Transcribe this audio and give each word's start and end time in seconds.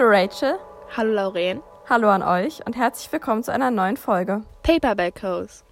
Hallo 0.00 0.12
Rachel. 0.12 0.54
Hallo 0.96 1.12
Lauren. 1.12 1.62
Hallo 1.86 2.08
an 2.08 2.22
euch 2.22 2.64
und 2.64 2.74
herzlich 2.74 3.12
willkommen 3.12 3.42
zu 3.42 3.52
einer 3.52 3.70
neuen 3.70 3.98
Folge. 3.98 4.40
Paperback 4.62 5.22
Hose. 5.22 5.62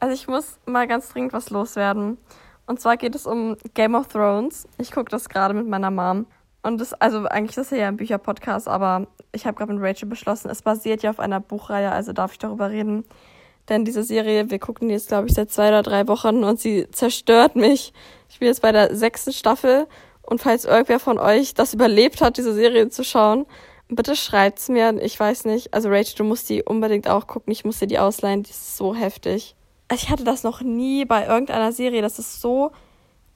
Also 0.00 0.12
ich 0.12 0.26
muss 0.26 0.58
mal 0.66 0.88
ganz 0.88 1.10
dringend 1.10 1.32
was 1.32 1.50
loswerden. 1.50 2.18
Und 2.66 2.80
zwar 2.80 2.96
geht 2.96 3.14
es 3.14 3.26
um 3.26 3.56
Game 3.74 3.94
of 3.94 4.08
Thrones. 4.08 4.66
Ich 4.78 4.90
gucke 4.90 5.08
das 5.08 5.28
gerade 5.28 5.54
mit 5.54 5.68
meiner 5.68 5.92
Mom. 5.92 6.26
Und 6.64 6.80
das, 6.80 6.94
also 6.94 7.26
eigentlich 7.26 7.56
ist 7.56 7.70
es 7.70 7.78
ja 7.78 7.86
ein 7.86 7.96
Bücherpodcast, 7.96 8.66
aber 8.66 9.06
ich 9.30 9.46
habe 9.46 9.56
gerade 9.56 9.72
mit 9.72 9.80
Rachel 9.80 10.08
beschlossen, 10.08 10.50
es 10.50 10.62
basiert 10.62 11.04
ja 11.04 11.10
auf 11.10 11.20
einer 11.20 11.38
Buchreihe, 11.38 11.92
also 11.92 12.12
darf 12.12 12.32
ich 12.32 12.38
darüber 12.38 12.70
reden. 12.70 13.04
Denn 13.68 13.84
diese 13.84 14.02
Serie, 14.02 14.50
wir 14.50 14.58
gucken 14.58 14.88
die 14.88 14.94
jetzt, 14.94 15.06
glaube 15.06 15.28
ich, 15.28 15.34
seit 15.34 15.52
zwei 15.52 15.68
oder 15.68 15.84
drei 15.84 16.08
Wochen 16.08 16.42
und 16.42 16.58
sie 16.58 16.90
zerstört 16.90 17.54
mich. 17.54 17.92
Ich 18.30 18.40
bin 18.40 18.48
jetzt 18.48 18.62
bei 18.62 18.72
der 18.72 18.96
sechsten 18.96 19.32
Staffel 19.32 19.86
und 20.30 20.40
falls 20.40 20.64
irgendwer 20.64 21.00
von 21.00 21.18
euch 21.18 21.54
das 21.54 21.74
überlebt 21.74 22.22
hat, 22.22 22.36
diese 22.36 22.54
Serie 22.54 22.88
zu 22.88 23.02
schauen, 23.02 23.46
bitte 23.88 24.14
schreibt's 24.14 24.68
mir. 24.68 25.02
Ich 25.02 25.18
weiß 25.18 25.44
nicht. 25.44 25.74
Also 25.74 25.88
Rachel, 25.88 26.14
du 26.16 26.24
musst 26.24 26.48
die 26.48 26.62
unbedingt 26.62 27.08
auch 27.08 27.26
gucken. 27.26 27.52
Ich 27.52 27.64
muss 27.64 27.80
dir 27.80 27.88
die 27.88 27.98
ausleihen. 27.98 28.44
Die 28.44 28.50
ist 28.50 28.76
so 28.76 28.94
heftig. 28.94 29.56
Ich 29.92 30.08
hatte 30.08 30.22
das 30.22 30.44
noch 30.44 30.60
nie 30.60 31.04
bei 31.04 31.26
irgendeiner 31.26 31.72
Serie, 31.72 32.00
dass 32.00 32.20
es 32.20 32.40
so 32.40 32.70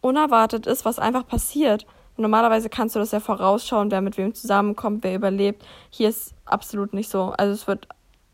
unerwartet 0.02 0.68
ist, 0.68 0.84
was 0.84 1.00
einfach 1.00 1.26
passiert. 1.26 1.84
Normalerweise 2.16 2.68
kannst 2.68 2.94
du 2.94 3.00
das 3.00 3.10
ja 3.10 3.18
vorausschauen, 3.18 3.90
wer 3.90 4.00
mit 4.00 4.16
wem 4.16 4.32
zusammenkommt, 4.32 5.02
wer 5.02 5.16
überlebt. 5.16 5.66
Hier 5.90 6.08
ist 6.08 6.32
absolut 6.44 6.94
nicht 6.94 7.10
so. 7.10 7.34
Also 7.36 7.52
es 7.52 7.66
wird 7.66 7.88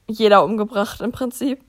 jeder 0.07 0.45
umgebracht 0.45 1.01
im 1.01 1.13
Prinzip. 1.13 1.65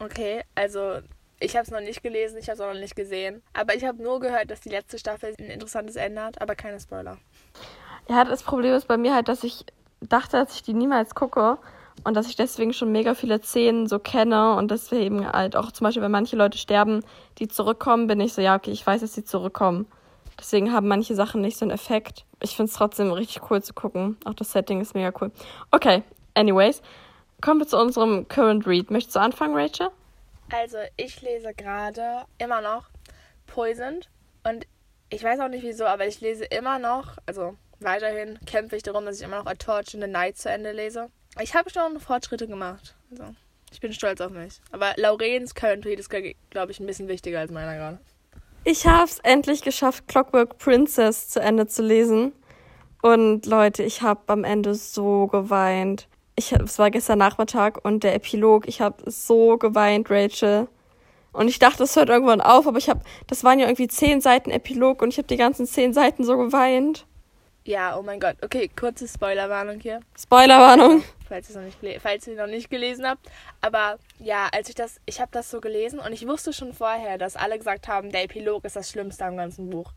Okay, 0.00 0.42
also 0.54 1.00
ich 1.42 1.56
habe 1.56 1.64
es 1.64 1.70
noch 1.70 1.80
nicht 1.80 2.02
gelesen, 2.02 2.38
ich 2.38 2.48
habe 2.48 2.54
es 2.54 2.60
auch 2.60 2.72
noch 2.72 2.80
nicht 2.80 2.96
gesehen. 2.96 3.42
Aber 3.52 3.74
ich 3.74 3.84
habe 3.84 4.02
nur 4.02 4.20
gehört, 4.20 4.50
dass 4.50 4.60
die 4.60 4.68
letzte 4.68 4.98
Staffel 4.98 5.34
ein 5.38 5.46
interessantes 5.46 5.96
Ende 5.96 6.22
hat, 6.22 6.40
aber 6.40 6.54
keine 6.54 6.80
Spoiler. 6.80 7.18
Ja, 8.08 8.24
das 8.24 8.42
Problem 8.42 8.74
ist 8.74 8.88
bei 8.88 8.96
mir 8.96 9.14
halt, 9.14 9.28
dass 9.28 9.44
ich 9.44 9.64
dachte, 10.00 10.36
dass 10.36 10.54
ich 10.54 10.62
die 10.62 10.74
niemals 10.74 11.14
gucke 11.14 11.58
und 12.04 12.14
dass 12.14 12.28
ich 12.28 12.36
deswegen 12.36 12.72
schon 12.72 12.90
mega 12.90 13.14
viele 13.14 13.40
Szenen 13.42 13.86
so 13.86 13.98
kenne 13.98 14.54
und 14.56 14.70
deswegen 14.70 15.30
halt 15.30 15.56
auch 15.56 15.72
zum 15.72 15.84
Beispiel, 15.84 16.02
wenn 16.02 16.10
manche 16.10 16.36
Leute 16.36 16.58
sterben, 16.58 17.04
die 17.38 17.48
zurückkommen, 17.48 18.06
bin 18.06 18.20
ich 18.20 18.32
so, 18.32 18.42
ja, 18.42 18.56
okay, 18.56 18.70
ich 18.70 18.86
weiß, 18.86 19.00
dass 19.00 19.14
sie 19.14 19.24
zurückkommen. 19.24 19.86
Deswegen 20.38 20.72
haben 20.72 20.88
manche 20.88 21.14
Sachen 21.14 21.40
nicht 21.40 21.58
so 21.58 21.64
einen 21.64 21.70
Effekt. 21.70 22.24
Ich 22.40 22.56
finde 22.56 22.70
es 22.70 22.76
trotzdem 22.76 23.12
richtig 23.12 23.50
cool 23.50 23.62
zu 23.62 23.74
gucken. 23.74 24.16
Auch 24.24 24.34
das 24.34 24.50
Setting 24.50 24.80
ist 24.80 24.94
mega 24.94 25.12
cool. 25.20 25.30
Okay, 25.70 26.02
anyways. 26.34 26.82
Kommen 27.40 27.60
wir 27.60 27.66
zu 27.66 27.78
unserem 27.78 28.26
Current 28.28 28.66
Read. 28.66 28.90
Möchtest 28.90 29.16
du 29.16 29.20
anfangen, 29.20 29.54
Rachel? 29.54 29.90
Also, 30.52 30.76
ich 30.98 31.22
lese 31.22 31.54
gerade 31.54 32.26
immer 32.36 32.60
noch 32.60 32.90
Poisoned 33.46 34.10
und 34.44 34.66
ich 35.08 35.24
weiß 35.24 35.40
auch 35.40 35.48
nicht 35.48 35.64
wieso, 35.64 35.86
aber 35.86 36.06
ich 36.06 36.20
lese 36.20 36.44
immer 36.44 36.78
noch, 36.78 37.16
also 37.24 37.56
weiterhin 37.80 38.38
kämpfe 38.44 38.76
ich 38.76 38.82
darum, 38.82 39.06
dass 39.06 39.18
ich 39.18 39.24
immer 39.24 39.38
noch 39.38 39.46
A 39.46 39.54
Torch 39.54 39.94
in 39.94 40.02
the 40.02 40.06
Night 40.06 40.36
zu 40.36 40.50
Ende 40.50 40.72
lese. 40.72 41.08
Ich 41.40 41.54
habe 41.54 41.70
schon 41.70 41.98
Fortschritte 42.00 42.46
gemacht. 42.46 42.94
Also, 43.10 43.34
ich 43.72 43.80
bin 43.80 43.94
stolz 43.94 44.20
auf 44.20 44.30
mich. 44.30 44.60
Aber 44.70 44.92
Laurens 44.96 45.54
Current 45.54 45.86
Read 45.86 45.98
ist, 45.98 46.10
glaube 46.10 46.70
ich, 46.70 46.80
ein 46.80 46.86
bisschen 46.86 47.08
wichtiger 47.08 47.40
als 47.40 47.50
meiner 47.50 47.74
gerade. 47.74 47.98
Ich 48.64 48.86
habe 48.86 49.04
es 49.04 49.20
endlich 49.20 49.62
geschafft, 49.62 50.06
Clockwork 50.06 50.58
Princess 50.58 51.30
zu 51.30 51.40
Ende 51.40 51.66
zu 51.66 51.82
lesen. 51.82 52.32
Und 53.00 53.46
Leute, 53.46 53.82
ich 53.82 54.02
habe 54.02 54.20
am 54.26 54.44
Ende 54.44 54.74
so 54.74 55.28
geweint. 55.28 56.08
Ich, 56.34 56.52
es 56.52 56.78
war 56.78 56.90
gestern 56.90 57.18
Nachmittag 57.18 57.84
und 57.84 58.04
der 58.04 58.14
Epilog, 58.14 58.66
ich 58.66 58.80
habe 58.80 59.10
so 59.10 59.58
geweint, 59.58 60.10
Rachel. 60.10 60.68
Und 61.32 61.48
ich 61.48 61.58
dachte, 61.58 61.84
es 61.84 61.96
hört 61.96 62.08
irgendwann 62.08 62.40
auf, 62.40 62.66
aber 62.66 62.78
ich 62.78 62.88
habe, 62.88 63.00
das 63.26 63.42
waren 63.44 63.58
ja 63.58 63.66
irgendwie 63.66 63.88
zehn 63.88 64.20
Seiten 64.20 64.50
Epilog 64.50 65.02
und 65.02 65.08
ich 65.08 65.18
habe 65.18 65.28
die 65.28 65.36
ganzen 65.36 65.66
zehn 65.66 65.92
Seiten 65.94 66.24
so 66.24 66.36
geweint. 66.36 67.06
Ja, 67.64 67.96
oh 67.96 68.02
mein 68.02 68.18
Gott. 68.18 68.36
Okay, 68.42 68.68
kurze 68.68 69.06
Spoilerwarnung 69.06 69.78
hier. 69.78 70.00
Spoilerwarnung. 70.18 71.04
Falls 71.28 71.48
ihr 71.48 71.60
noch 71.60 71.82
nicht, 71.82 72.00
falls 72.02 72.26
ihr 72.26 72.36
noch 72.36 72.48
nicht 72.48 72.70
gelesen 72.70 73.06
habt. 73.06 73.30
Aber 73.60 73.98
ja, 74.18 74.48
als 74.52 74.68
ich 74.68 74.74
das, 74.74 75.00
ich 75.06 75.20
habe 75.20 75.30
das 75.32 75.50
so 75.50 75.60
gelesen 75.60 76.00
und 76.00 76.12
ich 76.12 76.26
wusste 76.26 76.52
schon 76.52 76.72
vorher, 76.72 77.18
dass 77.18 77.36
alle 77.36 77.56
gesagt 77.56 77.86
haben, 77.86 78.10
der 78.10 78.24
Epilog 78.24 78.64
ist 78.64 78.74
das 78.74 78.90
Schlimmste 78.90 79.24
am 79.24 79.36
ganzen 79.36 79.70
Buch. 79.70 79.92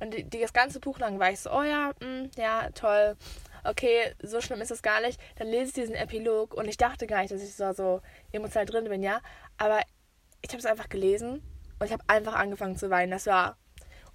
Und 0.00 0.14
die, 0.14 0.24
die 0.24 0.40
das 0.40 0.52
ganze 0.52 0.78
Buch 0.78 1.00
lang 1.00 1.18
war 1.18 1.32
ich 1.32 1.40
so, 1.40 1.50
oh 1.50 1.62
ja, 1.62 1.90
mh, 2.00 2.06
mm, 2.06 2.30
ja, 2.36 2.70
toll. 2.70 3.16
Okay, 3.68 4.14
so 4.22 4.40
schlimm 4.40 4.62
ist 4.62 4.70
es 4.70 4.80
gar 4.80 5.00
nicht. 5.02 5.20
Dann 5.36 5.48
lese 5.48 5.66
ich 5.66 5.72
diesen 5.74 5.94
Epilog 5.94 6.54
und 6.54 6.66
ich 6.66 6.78
dachte 6.78 7.06
gar 7.06 7.20
nicht, 7.20 7.32
dass 7.32 7.42
ich 7.42 7.54
so, 7.54 7.72
so 7.72 8.00
emotional 8.32 8.64
drin 8.64 8.88
bin, 8.88 9.02
ja. 9.02 9.20
Aber 9.58 9.80
ich 10.40 10.50
habe 10.50 10.58
es 10.58 10.66
einfach 10.66 10.88
gelesen 10.88 11.42
und 11.78 11.86
ich 11.86 11.92
habe 11.92 12.02
einfach 12.06 12.34
angefangen 12.34 12.76
zu 12.76 12.88
weinen. 12.88 13.10
Das 13.10 13.26
war. 13.26 13.58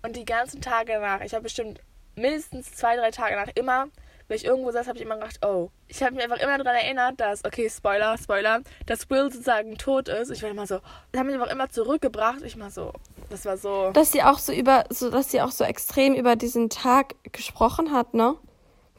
Und 0.02 0.16
die 0.16 0.26
ganzen 0.26 0.60
Tage 0.62 0.94
danach, 0.94 1.22
ich 1.22 1.34
habe 1.34 1.44
bestimmt 1.44 1.80
mindestens 2.16 2.74
zwei, 2.74 2.96
drei 2.96 3.12
Tage 3.12 3.36
nach 3.36 3.50
immer, 3.56 3.88
wenn 4.28 4.38
ich 4.38 4.46
irgendwo 4.46 4.72
saß, 4.72 4.88
habe 4.88 4.98
ich 4.98 5.04
immer 5.04 5.16
gedacht, 5.16 5.46
oh, 5.46 5.70
ich 5.88 6.02
habe 6.02 6.16
mich 6.16 6.24
einfach 6.24 6.40
immer 6.40 6.58
daran 6.58 6.76
erinnert, 6.76 7.20
dass, 7.20 7.44
okay, 7.46 7.70
Spoiler, 7.70 8.18
Spoiler, 8.18 8.62
dass 8.86 9.10
Will 9.10 9.32
sozusagen 9.32 9.78
tot 9.78 10.08
ist. 10.08 10.32
Ich 10.32 10.42
war 10.42 10.50
immer 10.50 10.66
so, 10.66 10.80
das 11.12 11.20
haben 11.20 11.28
mich 11.28 11.36
einfach 11.36 11.52
immer 11.52 11.70
zurückgebracht. 11.70 12.42
Ich 12.42 12.56
mal 12.56 12.72
so, 12.72 12.94
das 13.30 13.46
war 13.46 13.58
so. 13.58 13.92
Dass 13.92 14.12
sie 14.12 14.24
auch 14.24 14.40
so 14.40 14.52
über, 14.52 14.86
so, 14.90 15.10
dass 15.10 15.30
sie 15.30 15.42
auch 15.42 15.52
so 15.52 15.64
extrem 15.64 16.16
über 16.16 16.36
diesen 16.36 16.70
Tag 16.70 17.16
gesprochen 17.32 17.92
hat, 17.92 18.14
ne? 18.14 18.36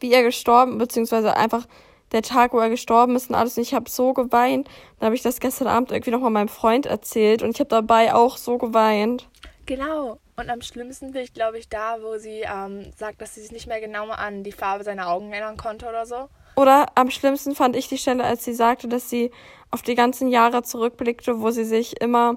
Wie 0.04 0.12
er 0.12 0.22
gestorben, 0.22 0.76
beziehungsweise 0.76 1.34
einfach 1.34 1.66
der 2.12 2.20
Tag, 2.20 2.52
wo 2.52 2.58
er 2.58 2.68
gestorben 2.68 3.16
ist 3.16 3.30
und 3.30 3.36
alles. 3.36 3.56
Und 3.56 3.62
ich 3.62 3.72
habe 3.72 3.88
so 3.88 4.12
geweint. 4.12 4.68
Dann 4.98 5.06
habe 5.06 5.14
ich 5.14 5.22
das 5.22 5.40
gestern 5.40 5.66
Abend 5.66 5.92
irgendwie 5.92 6.10
nochmal 6.10 6.30
meinem 6.30 6.48
Freund 6.48 6.84
erzählt 6.84 7.42
und 7.42 7.52
ich 7.52 7.60
habe 7.60 7.70
dabei 7.70 8.14
auch 8.14 8.36
so 8.36 8.58
geweint. 8.58 9.30
Genau. 9.64 10.18
Und 10.36 10.50
am 10.50 10.60
schlimmsten 10.60 11.12
bin 11.12 11.22
ich, 11.22 11.32
glaube 11.32 11.58
ich, 11.58 11.70
da, 11.70 12.02
wo 12.02 12.18
sie 12.18 12.42
ähm, 12.42 12.92
sagt, 12.94 13.22
dass 13.22 13.34
sie 13.34 13.40
sich 13.40 13.50
nicht 13.50 13.66
mehr 13.66 13.80
genau 13.80 14.10
an 14.10 14.42
die 14.42 14.52
Farbe 14.52 14.84
seiner 14.84 15.08
Augen 15.08 15.32
erinnern 15.32 15.56
konnte 15.56 15.88
oder 15.88 16.04
so. 16.04 16.28
Oder 16.54 16.86
am 16.96 17.10
schlimmsten 17.10 17.54
fand 17.54 17.74
ich 17.74 17.88
die 17.88 17.96
Stelle, 17.96 18.24
als 18.24 18.44
sie 18.44 18.52
sagte, 18.52 18.88
dass 18.88 19.08
sie 19.08 19.30
auf 19.70 19.80
die 19.80 19.94
ganzen 19.94 20.28
Jahre 20.28 20.64
zurückblickte, 20.64 21.40
wo 21.40 21.50
sie 21.50 21.64
sich 21.64 21.98
immer 22.02 22.36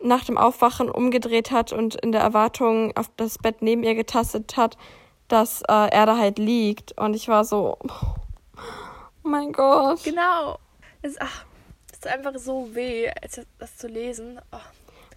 nach 0.00 0.24
dem 0.24 0.38
Aufwachen 0.38 0.90
umgedreht 0.90 1.50
hat 1.50 1.74
und 1.74 1.94
in 1.96 2.10
der 2.10 2.22
Erwartung 2.22 2.96
auf 2.96 3.10
das 3.18 3.36
Bett 3.36 3.60
neben 3.60 3.84
ihr 3.84 3.94
getastet 3.94 4.56
hat, 4.56 4.78
dass 5.32 5.62
äh, 5.62 5.88
er 5.88 6.06
da 6.06 6.18
halt 6.18 6.38
liegt. 6.38 6.98
Und 6.98 7.14
ich 7.14 7.28
war 7.28 7.44
so, 7.44 7.78
oh 7.80 7.88
mein 9.22 9.52
Gott. 9.52 10.04
Genau. 10.04 10.58
Es, 11.00 11.18
ach, 11.18 11.44
es 11.90 11.98
ist 11.98 12.06
einfach 12.06 12.38
so 12.38 12.74
weh, 12.74 13.10
das 13.58 13.76
zu 13.76 13.88
lesen. 13.88 14.40
Oh. 14.52 14.58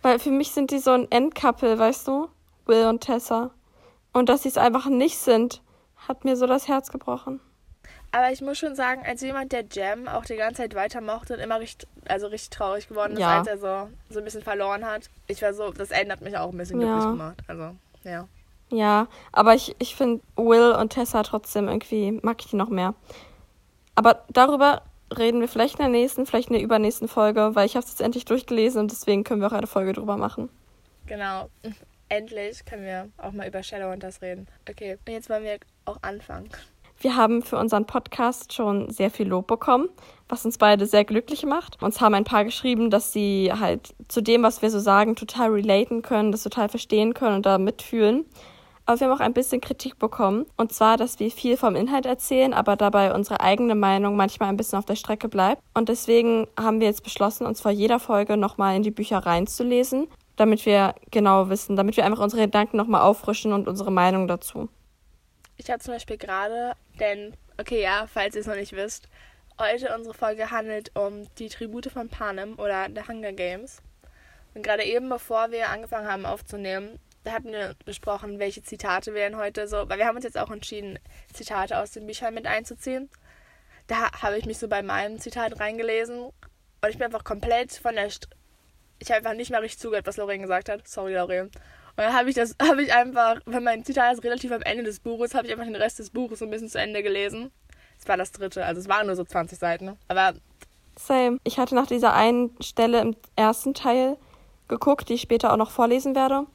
Weil 0.01 0.19
für 0.19 0.31
mich 0.31 0.51
sind 0.51 0.71
die 0.71 0.79
so 0.79 0.91
ein 0.91 1.11
Endcouple, 1.11 1.77
weißt 1.77 2.07
du? 2.07 2.29
Will 2.65 2.85
und 2.85 3.01
Tessa. 3.01 3.51
Und 4.13 4.29
dass 4.29 4.43
sie 4.43 4.49
es 4.49 4.57
einfach 4.57 4.85
nicht 4.85 5.17
sind, 5.17 5.61
hat 6.07 6.23
mir 6.23 6.37
so 6.37 6.47
das 6.47 6.67
Herz 6.67 6.91
gebrochen. 6.91 7.41
Aber 8.11 8.31
ich 8.31 8.41
muss 8.41 8.57
schon 8.57 8.75
sagen, 8.75 9.03
als 9.05 9.21
jemand, 9.21 9.51
der 9.51 9.65
Jam 9.69 10.07
auch 10.07 10.23
die 10.23 10.37
ganze 10.37 10.61
Zeit 10.61 10.73
weiter 10.73 11.01
mochte 11.01 11.33
und 11.33 11.41
immer 11.41 11.59
richtig, 11.59 11.89
also 12.07 12.27
richtig 12.27 12.49
traurig 12.51 12.87
geworden 12.87 13.13
ist, 13.13 13.19
ja. 13.19 13.39
als 13.39 13.47
er 13.47 13.57
so, 13.57 13.89
so 14.09 14.19
ein 14.19 14.23
bisschen 14.23 14.41
verloren 14.41 14.85
hat, 14.85 15.09
ich 15.27 15.41
war 15.41 15.53
so, 15.53 15.71
das 15.71 15.91
Ende 15.91 16.13
hat 16.13 16.21
mich 16.21 16.37
auch 16.37 16.51
ein 16.51 16.57
bisschen 16.57 16.79
ja. 16.79 16.87
glücklich 16.87 17.11
gemacht. 17.11 17.37
Also, 17.47 17.75
ja. 18.05 18.27
Ja, 18.71 19.07
aber 19.31 19.53
ich, 19.53 19.75
ich 19.79 19.95
finde 19.95 20.21
Will 20.35 20.71
und 20.71 20.89
Tessa 20.89 21.23
trotzdem 21.23 21.67
irgendwie, 21.67 22.19
mag 22.23 22.41
ich 22.41 22.47
die 22.47 22.55
noch 22.55 22.69
mehr. 22.69 22.95
Aber 23.95 24.23
darüber 24.29 24.81
reden 25.15 25.39
wir 25.39 25.47
vielleicht 25.47 25.75
in 25.75 25.83
der 25.83 25.89
nächsten, 25.89 26.25
vielleicht 26.25 26.49
in 26.49 26.53
der 26.55 26.63
übernächsten 26.63 27.07
Folge, 27.07 27.51
weil 27.53 27.65
ich 27.65 27.75
habe 27.75 27.85
es 27.85 27.91
jetzt 27.91 28.01
endlich 28.01 28.25
durchgelesen 28.25 28.81
und 28.81 28.91
deswegen 28.91 29.23
können 29.23 29.41
wir 29.41 29.47
auch 29.47 29.53
eine 29.53 29.67
Folge 29.67 29.93
drüber 29.93 30.17
machen. 30.17 30.49
Genau. 31.05 31.49
Endlich 32.07 32.63
können 32.65 32.83
wir 32.83 33.09
auch 33.17 33.31
mal 33.31 33.47
über 33.47 33.63
Shadowhunters 33.63 34.21
reden. 34.21 34.47
Okay, 34.69 34.97
und 35.07 35.11
jetzt 35.11 35.27
wollen 35.27 35.43
wir 35.43 35.57
auch 35.85 35.97
anfangen. 36.03 36.49
Wir 36.99 37.15
haben 37.15 37.41
für 37.41 37.57
unseren 37.57 37.85
Podcast 37.85 38.53
schon 38.53 38.90
sehr 38.90 39.09
viel 39.09 39.28
Lob 39.28 39.47
bekommen, 39.47 39.90
was 40.29 40.45
uns 40.45 40.57
beide 40.57 40.85
sehr 40.85 41.03
glücklich 41.03 41.45
macht. 41.45 41.81
Uns 41.81 41.99
haben 41.99 42.13
ein 42.13 42.23
paar 42.23 42.45
geschrieben, 42.45 42.90
dass 42.90 43.11
sie 43.11 43.51
halt 43.51 43.93
zu 44.07 44.22
dem, 44.22 44.43
was 44.43 44.61
wir 44.61 44.69
so 44.69 44.79
sagen, 44.79 45.16
total 45.16 45.51
relaten 45.51 46.03
können, 46.03 46.31
das 46.31 46.43
total 46.43 46.69
verstehen 46.69 47.13
können 47.13 47.37
und 47.37 47.45
da 47.45 47.57
mitfühlen. 47.57 48.25
Aber 48.85 48.99
wir 48.99 49.08
haben 49.08 49.16
auch 49.16 49.22
ein 49.22 49.34
bisschen 49.34 49.61
Kritik 49.61 49.97
bekommen. 49.97 50.46
Und 50.58 50.72
zwar, 50.72 50.97
dass 50.97 51.20
wir 51.20 51.32
viel 51.32 51.58
vom 51.58 51.76
Inhalt 51.76 52.05
erzählen, 52.05 52.53
aber 52.53 52.76
dabei 52.76 53.14
unsere 53.14 53.40
eigene 53.40 53.73
Meinung 53.73 54.16
manchmal 54.16 54.49
ein 54.49 54.58
bisschen 54.58 54.78
auf 54.78 54.85
der 54.85 54.96
Strecke 54.96 55.28
bleibt. 55.28 55.61
Und 55.73 55.90
deswegen 55.90 56.47
haben 56.59 56.79
wir 56.79 56.87
jetzt 56.87 57.03
beschlossen, 57.03 57.47
uns 57.47 57.61
vor 57.61 57.72
jeder 57.72 57.99
Folge 57.99 58.37
nochmal 58.37 58.76
in 58.76 58.84
die 58.84 58.91
Bücher 58.91 59.20
reinzulesen, 59.20 60.08
damit 60.35 60.66
wir 60.66 60.93
genau 61.09 61.49
wissen, 61.49 61.76
damit 61.76 61.97
wir 61.97 62.05
einfach 62.05 62.20
unsere 62.20 62.43
Gedanken 62.43 62.78
nochmal 62.78 63.02
auffrischen 63.02 63.53
und 63.53 63.67
unsere 63.67 63.91
Meinung 63.91 64.28
dazu. 64.28 64.70
Ich 65.58 65.70
habe 65.72 65.79
zum 65.79 65.93
Beispiel 65.93 66.17
gerade, 66.17 66.73
denn, 66.99 67.34
okay, 67.58 67.81
ja, 67.81 68.05
falls 68.08 68.35
ihr 68.35 68.41
es 68.41 68.47
noch 68.47 68.55
nicht 68.55 68.73
wisst, 68.73 69.08
heute 69.58 69.96
unsere 69.96 70.14
Folge 70.14 70.52
handelt 70.52 70.91
um 70.96 71.23
die 71.40 71.49
Tribute 71.49 71.88
von 71.88 72.09
Panem 72.09 72.59
oder 72.59 72.88
The 72.93 73.08
Hunger 73.08 73.31
Games. 73.31 73.81
Und 74.53 74.64
gerade 74.64 74.84
eben, 74.84 75.09
bevor 75.09 75.52
wir 75.52 75.70
angefangen 75.70 76.08
haben 76.08 76.26
aufzunehmen, 76.26 76.99
hatten 77.33 77.51
wir 77.51 77.75
besprochen, 77.85 78.39
welche 78.39 78.63
Zitate 78.63 79.13
wir 79.13 79.22
denn 79.22 79.37
heute 79.37 79.67
so, 79.67 79.89
weil 79.89 79.97
wir 79.97 80.05
haben 80.05 80.16
uns 80.16 80.25
jetzt 80.25 80.37
auch 80.37 80.51
entschieden, 80.51 80.99
Zitate 81.33 81.77
aus 81.77 81.91
den 81.91 82.05
Büchern 82.05 82.33
mit 82.33 82.45
einzuziehen. 82.45 83.09
Da 83.87 84.11
habe 84.22 84.37
ich 84.37 84.45
mich 84.45 84.57
so 84.57 84.67
bei 84.67 84.81
meinem 84.81 85.19
Zitat 85.19 85.59
reingelesen 85.59 86.25
und 86.85 86.89
ich 86.89 86.97
bin 86.97 87.05
einfach 87.05 87.23
komplett 87.23 87.73
von 87.73 87.95
der. 87.95 88.09
St 88.09 88.27
ich 88.97 89.09
habe 89.09 89.17
einfach 89.17 89.33
nicht 89.33 89.51
mehr 89.51 89.61
richtig 89.61 89.79
zugehört, 89.79 90.07
was 90.07 90.16
Lorraine 90.16 90.41
gesagt 90.41 90.69
hat. 90.69 90.87
Sorry, 90.87 91.16
Lorraine. 91.16 91.43
Und 91.97 92.03
dann 92.03 92.13
habe 92.13 92.29
ich 92.29 92.35
das, 92.35 92.55
habe 92.61 92.83
ich 92.83 92.93
einfach, 92.93 93.39
weil 93.45 93.61
mein 93.61 93.83
Zitat 93.83 94.13
ist 94.13 94.23
relativ 94.23 94.51
am 94.51 94.61
Ende 94.61 94.83
des 94.83 94.99
Buches, 94.99 95.33
habe 95.33 95.47
ich 95.47 95.53
einfach 95.53 95.66
den 95.66 95.75
Rest 95.75 95.99
des 95.99 96.11
Buches 96.11 96.39
so 96.39 96.45
ein 96.45 96.51
bisschen 96.51 96.69
zu 96.69 96.79
Ende 96.79 97.03
gelesen. 97.03 97.51
war 98.05 98.17
das 98.17 98.31
dritte. 98.31 98.66
Also 98.66 98.81
es 98.81 98.87
waren 98.87 99.07
nur 99.07 99.16
so 99.16 99.23
20 99.23 99.57
Seiten. 99.57 99.85
Ne? 99.85 99.97
Aber. 100.07 100.33
Same. 100.97 101.39
Ich 101.43 101.57
hatte 101.57 101.75
nach 101.75 101.87
dieser 101.87 102.13
einen 102.13 102.55
Stelle 102.61 103.01
im 103.01 103.16
ersten 103.35 103.73
Teil 103.73 104.17
geguckt, 104.67 105.09
die 105.09 105.16
ich 105.16 105.21
später 105.21 105.51
auch 105.51 105.57
noch 105.57 105.71
vorlesen 105.71 106.16
werde. 106.16 106.45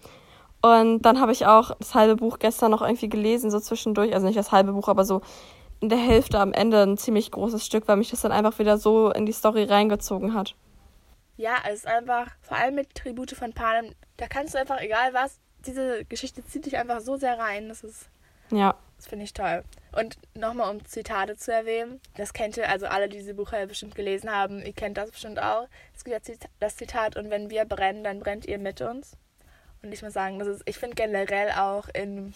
Und 0.63 1.03
dann 1.03 1.21
habe 1.21 1.33
ich 1.33 1.47
auch 1.47 1.75
das 1.79 1.95
halbe 1.95 2.17
Buch 2.17 2.39
gestern 2.39 2.71
noch 2.71 2.83
irgendwie 2.83 3.09
gelesen, 3.09 3.51
so 3.51 3.61
zwischendurch. 3.61 4.13
Also 4.15 4.27
nicht 4.27 4.39
das 4.39 4.53
halbe 4.53 4.73
Buch, 4.73 4.89
aber 4.89 5.05
so 5.05 5.23
in 5.81 5.89
der 5.89 5.99
Hälfte 5.99 6.39
am 6.39 6.53
Ende 6.53 6.83
ein 6.83 6.99
ziemlich 6.99 7.31
großes 7.31 7.65
Stück, 7.65 7.89
weil 7.89 7.97
mich 7.97 8.11
das 8.11 8.21
dann 8.21 8.33
einfach 8.33 8.59
wieder 8.59 8.77
so 8.77 9.11
in 9.11 9.25
die 9.25 9.33
Story 9.33 9.65
reingezogen 9.65 10.35
hat. 10.35 10.55
Ja, 11.37 11.55
es 11.67 11.81
ist 11.81 11.87
einfach, 11.87 12.27
vor 12.43 12.59
allem 12.59 12.75
mit 12.75 12.95
Tribute 12.95 13.31
von 13.31 13.55
Panem, 13.55 13.95
da 14.19 14.27
kannst 14.29 14.53
du 14.53 14.59
einfach, 14.59 14.79
egal 14.81 15.15
was, 15.15 15.41
diese 15.65 16.05
Geschichte 16.05 16.45
zieht 16.45 16.67
dich 16.67 16.77
einfach 16.77 17.01
so 17.01 17.17
sehr 17.17 17.39
rein. 17.39 17.69
Das 17.69 17.83
ist. 17.83 18.11
Ja. 18.51 18.75
Das 18.97 19.07
finde 19.07 19.25
ich 19.25 19.33
toll. 19.33 19.65
Und 19.97 20.19
nochmal, 20.35 20.71
um 20.71 20.85
Zitate 20.85 21.37
zu 21.37 21.51
erwähnen, 21.53 22.01
das 22.19 22.35
kennt 22.35 22.59
ihr, 22.59 22.69
also 22.69 22.87
alle, 22.87 23.09
die 23.09 23.17
diese 23.17 23.33
Bücher 23.33 23.67
bestimmt 23.67 23.95
gelesen 23.95 24.31
haben, 24.31 24.61
ihr 24.61 24.75
kennt 24.75 24.99
das 24.99 25.11
bestimmt 25.11 25.41
auch. 25.41 25.67
Es 25.97 26.05
gibt 26.05 26.29
ja 26.29 26.35
das 26.59 26.77
Zitat, 26.77 27.17
und 27.17 27.31
wenn 27.31 27.49
wir 27.49 27.65
brennen, 27.65 28.05
dann 28.05 28.21
brennt 28.21 28.45
ihr 28.45 28.59
mit 28.59 28.83
uns. 28.83 29.17
Und 29.83 29.93
ich 29.93 30.03
muss 30.03 30.13
sagen, 30.13 30.39
das 30.39 30.49
ist, 30.49 30.63
ich 30.67 30.77
finde 30.77 30.95
generell 30.95 31.51
auch 31.53 31.89
in 31.95 32.35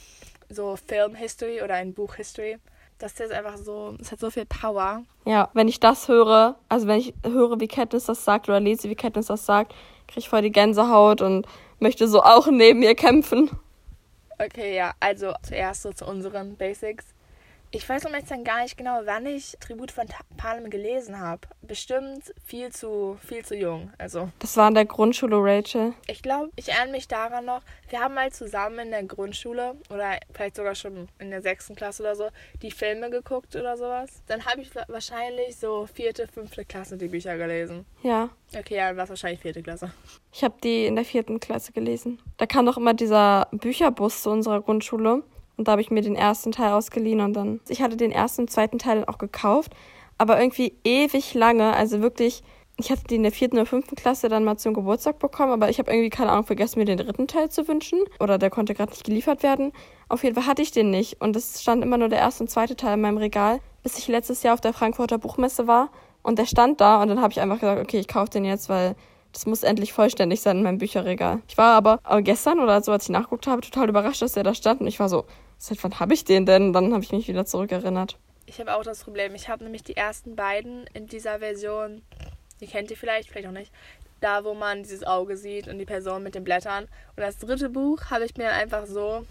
so 0.49 0.77
Film-History 0.77 1.63
oder 1.63 1.81
in 1.81 1.95
Buch-History, 1.95 2.59
das 2.99 3.19
ist 3.21 3.33
einfach 3.33 3.57
so, 3.59 3.97
es 4.01 4.13
hat 4.13 4.21
so 4.21 4.31
viel 4.31 4.47
Power. 4.47 5.03
Ja, 5.25 5.51
wenn 5.53 5.69
ich 5.69 5.81
das 5.81 6.09
höre, 6.09 6.57
also 6.69 6.87
wenn 6.87 7.01
ich 7.01 7.15
höre, 7.25 7.61
wie 7.61 7.69
Katniss 7.69 8.07
das 8.07 8.25
sagt 8.25 8.49
oder 8.49 8.61
lese, 8.61 8.89
wie 8.89 8.95
Katniss 8.95 9.27
das 9.27 9.45
sagt, 9.45 9.75
kriege 10.07 10.21
ich 10.21 10.29
voll 10.29 10.43
die 10.43 10.53
Gänsehaut 10.53 11.21
und 11.21 11.47
möchte 11.81 12.09
so 12.09 12.23
auch 12.23 12.47
neben 12.47 12.83
ihr 12.83 12.95
kämpfen. 12.95 13.51
Okay, 14.39 14.75
ja, 14.77 14.93
also 15.01 15.33
zuerst 15.43 15.83
so 15.83 15.93
zu 15.93 16.07
unseren 16.07 16.57
Basics. 16.57 17.14
Ich 17.75 17.89
weiß 17.89 18.07
um 18.07 18.15
jetzt 18.15 18.31
dann 18.31 18.45
gar 18.45 18.63
nicht 18.63 18.77
genau, 18.77 19.01
wann 19.05 19.27
ich 19.27 19.57
Tribut 19.59 19.91
von 19.91 20.07
Panem 20.37 20.71
gelesen 20.71 21.19
habe. 21.19 21.41
Bestimmt 21.63 22.33
viel 22.45 22.71
zu, 22.71 23.19
viel 23.27 23.45
zu 23.45 23.57
jung. 23.57 23.91
Also. 23.99 24.31
Das 24.39 24.57
war 24.57 24.69
in 24.69 24.75
der 24.75 24.85
Grundschule, 24.85 25.37
Rachel. 25.41 25.93
Ich 26.07 26.23
glaube, 26.23 26.51
ich 26.55 26.69
erinnere 26.69 26.93
mich 26.93 27.09
daran 27.09 27.47
noch. 27.47 27.63
Wir 27.89 27.99
haben 27.99 28.15
mal 28.15 28.31
zusammen 28.31 28.79
in 28.79 28.91
der 28.93 29.03
Grundschule 29.03 29.75
oder 29.91 30.21
vielleicht 30.33 30.55
sogar 30.55 30.77
schon 30.77 31.09
in 31.19 31.31
der 31.31 31.43
sechsten 31.43 31.75
Klasse 31.75 32.05
oder 32.05 32.15
so 32.15 32.29
die 32.63 32.71
Filme 32.71 33.11
geguckt 33.11 33.57
oder 33.57 33.77
sowas. 33.77 34.23
Dann 34.29 34.47
habe 34.47 34.61
ich 34.61 34.71
wahrscheinlich 34.87 35.57
so 35.57 35.89
vierte, 35.93 36.29
fünfte 36.29 36.65
Klasse 36.65 36.97
die 36.97 37.09
Bücher 37.09 37.37
gelesen. 37.37 37.87
Ja. 38.05 38.31
Okay, 38.57 38.77
ja, 38.77 38.87
dann 38.87 38.99
war 38.99 39.05
es 39.05 39.11
wahrscheinlich 39.11 39.41
vierte 39.41 39.65
Klasse. 39.65 39.93
Ich 40.33 40.45
habe 40.45 40.55
die 40.63 40.87
in 40.87 40.95
der 40.95 41.05
vierten 41.05 41.41
Klasse 41.41 41.73
gelesen. 41.73 42.23
Da 42.37 42.47
kam 42.47 42.67
doch 42.67 42.77
immer 42.77 42.95
dieser 42.95 43.49
Bücherbus 43.51 44.23
zu 44.23 44.31
unserer 44.31 44.63
Grundschule. 44.63 45.25
Und 45.57 45.69
da 45.69 45.73
habe 45.73 45.83
ich 45.83 45.91
mir 45.91 46.03
den 46.03 46.17
ersten 46.17 46.53
Teil 46.53 46.73
ausgeliehen 46.73 47.21
und 47.21 47.35
dann. 47.35 47.61
Ich 47.69 47.83
hatte 47.83 47.97
den 47.97 48.11
ersten 48.11 48.43
und 48.43 48.51
zweiten 48.51 48.79
Teil 48.79 49.05
auch 49.07 49.19
gekauft, 49.19 49.73
aber 50.19 50.41
irgendwie 50.41 50.75
ewig 50.85 51.35
lange, 51.35 51.75
also 51.75 52.01
wirklich. 52.01 52.43
Ich 52.77 52.91
hatte 52.91 53.05
die 53.05 53.15
in 53.15 53.23
der 53.23 53.31
vierten 53.31 53.57
oder 53.57 53.67
fünften 53.67 53.95
Klasse 53.95 54.29
dann 54.29 54.43
mal 54.43 54.57
zum 54.57 54.75
Geburtstag 54.75 55.21
bekommen, 55.21 55.53
aber 55.53 55.71
ich 55.71 55.79
habe 55.79 55.93
irgendwie, 55.93 56.11
keine 56.11 56.33
Ahnung, 56.33 56.45
vergessen, 56.45 56.81
mir 56.81 56.85
den 56.85 56.99
dritten 56.99 57.29
Teil 57.29 57.49
zu 57.49 57.69
wünschen. 57.69 58.01
Oder 58.19 58.37
der 58.37 58.51
konnte 58.51 58.75
gerade 58.75 58.91
nicht 58.91 59.05
geliefert 59.05 59.45
werden. 59.45 59.71
Auf 60.09 60.25
jeden 60.25 60.35
Fall 60.35 60.49
hatte 60.49 60.61
ich 60.61 60.73
den 60.73 60.91
nicht. 60.91 61.21
Und 61.21 61.37
es 61.37 61.63
stand 61.63 61.85
immer 61.85 61.99
nur 61.99 62.09
der 62.09 62.19
erste 62.19 62.43
und 62.43 62.49
zweite 62.49 62.75
Teil 62.75 62.95
in 62.95 63.01
meinem 63.01 63.19
Regal, 63.19 63.61
bis 63.85 63.97
ich 63.97 64.09
letztes 64.09 64.43
Jahr 64.43 64.55
auf 64.55 64.61
der 64.61 64.73
Frankfurter 64.73 65.19
Buchmesse 65.19 65.69
war. 65.69 65.91
Und 66.25 66.41
der 66.41 66.47
stand 66.47 66.81
da 66.81 67.01
und 67.01 67.07
dann 67.11 67.21
habe 67.21 67.31
ich 67.31 67.41
einfach 67.41 67.61
gesagt, 67.61 67.81
okay, 67.81 68.01
ich 68.01 68.09
kaufe 68.09 68.31
den 68.31 68.45
jetzt, 68.45 68.69
weil 68.69 68.97
das 69.31 69.47
muss 69.47 69.63
endlich 69.63 69.93
vollständig 69.93 70.41
sein 70.41 70.57
in 70.57 70.63
meinem 70.65 70.79
Bücherregal. 70.79 71.43
Ich 71.47 71.57
war 71.57 71.75
aber, 71.75 72.01
gestern 72.23 72.59
oder 72.59 72.83
so, 72.83 72.91
als 72.91 73.05
ich 73.05 73.11
nachgeguckt 73.11 73.47
habe, 73.47 73.61
total 73.61 73.89
überrascht, 73.89 74.23
dass 74.23 74.33
der 74.33 74.43
da 74.43 74.53
stand. 74.53 74.81
Und 74.81 74.89
ich 74.89 74.99
war 74.99 75.09
so, 75.09 75.27
Seit 75.59 75.83
wann 75.83 76.01
habe 76.01 76.15
ich 76.15 76.25
den 76.25 76.47
denn? 76.47 76.73
Dann 76.73 76.93
habe 76.93 77.03
ich 77.03 77.13
mich 77.13 77.29
wieder 77.29 77.47
zurückerinnert. 77.47 78.19
Ich 78.47 78.61
habe 78.61 78.75
auch 78.75 78.83
das 78.83 79.05
Problem. 79.05 79.35
Ich 79.35 79.49
habe 79.49 79.65
nämlich 79.65 79.83
die 79.83 79.97
ersten 79.97 80.37
beiden 80.37 80.87
in 80.93 81.07
dieser 81.07 81.39
Version, 81.39 82.03
die 82.61 82.67
kennt 82.67 82.91
ihr 82.91 82.97
vielleicht, 82.97 83.31
vielleicht 83.31 83.49
auch 83.49 83.53
nicht, 83.53 83.73
da 84.21 84.45
wo 84.45 84.55
man 84.55 84.83
dieses 84.83 85.05
Auge 85.05 85.37
sieht 85.37 85.69
und 85.69 85.79
die 85.79 85.85
Person 85.85 86.23
mit 86.23 86.35
den 86.35 86.45
Blättern. 86.45 86.85
Und 86.85 87.23
das 87.23 87.39
dritte 87.39 87.71
Buch 87.71 88.11
habe 88.11 88.25
ich 88.25 88.37
mir 88.37 88.51
einfach 88.51 88.87
so 88.87 89.25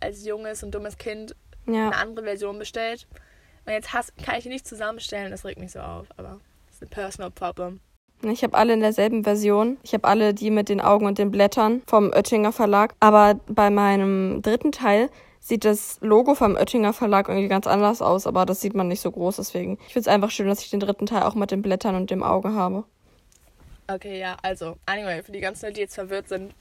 als 0.00 0.24
junges 0.24 0.62
und 0.62 0.74
dummes 0.74 0.98
Kind 0.98 1.34
ja. 1.66 1.86
eine 1.86 1.96
andere 1.96 2.24
Version 2.24 2.58
bestellt. 2.58 3.06
Und 3.64 3.72
jetzt 3.72 3.92
has, 3.92 4.12
kann 4.24 4.36
ich 4.36 4.42
die 4.42 4.48
nicht 4.48 4.66
zusammenstellen, 4.66 5.30
das 5.30 5.44
regt 5.44 5.60
mich 5.60 5.72
so 5.72 5.80
auf. 5.80 6.06
Aber 6.16 6.40
das 6.66 6.76
ist 6.76 6.82
ein 6.82 6.88
personal 6.88 7.30
problem. 7.30 7.80
Ich 8.22 8.44
habe 8.44 8.56
alle 8.56 8.72
in 8.72 8.80
derselben 8.80 9.24
Version. 9.24 9.78
Ich 9.82 9.94
habe 9.94 10.06
alle 10.06 10.32
die 10.32 10.50
mit 10.50 10.68
den 10.68 10.80
Augen 10.80 11.06
und 11.06 11.18
den 11.18 11.30
Blättern 11.30 11.82
vom 11.86 12.10
Oettinger 12.10 12.52
Verlag. 12.52 12.94
Aber 13.00 13.40
bei 13.48 13.70
meinem 13.70 14.42
dritten 14.42 14.70
Teil 14.70 15.10
sieht 15.42 15.64
das 15.64 15.98
Logo 16.00 16.36
vom 16.36 16.54
Oettinger 16.54 16.92
Verlag 16.92 17.28
irgendwie 17.28 17.48
ganz 17.48 17.66
anders 17.66 18.00
aus, 18.00 18.28
aber 18.28 18.46
das 18.46 18.60
sieht 18.60 18.74
man 18.74 18.86
nicht 18.86 19.00
so 19.00 19.10
groß, 19.10 19.36
deswegen. 19.36 19.76
Ich 19.86 19.92
finde 19.92 20.00
es 20.00 20.08
einfach 20.08 20.30
schön, 20.30 20.46
dass 20.46 20.62
ich 20.62 20.70
den 20.70 20.80
dritten 20.80 21.06
Teil 21.06 21.24
auch 21.24 21.34
mit 21.34 21.50
den 21.50 21.62
Blättern 21.62 21.96
und 21.96 22.10
dem 22.10 22.22
Auge 22.22 22.54
habe. 22.54 22.84
Okay, 23.88 24.20
ja, 24.20 24.36
also, 24.42 24.76
anyway, 24.86 25.20
für 25.22 25.32
die 25.32 25.40
ganzen 25.40 25.66
Leute, 25.66 25.74
die 25.74 25.80
jetzt 25.80 25.96
verwirrt 25.96 26.28
sind, 26.28 26.54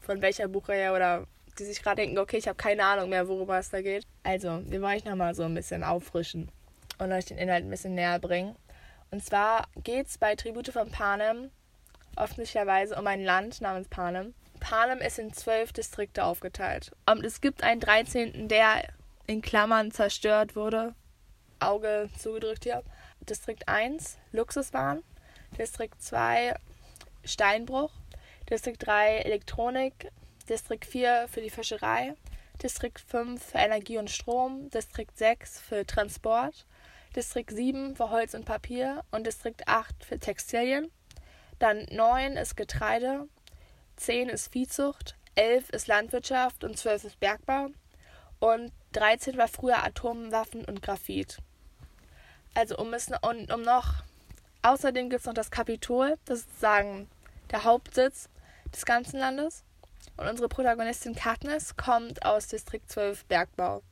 von 0.00 0.22
welcher 0.22 0.46
Buchreihe 0.46 0.92
oder 0.92 1.26
die 1.58 1.64
sich 1.64 1.82
gerade 1.82 2.02
denken, 2.02 2.18
okay, 2.18 2.36
ich 2.36 2.46
habe 2.46 2.56
keine 2.56 2.84
Ahnung 2.84 3.10
mehr, 3.10 3.26
worüber 3.26 3.58
es 3.58 3.70
da 3.70 3.82
geht. 3.82 4.06
Also, 4.22 4.62
wir 4.64 4.80
wollen 4.80 4.96
euch 4.96 5.04
nochmal 5.04 5.34
so 5.34 5.42
ein 5.42 5.54
bisschen 5.54 5.82
auffrischen 5.82 6.48
und 6.98 7.12
euch 7.12 7.26
den 7.26 7.36
Inhalt 7.36 7.64
ein 7.64 7.70
bisschen 7.70 7.96
näher 7.96 8.20
bringen. 8.20 8.54
Und 9.10 9.24
zwar 9.24 9.66
geht 9.82 10.06
es 10.06 10.18
bei 10.18 10.36
Tribute 10.36 10.68
von 10.68 10.88
Panem 10.90 11.50
offensichtlicherweise 12.16 12.96
um 12.96 13.06
ein 13.06 13.24
Land 13.24 13.60
namens 13.60 13.88
Panem. 13.88 14.34
Panem 14.60 14.98
ist 14.98 15.18
in 15.18 15.32
zwölf 15.32 15.72
Distrikte 15.72 16.24
aufgeteilt. 16.24 16.92
Und 17.06 17.24
es 17.24 17.40
gibt 17.40 17.62
einen 17.62 17.80
13., 17.80 18.48
der 18.48 18.84
in 19.26 19.42
Klammern 19.42 19.90
zerstört 19.90 20.54
wurde. 20.54 20.94
Auge 21.58 22.08
zugedrückt 22.18 22.64
hier. 22.64 22.82
Distrikt 23.20 23.68
1, 23.68 24.18
Luxuswaren. 24.32 25.02
Distrikt 25.58 26.02
2, 26.02 26.54
Steinbruch. 27.24 27.92
Distrikt 28.48 28.86
3, 28.86 29.18
Elektronik. 29.18 30.10
Distrikt 30.48 30.84
4 30.84 31.26
für 31.30 31.40
die 31.40 31.50
Fischerei. 31.50 32.14
Distrikt 32.62 33.00
5 33.00 33.42
für 33.42 33.58
Energie 33.58 33.98
und 33.98 34.10
Strom. 34.10 34.70
Distrikt 34.70 35.16
6 35.16 35.60
für 35.60 35.86
Transport. 35.86 36.66
Distrikt 37.14 37.50
7 37.50 37.96
für 37.96 38.10
Holz 38.10 38.34
und 38.34 38.44
Papier. 38.44 39.04
Und 39.10 39.26
Distrikt 39.26 39.68
8 39.68 40.04
für 40.04 40.18
Textilien. 40.18 40.90
Dann 41.58 41.86
9 41.90 42.36
ist 42.36 42.56
Getreide. 42.56 43.28
10 44.00 44.30
ist 44.30 44.50
Viehzucht, 44.50 45.14
11 45.34 45.68
ist 45.70 45.86
Landwirtschaft 45.86 46.64
und 46.64 46.78
12 46.78 47.04
ist 47.04 47.20
Bergbau. 47.20 47.68
Und 48.38 48.72
13 48.92 49.36
war 49.36 49.46
früher 49.46 49.84
Atomwaffen 49.84 50.64
und 50.64 50.80
Graphit. 50.80 51.36
Also 52.54 52.78
um 52.78 52.94
es 52.94 53.10
und 53.20 53.52
um 53.52 53.60
noch. 53.60 54.02
Außerdem 54.62 55.10
gibt 55.10 55.20
es 55.20 55.26
noch 55.26 55.34
das 55.34 55.50
Kapitol, 55.50 56.16
das 56.24 56.40
ist 56.40 56.48
sozusagen 56.48 57.08
der 57.50 57.64
Hauptsitz 57.64 58.30
des 58.74 58.86
ganzen 58.86 59.20
Landes. 59.20 59.64
Und 60.16 60.26
unsere 60.26 60.48
Protagonistin 60.48 61.14
Katniss 61.14 61.76
kommt 61.76 62.24
aus 62.24 62.48
Distrikt 62.48 62.90
12 62.90 63.26
Bergbau. 63.26 63.82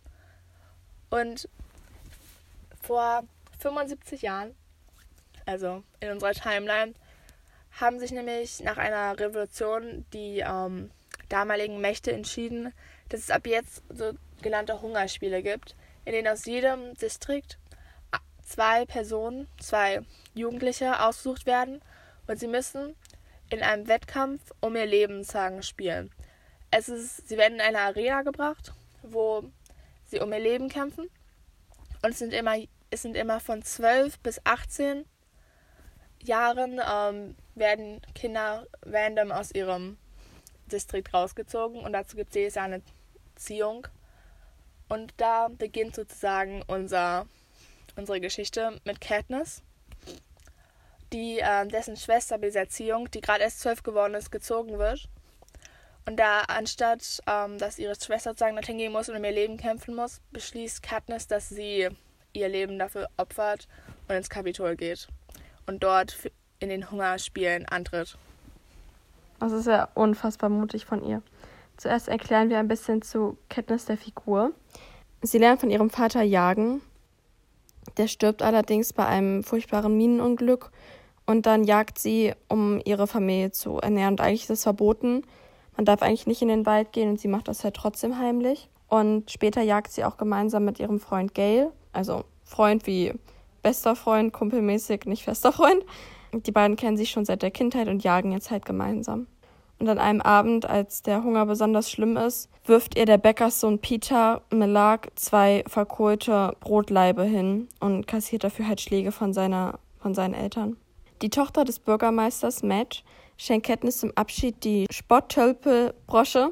Und 1.11 1.49
vor 2.83 3.25
75 3.59 4.23
Jahren, 4.23 4.55
also 5.45 5.83
in 6.01 6.11
unserer 6.11 6.33
Timeline, 6.33 6.95
haben 7.81 7.99
sich 7.99 8.13
nämlich 8.13 8.61
nach 8.61 8.77
einer 8.77 9.19
Revolution 9.19 10.05
die 10.13 10.41
ähm, 10.41 10.91
damaligen 11.29 11.81
Mächte 11.81 12.13
entschieden, 12.13 12.73
dass 13.09 13.21
es 13.21 13.31
ab 13.31 13.47
jetzt 13.47 13.83
sogenannte 13.89 14.81
Hungerspiele 14.81 15.43
gibt, 15.43 15.77
in 16.05 16.13
denen 16.13 16.29
aus 16.29 16.45
jedem 16.45 16.95
Distrikt 16.95 17.59
zwei 18.49 18.87
Personen, 18.87 19.47
zwei 19.61 20.01
Jugendliche 20.35 21.03
ausgesucht 21.05 21.47
werden 21.47 21.83
und 22.27 22.41
sie 22.41 22.49
müssen 22.49 22.97
in 23.51 23.63
einem 23.63 23.89
Wettkampf 23.89 24.41
um 24.61 24.75
ihr 24.77 24.87
Leben 24.87 25.23
sagen 25.23 25.63
spielen. 25.63 26.11
Es 26.71 26.89
ist, 26.89 27.29
sie 27.29 27.37
werden 27.37 27.55
in 27.55 27.61
eine 27.61 27.81
Arena 27.81 28.23
gebracht, 28.23 28.73
wo 29.03 29.45
sie 30.07 30.21
um 30.21 30.33
ihr 30.33 30.39
Leben 30.39 30.69
kämpfen 30.69 31.11
und 32.03 32.11
es 32.11 32.19
sind 32.19 32.33
immer, 32.33 32.57
es 32.91 33.03
sind 33.03 33.17
immer 33.17 33.41
von 33.41 33.63
12 33.63 34.19
bis 34.21 34.41
18 34.45 35.05
Jahren 36.23 36.81
ähm, 36.91 37.37
werden 37.59 38.01
Kinder 38.15 38.67
random 38.83 39.33
aus 39.33 39.51
ihrem 39.53 39.99
Distrikt 40.67 41.13
rausgezogen 41.15 41.81
und 41.81 41.93
dazu 41.93 42.17
gibt 42.17 42.31
es 42.31 42.37
jedes 42.37 42.55
Jahr 42.55 42.67
eine 42.67 42.83
Ziehung. 43.37 43.87
Und 44.89 45.13
da 45.19 45.49
beginnt 45.49 45.95
sozusagen 45.95 46.63
unser, 46.67 47.27
unsere 47.97 48.21
Geschichte 48.21 48.81
mit 48.85 49.01
Katniss, 49.01 49.63
die, 51.13 51.39
äh, 51.39 51.67
dessen 51.67 51.97
Schwester 51.97 52.39
bei 52.39 52.47
dieser 52.47 52.69
Ziehung, 52.69 53.11
die 53.11 53.21
gerade 53.21 53.43
erst 53.43 53.61
zwölf 53.61 53.83
geworden 53.83 54.15
ist, 54.15 54.31
gezogen 54.31 54.79
wird. 54.79 55.09
Und 56.07 56.17
da 56.17 56.41
anstatt, 56.49 57.21
ähm, 57.27 57.59
dass 57.59 57.79
ihre 57.79 57.95
Schwester 57.95 58.31
sozusagen 58.31 58.57
dorthin 58.57 58.79
gehen 58.79 58.93
muss 58.93 59.11
und 59.11 59.17
um 59.17 59.25
ihr 59.25 59.33
Leben 59.33 59.59
kämpfen 59.59 59.95
muss, 59.95 60.21
beschließt 60.33 60.83
Katniss, 60.83 61.27
dass 61.27 61.51
sie 61.51 61.89
ihr 62.33 62.49
Leben 62.49 62.79
dafür 62.79 63.09
opfert 63.19 63.69
und 64.09 64.15
ins 64.15 64.31
Kapitol 64.31 64.77
geht. 64.77 65.09
Und 65.67 65.83
dort 65.83 66.17
in 66.61 66.69
den 66.69 66.91
Hungerspielen 66.91 67.67
antritt. 67.67 68.17
Das 69.41 69.53
ist 69.53 69.67
ja 69.67 69.89
unfassbar 69.95 70.51
mutig 70.51 70.85
von 70.85 71.05
ihr. 71.05 71.23
Zuerst 71.77 72.09
erklären 72.09 72.51
wir 72.51 72.59
ein 72.59 72.69
bisschen 72.69 73.03
zu 73.03 73.39
Katniss 73.49 73.85
der 73.85 73.97
Figur. 73.97 74.53
Sie 75.23 75.39
lernt 75.39 75.61
von 75.61 75.71
ihrem 75.71 75.91
Vater 75.91 76.23
jagen. 76.23 76.81
Der 77.97 78.09
stirbt 78.09 78.43
allerdings 78.43 78.93
bei 78.93 79.07
einem 79.07 79.45
furchtbaren 79.45 79.97
Minenunglück 79.97 80.71
und 81.27 81.47
dann 81.47 81.65
jagt 81.65 81.99
sie, 81.99 82.35
um 82.49 82.81
ihre 82.85 83.07
Familie 83.07 83.53
zu 83.53 83.79
ernähren. 83.79 84.15
Und 84.15 84.21
eigentlich 84.21 84.43
ist 84.43 84.51
das 84.51 84.63
verboten. 84.65 85.23
Man 85.77 85.85
darf 85.85 86.03
eigentlich 86.03 86.27
nicht 86.27 86.43
in 86.43 86.49
den 86.49 86.67
Wald 86.67 86.93
gehen 86.93 87.11
und 87.11 87.21
sie 87.21 87.29
macht 87.29 87.49
das 87.49 87.63
halt 87.63 87.75
trotzdem 87.75 88.19
heimlich. 88.19 88.69
Und 88.89 89.31
später 89.31 89.63
jagt 89.63 89.93
sie 89.93 90.05
auch 90.05 90.17
gemeinsam 90.17 90.65
mit 90.65 90.81
ihrem 90.81 90.99
Freund 90.99 91.35
Gail, 91.35 91.71
also 91.93 92.25
Freund 92.43 92.87
wie 92.87 93.15
bester 93.63 93.95
Freund, 93.95 94.33
kumpelmäßig, 94.33 95.05
nicht 95.05 95.25
fester 95.25 95.53
Freund. 95.53 95.85
Die 96.33 96.53
beiden 96.53 96.77
kennen 96.77 96.97
sich 96.97 97.11
schon 97.11 97.25
seit 97.25 97.43
der 97.43 97.51
Kindheit 97.51 97.89
und 97.89 98.05
jagen 98.05 98.33
jetzt 98.33 98.51
halt 98.51 98.65
gemeinsam. 98.65 99.27
Und 99.79 99.89
an 99.89 99.99
einem 99.99 100.21
Abend, 100.21 100.67
als 100.67 101.03
der 101.03 101.23
Hunger 101.23 101.47
besonders 101.47 101.91
schlimm 101.91 102.17
ist, 102.17 102.51
wirft 102.65 102.99
ihr 102.99 103.07
der 103.07 103.19
Bäckerssohn 103.19 103.79
Peter 103.79 104.43
Melag 104.51 105.09
zwei 105.15 105.63
verkohlte 105.69 106.57
Brotleibe 106.61 107.23
hin 107.23 107.69
und 107.79 108.07
kassiert 108.07 108.43
dafür 108.43 108.67
halt 108.67 108.81
Schläge 108.81 109.13
von, 109.13 109.33
seiner, 109.33 109.79
von 110.01 110.15
seinen 110.15 110.35
Eltern. 110.35 110.77
Die 111.23 111.31
Tochter 111.31 111.65
des 111.65 111.79
Bürgermeisters, 111.79 112.63
Madge, 112.63 113.03
schenkt 113.37 113.67
Katniss 113.67 113.99
zum 113.99 114.13
Abschied 114.17 114.65
die 114.65 114.87
Spotttölpelbrosche. 114.91 116.51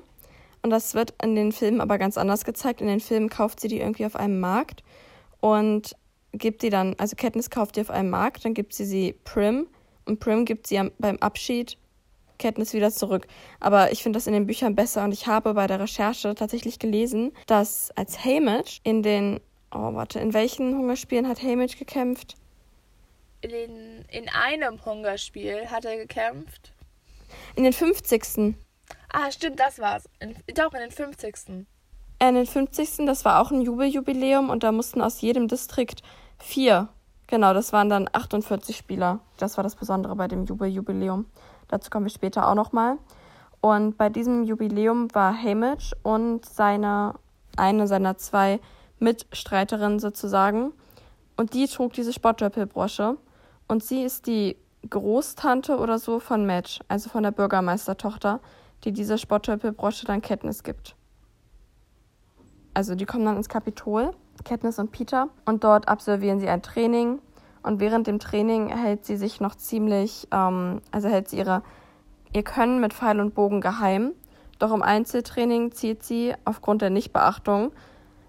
Und 0.63 0.71
das 0.71 0.95
wird 0.95 1.15
in 1.23 1.35
den 1.35 1.53
Filmen 1.53 1.81
aber 1.81 1.99
ganz 1.99 2.17
anders 2.17 2.45
gezeigt. 2.45 2.81
In 2.81 2.87
den 2.87 3.01
Filmen 3.01 3.29
kauft 3.29 3.61
sie 3.61 3.69
die 3.69 3.81
irgendwie 3.81 4.07
auf 4.07 4.17
einem 4.17 4.41
Markt 4.41 4.83
und 5.41 5.97
gibt 6.39 6.63
sie 6.63 6.71
dann, 6.71 6.95
also 6.99 7.17
Katniss 7.17 7.51
kauft 7.51 7.77
die 7.77 7.81
auf 7.81 7.91
einem 7.91 8.11
Markt, 8.11 8.45
dann 8.45 8.55
gibt 8.55 8.75
sie 8.75 8.85
sie 8.85 9.15
Prim 9.25 9.69
und 10.05 10.21
Prim 10.21 10.45
gibt 10.45 10.67
sie 10.67 10.81
beim 10.99 11.17
Abschied 11.19 11.77
Katniss 12.39 12.75
wieder 12.75 12.91
zurück. 12.91 13.27
Aber 13.61 13.93
ich 13.93 14.03
finde 14.03 14.17
das 14.17 14.27
in 14.27 14.33
den 14.33 14.47
Büchern 14.47 14.75
besser 14.75 15.05
und 15.05 15.13
ich 15.13 15.27
habe 15.27 15.55
bei 15.55 15.67
der 15.67 15.81
Recherche 15.81 16.35
tatsächlich 16.35 16.79
gelesen, 16.79 17.33
dass 17.47 17.91
als 17.97 18.25
Haymitch 18.25 18.81
in 18.85 19.03
den, 19.03 19.41
oh 19.75 19.95
warte, 19.95 20.21
in 20.21 20.35
welchen 20.35 20.77
Hungerspielen 20.77 21.29
hat 21.29 21.43
Haymitch 21.43 21.79
gekämpft? 21.79 22.35
In, 23.41 24.05
in 24.11 24.29
einem 24.29 24.85
Hungerspiel 24.85 25.71
hat 25.71 25.85
er 25.85 25.97
gekämpft. 25.97 26.73
In 27.55 27.65
den 27.65 27.73
50. 27.73 28.55
Ah, 29.13 29.31
stimmt, 29.31 29.61
das 29.61 29.79
war's. 29.79 30.05
In, 30.21 30.37
doch, 30.55 30.73
in 30.75 30.81
den 30.81 30.91
50. 30.91 31.35
In 32.19 32.35
den 32.35 32.47
50. 32.47 33.07
Das 33.07 33.25
war 33.25 33.41
auch 33.41 33.51
ein 33.51 33.61
Jubeljubiläum 33.61 34.51
und 34.51 34.63
da 34.63 34.73
mussten 34.73 35.01
aus 35.01 35.21
jedem 35.21 35.49
Distrikt 35.49 36.03
vier, 36.39 36.89
genau, 37.27 37.55
das 37.55 37.73
waren 37.73 37.89
dann 37.89 38.09
48 38.13 38.77
Spieler. 38.77 39.21
Das 39.39 39.57
war 39.57 39.65
das 39.65 39.77
Besondere 39.77 40.17
bei 40.17 40.29
dem 40.29 40.45
Jubeljubiläum. 40.45 41.27
Dazu 41.69 41.91
kommen 41.91 42.07
wir 42.07 42.11
später 42.11 42.49
auch 42.49 42.55
nochmal. 42.55 42.99
Und 43.61 43.99
bei 43.99 44.09
diesem 44.09 44.45
Jubiläum 44.45 45.13
war 45.15 45.37
Hamish 45.37 45.95
und 46.03 46.45
seine, 46.45 47.15
eine 47.57 47.87
seiner 47.87 48.17
zwei 48.17 48.61
Mitstreiterinnen 48.99 49.99
sozusagen. 49.99 50.73
Und 51.37 51.55
die 51.55 51.67
trug 51.67 51.93
diese 51.93 52.13
Sportdoppelbrosche. 52.13 53.17
Und 53.69 53.83
sie 53.83 54.03
ist 54.03 54.27
die 54.27 54.57
Großtante 54.89 55.79
oder 55.79 55.99
so 55.99 56.21
von 56.21 56.47
Madge, 56.47 56.81
also 56.89 57.11
von 57.11 57.23
der 57.23 57.33
Bürgermeistertochter, 57.33 58.41
die 58.85 58.93
diese 58.93 59.19
Sportdoppelbrosche 59.19 60.07
dann 60.07 60.23
Katniss 60.23 60.63
gibt. 60.63 60.95
Also 62.75 62.95
die 62.95 63.07
kommen 63.07 63.25
dann 63.25 63.37
ins 63.37 63.49
Kapitol, 63.49 64.13
Katniss 64.45 64.79
und 64.79 64.93
Peter, 64.93 65.29
und 65.45 65.65
dort 65.65 65.89
absolvieren 65.89 66.41
sie 66.41 66.49
ein 66.49 66.63
Training 66.63 67.21
und 67.67 67.81
während 67.81 68.07
dem 68.07 68.21
Training 68.21 68.69
hält 68.69 69.05
sie 69.05 69.17
sich 69.17 69.41
noch 69.41 69.57
ziemlich, 69.57 70.29
ähm, 70.33 70.81
also 70.93 71.09
hält 71.09 71.29
sie 71.29 71.39
ihre, 71.39 71.63
ihr 72.33 72.45
Können 72.45 72.81
mit 72.81 72.95
Pfeil 72.95 73.19
und 73.21 73.35
Bogen 73.35 73.61
geheim. 73.61 74.13
Doch 74.61 74.73
im 74.73 74.83
Einzeltraining 74.83 75.73
zielt 75.73 76.05
sie 76.05 76.33
aufgrund 76.45 76.81
der 76.81 76.91
Nichtbeachtung, 76.91 77.73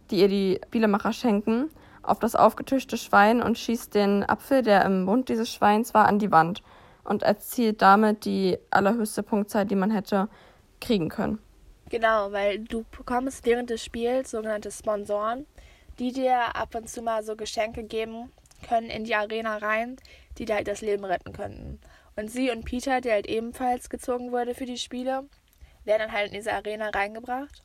die 0.10 0.22
ihr 0.22 0.28
die 0.28 0.60
Spielemacher 0.66 1.14
schenken, 1.14 1.70
auf 2.02 2.18
das 2.18 2.36
aufgetischte 2.36 2.98
Schwein 2.98 3.44
und 3.44 3.60
schießt 3.60 3.94
den 3.94 4.28
Apfel, 4.28 4.64
der 4.64 4.84
im 4.86 5.04
Mund 5.04 5.30
dieses 5.30 5.54
Schweins 5.54 5.94
war, 5.94 6.08
an 6.08 6.18
die 6.18 6.32
Wand 6.32 6.64
und 7.04 7.22
erzielt 7.22 7.82
damit 7.84 8.26
die 8.26 8.58
allerhöchste 8.72 9.22
Punktzahl, 9.22 9.66
die 9.66 9.76
man 9.76 9.92
hätte 9.92 10.30
kriegen 10.82 11.10
können. 11.10 11.40
Genau, 11.90 12.32
weil 12.32 12.60
du 12.60 12.84
bekommst 12.90 13.46
während 13.46 13.70
des 13.70 13.84
Spiels 13.84 14.32
sogenannte 14.32 14.72
Sponsoren, 14.72 15.46
die 16.00 16.12
dir 16.12 16.56
ab 16.56 16.76
und 16.76 16.90
zu 16.90 17.02
mal 17.02 17.24
so 17.24 17.36
Geschenke 17.36 17.84
geben, 17.84 18.32
können 18.68 18.90
in 18.90 19.04
die 19.04 19.16
Arena 19.16 19.58
rein, 19.58 19.98
die 20.38 20.46
dir 20.46 20.56
halt 20.56 20.68
das 20.68 20.82
Leben 20.82 21.06
retten 21.06 21.34
könnten. 21.34 21.80
Und 22.16 22.32
sie 22.32 22.50
und 22.50 22.66
Peter, 22.66 23.02
der 23.02 23.14
halt 23.14 23.28
ebenfalls 23.28 23.90
gezogen 23.90 24.32
wurde 24.32 24.56
für 24.56 24.66
die 24.66 24.78
Spiele, 24.78 25.28
werden 25.86 26.00
dann 26.00 26.12
halt 26.12 26.28
in 26.28 26.34
diese 26.34 26.54
Arena 26.54 26.90
reingebracht, 26.90 27.64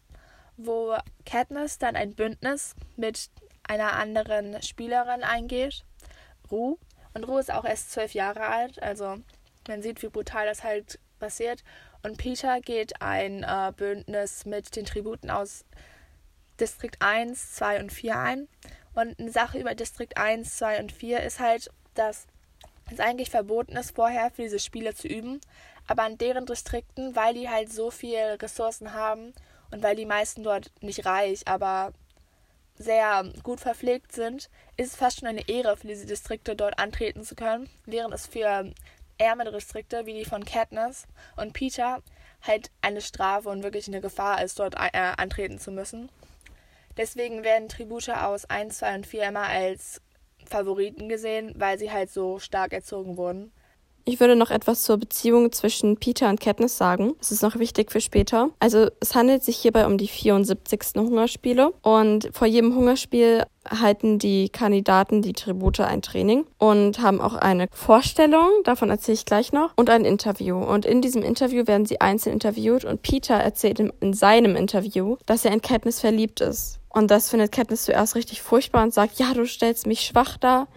wo 0.57 0.97
Katniss 1.25 1.79
dann 1.79 1.97
ein 1.97 2.15
Bündnis 2.15 2.75
mit 2.97 3.31
einer 3.65 3.95
anderen 3.95 4.63
Spielerin 4.63 5.23
eingeht, 5.23 5.85
Ru. 6.51 6.77
Und 7.15 7.25
Ru 7.25 7.39
ist 7.39 7.53
auch 7.53 7.65
erst 7.65 7.93
zwölf 7.93 8.15
Jahre 8.15 8.47
alt, 8.47 8.83
also 8.83 9.19
man 9.69 9.83
sieht, 9.83 10.03
wie 10.03 10.09
brutal 10.09 10.47
das 10.47 10.65
halt 10.65 10.99
passiert. 11.19 11.63
Und 12.03 12.19
Peter 12.19 12.61
geht 12.61 13.01
ein 13.01 13.45
äh, 13.45 13.73
Bündnis 13.77 14.45
mit 14.45 14.75
den 14.75 14.85
Tributen 14.85 15.31
aus 15.31 15.65
Distrikt 16.63 17.03
1, 17.03 17.57
2 17.57 17.81
und 17.81 17.93
4 17.93 18.17
ein. 18.17 18.49
Und 18.95 19.19
eine 19.19 19.31
Sache 19.31 19.59
über 19.59 19.75
Distrikt 19.75 20.17
1, 20.17 20.57
2 20.59 20.81
und 20.81 20.93
4 20.93 21.23
ist 21.23 21.41
halt, 21.41 21.71
dass 21.95 22.27
es 22.91 23.01
eigentlich 23.01 23.31
verboten 23.31 23.77
ist, 23.77 23.95
vorher 23.95 24.31
für 24.31 24.43
diese 24.43 24.61
Spiele 24.61 24.95
zu 24.95 25.09
üben. 25.09 25.41
Aber 25.89 26.05
an 26.05 26.19
deren 26.19 26.47
Distrikten, 26.47 27.17
weil 27.17 27.35
die 27.35 27.51
halt 27.51 27.73
so 27.73 27.91
viel 27.91 28.39
Ressourcen 28.41 28.95
haben 28.95 29.35
und 29.73 29.83
weil 29.83 29.97
die 29.97 30.07
meisten 30.07 30.45
dort 30.45 30.71
nicht 30.81 31.05
reich, 31.05 31.49
aber 31.49 31.93
sehr 32.77 33.25
gut 33.43 33.61
verpflegt 33.61 34.13
sind, 34.13 34.49
ist 34.77 34.93
es 34.93 34.97
fast 34.97 35.19
schon 35.19 35.29
eine 35.29 35.49
Ehre 35.49 35.77
für 35.77 35.89
diese 35.89 36.07
Distrikte 36.07 36.55
dort 36.55 36.79
antreten 36.79 37.25
zu 37.25 37.35
können, 37.35 37.69
während 37.87 38.15
es 38.15 38.27
für 38.27 38.73
ärmere 39.19 39.53
Distrikte 39.53 40.07
wie 40.07 40.15
die 40.15 40.25
von 40.25 40.45
Katniss 40.45 41.07
und 41.37 41.53
Peter 41.53 42.03
halt 42.43 42.71
eine 42.81 43.01
Strafe 43.01 43.49
und 43.49 43.63
wirklich 43.63 43.89
eine 43.89 44.01
Gefahr 44.01 44.43
ist, 44.43 44.59
dort 44.59 44.75
äh, 44.75 45.13
antreten 45.17 45.59
zu 45.59 45.71
müssen. 45.71 46.09
Deswegen 46.97 47.45
werden 47.45 47.69
Tribute 47.69 48.11
aus 48.11 48.45
1, 48.45 48.79
2 48.79 48.95
und 48.97 49.07
4 49.07 49.29
immer 49.29 49.49
als 49.49 50.01
Favoriten 50.47 51.09
gesehen, 51.09 51.53
weil 51.57 51.79
sie 51.79 51.91
halt 51.91 52.11
so 52.11 52.39
stark 52.39 52.73
erzogen 52.73 53.17
wurden. 53.17 53.53
Ich 54.05 54.19
würde 54.19 54.35
noch 54.35 54.51
etwas 54.51 54.83
zur 54.83 54.97
Beziehung 54.97 55.53
zwischen 55.53 55.97
Peter 55.97 56.29
und 56.29 56.41
Katniss 56.41 56.77
sagen. 56.77 57.15
Das 57.19 57.31
ist 57.31 57.43
noch 57.43 57.59
wichtig 57.61 57.93
für 57.93 58.01
später. 58.01 58.51
Also 58.59 58.89
es 58.99 59.15
handelt 59.15 59.45
sich 59.45 59.57
hierbei 59.57 59.87
um 59.87 59.97
die 59.97 60.09
74. 60.09 60.81
Hungerspiele 60.97 61.73
und 61.83 62.29
vor 62.33 62.49
jedem 62.49 62.75
Hungerspiel 62.75 63.45
halten 63.69 64.19
die 64.19 64.49
Kandidaten 64.49 65.23
die 65.23 65.35
Tribute 65.35 65.81
ein 65.81 66.03
Training 66.03 66.47
und 66.59 67.01
haben 67.01 67.21
auch 67.21 67.35
eine 67.35 67.69
Vorstellung, 67.71 68.49
davon 68.65 68.91
erzähle 68.91 69.15
ich 69.15 69.25
gleich 69.25 69.53
noch, 69.53 69.73
und 69.77 69.89
ein 69.89 70.05
Interview. 70.05 70.59
Und 70.59 70.85
in 70.85 71.01
diesem 71.01 71.23
Interview 71.23 71.69
werden 71.69 71.87
sie 71.87 72.01
einzeln 72.01 72.33
interviewt 72.33 72.85
und 72.85 73.03
Peter 73.03 73.37
erzählt 73.37 73.79
in 73.79 74.15
seinem 74.15 74.57
Interview, 74.57 75.17
dass 75.27 75.45
er 75.45 75.53
in 75.53 75.63
Katniss 75.63 76.01
verliebt 76.01 76.41
ist. 76.41 76.81
Und 76.93 77.11
das 77.11 77.31
findet 77.31 77.53
Katniss 77.53 77.85
zuerst 77.85 78.15
richtig 78.15 78.43
furchtbar 78.43 78.83
und 78.83 78.93
sagt, 78.93 79.19
ja, 79.19 79.33
du 79.33 79.47
stellst 79.47 79.87
mich 79.87 80.03
schwach 80.03 80.37
dar. 80.37 80.69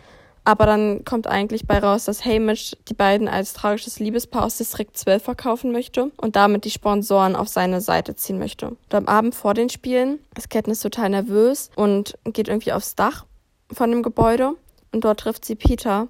Aber 0.48 0.68
dann 0.68 1.04
kommt 1.04 1.26
eigentlich 1.26 1.66
bei 1.66 1.80
raus, 1.80 2.06
dass 2.06 2.24
Hamish 2.24 2.78
die 2.88 2.94
beiden 2.94 3.28
als 3.28 3.54
tragisches 3.54 4.00
Liebespaar 4.00 4.46
aus 4.46 4.58
Distrikt 4.58 4.96
12 4.96 5.24
verkaufen 5.24 5.72
möchte 5.72 6.12
und 6.18 6.36
damit 6.36 6.66
die 6.66 6.72
Sponsoren 6.72 7.36
auf 7.36 7.48
seine 7.48 7.82
Seite 7.82 8.16
ziehen 8.16 8.38
möchte. 8.38 8.68
Und 8.68 8.94
am 8.94 9.08
Abend 9.08 9.34
vor 9.34 9.56
den 9.56 9.70
Spielen 9.70 10.20
ist 10.38 10.52
Katniss 10.52 10.82
total 10.82 11.10
nervös 11.10 11.72
und 11.76 12.16
geht 12.26 12.48
irgendwie 12.48 12.74
aufs 12.74 12.96
Dach 12.96 13.26
von 13.72 13.90
dem 13.90 14.04
Gebäude 14.04 14.54
und 14.92 15.04
dort 15.04 15.22
trifft 15.22 15.46
sie 15.46 15.56
Peter 15.56 16.08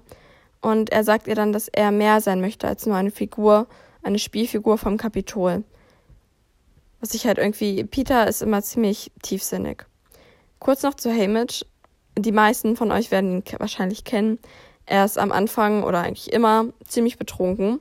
und 0.60 0.90
er 0.90 1.02
sagt 1.02 1.28
ihr 1.28 1.34
dann, 1.34 1.54
dass 1.54 1.68
er 1.68 1.90
mehr 1.90 2.20
sein 2.20 2.40
möchte 2.42 2.68
als 2.68 2.84
nur 2.84 2.96
eine 2.96 3.10
Figur, 3.10 3.66
eine 4.02 4.18
Spielfigur 4.18 4.76
vom 4.76 4.98
Kapitol. 4.98 5.64
Was 7.00 7.14
ich 7.14 7.26
halt 7.26 7.38
irgendwie, 7.38 7.84
Peter 7.84 8.26
ist 8.26 8.42
immer 8.42 8.62
ziemlich 8.62 9.10
tiefsinnig. 9.22 9.86
Kurz 10.58 10.82
noch 10.82 10.94
zu 10.94 11.10
Hamish. 11.10 11.64
Die 12.18 12.32
meisten 12.32 12.76
von 12.76 12.92
euch 12.92 13.10
werden 13.10 13.36
ihn 13.36 13.42
wahrscheinlich 13.58 14.04
kennen. 14.04 14.38
Er 14.86 15.04
ist 15.04 15.18
am 15.18 15.32
Anfang 15.32 15.82
oder 15.82 16.00
eigentlich 16.00 16.32
immer 16.32 16.66
ziemlich 16.86 17.18
betrunken. 17.18 17.80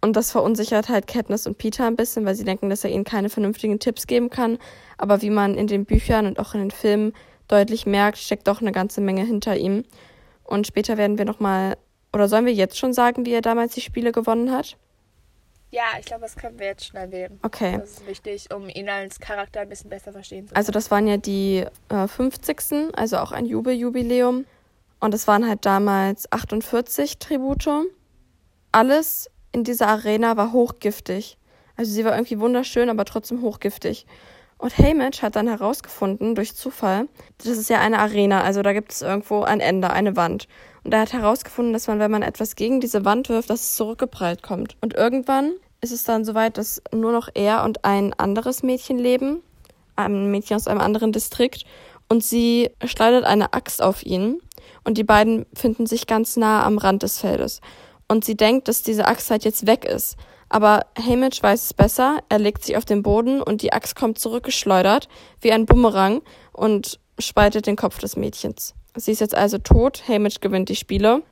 Und 0.00 0.16
das 0.16 0.30
verunsichert 0.30 0.88
halt 0.88 1.06
Katniss 1.06 1.46
und 1.46 1.58
Peter 1.58 1.86
ein 1.86 1.96
bisschen, 1.96 2.24
weil 2.24 2.34
sie 2.34 2.44
denken, 2.44 2.70
dass 2.70 2.84
er 2.84 2.90
ihnen 2.90 3.04
keine 3.04 3.28
vernünftigen 3.28 3.78
Tipps 3.78 4.06
geben 4.06 4.30
kann. 4.30 4.58
Aber 4.96 5.20
wie 5.20 5.30
man 5.30 5.56
in 5.56 5.66
den 5.66 5.84
Büchern 5.84 6.26
und 6.26 6.38
auch 6.38 6.54
in 6.54 6.60
den 6.60 6.70
Filmen 6.70 7.12
deutlich 7.48 7.84
merkt, 7.84 8.16
steckt 8.16 8.48
doch 8.48 8.62
eine 8.62 8.72
ganze 8.72 9.00
Menge 9.00 9.24
hinter 9.24 9.56
ihm. 9.56 9.84
Und 10.44 10.66
später 10.66 10.96
werden 10.96 11.18
wir 11.18 11.26
nochmal, 11.26 11.76
oder 12.14 12.28
sollen 12.28 12.46
wir 12.46 12.54
jetzt 12.54 12.78
schon 12.78 12.94
sagen, 12.94 13.26
wie 13.26 13.32
er 13.32 13.42
damals 13.42 13.74
die 13.74 13.82
Spiele 13.82 14.12
gewonnen 14.12 14.52
hat? 14.52 14.78
Ja, 15.70 15.82
ich 15.98 16.06
glaube, 16.06 16.22
das 16.22 16.34
können 16.34 16.58
wir 16.58 16.66
jetzt 16.66 16.86
schon 16.86 16.96
erwähnen. 16.96 17.38
Okay. 17.42 17.78
Das 17.78 17.90
ist 17.90 18.06
wichtig, 18.06 18.52
um 18.52 18.68
ihn 18.68 18.88
als 18.88 19.20
Charakter 19.20 19.60
ein 19.60 19.68
bisschen 19.68 19.88
besser 19.88 20.12
verstehen 20.12 20.46
zu 20.46 20.54
können. 20.54 20.56
Also 20.56 20.72
das 20.72 20.90
waren 20.90 21.06
ja 21.06 21.16
die 21.16 21.64
äh, 21.88 22.08
50. 22.08 22.96
Also 22.96 23.18
auch 23.18 23.32
ein 23.32 23.46
Jubeljubiläum. 23.46 24.46
Und 24.98 25.14
es 25.14 25.26
waren 25.28 25.48
halt 25.48 25.64
damals 25.64 26.30
48 26.30 27.18
Tribute. 27.18 27.86
Alles 28.72 29.30
in 29.52 29.64
dieser 29.64 29.88
Arena 29.88 30.36
war 30.36 30.52
hochgiftig. 30.52 31.38
Also 31.76 31.92
sie 31.92 32.04
war 32.04 32.12
irgendwie 32.12 32.40
wunderschön, 32.40 32.90
aber 32.90 33.04
trotzdem 33.04 33.40
hochgiftig. 33.40 34.06
Und 34.60 34.76
Haymitch 34.76 35.22
hat 35.22 35.36
dann 35.36 35.48
herausgefunden, 35.48 36.34
durch 36.34 36.54
Zufall, 36.54 37.08
das 37.38 37.46
ist 37.46 37.70
ja 37.70 37.80
eine 37.80 37.98
Arena, 37.98 38.42
also 38.42 38.60
da 38.60 38.74
gibt 38.74 38.92
es 38.92 39.00
irgendwo 39.00 39.42
ein 39.42 39.60
Ende, 39.60 39.88
eine 39.90 40.16
Wand. 40.16 40.48
Und 40.84 40.92
er 40.92 41.00
hat 41.00 41.14
herausgefunden, 41.14 41.72
dass 41.72 41.86
man, 41.86 41.98
wenn 41.98 42.10
man 42.10 42.22
etwas 42.22 42.56
gegen 42.56 42.78
diese 42.78 43.06
Wand 43.06 43.30
wirft, 43.30 43.48
dass 43.48 43.60
es 43.60 43.76
zurückgeprallt 43.76 44.42
kommt. 44.42 44.76
Und 44.82 44.92
irgendwann 44.92 45.54
ist 45.80 45.92
es 45.92 46.04
dann 46.04 46.26
soweit, 46.26 46.58
dass 46.58 46.82
nur 46.92 47.10
noch 47.10 47.30
er 47.32 47.64
und 47.64 47.86
ein 47.86 48.12
anderes 48.12 48.62
Mädchen 48.62 48.98
leben, 48.98 49.42
ein 49.96 50.30
Mädchen 50.30 50.56
aus 50.56 50.68
einem 50.68 50.80
anderen 50.80 51.12
Distrikt, 51.12 51.64
und 52.10 52.22
sie 52.22 52.70
schleudert 52.84 53.24
eine 53.24 53.54
Axt 53.54 53.80
auf 53.80 54.04
ihn 54.04 54.42
und 54.84 54.98
die 54.98 55.04
beiden 55.04 55.46
finden 55.54 55.86
sich 55.86 56.06
ganz 56.06 56.36
nah 56.36 56.66
am 56.66 56.76
Rand 56.76 57.02
des 57.02 57.18
Feldes. 57.18 57.60
Und 58.08 58.24
sie 58.24 58.36
denkt, 58.36 58.68
dass 58.68 58.82
diese 58.82 59.06
Axt 59.06 59.30
halt 59.30 59.44
jetzt 59.44 59.66
weg 59.66 59.84
ist. 59.84 60.16
Aber 60.50 60.80
Hamish 60.98 61.42
weiß 61.42 61.64
es 61.64 61.74
besser, 61.74 62.18
er 62.28 62.40
legt 62.40 62.64
sich 62.64 62.76
auf 62.76 62.84
den 62.84 63.02
Boden 63.02 63.40
und 63.40 63.62
die 63.62 63.72
Axt 63.72 63.94
kommt 63.96 64.18
zurückgeschleudert, 64.18 65.08
wie 65.40 65.52
ein 65.52 65.64
Bumerang, 65.64 66.22
und 66.52 66.98
spaltet 67.18 67.66
den 67.66 67.76
Kopf 67.76 67.98
des 67.98 68.16
Mädchens. 68.16 68.74
Sie 68.96 69.12
ist 69.12 69.20
jetzt 69.20 69.36
also 69.36 69.58
tot, 69.58 70.02
Hamish 70.08 70.40
gewinnt 70.40 70.68
die 70.68 70.76
Spiele. 70.76 71.22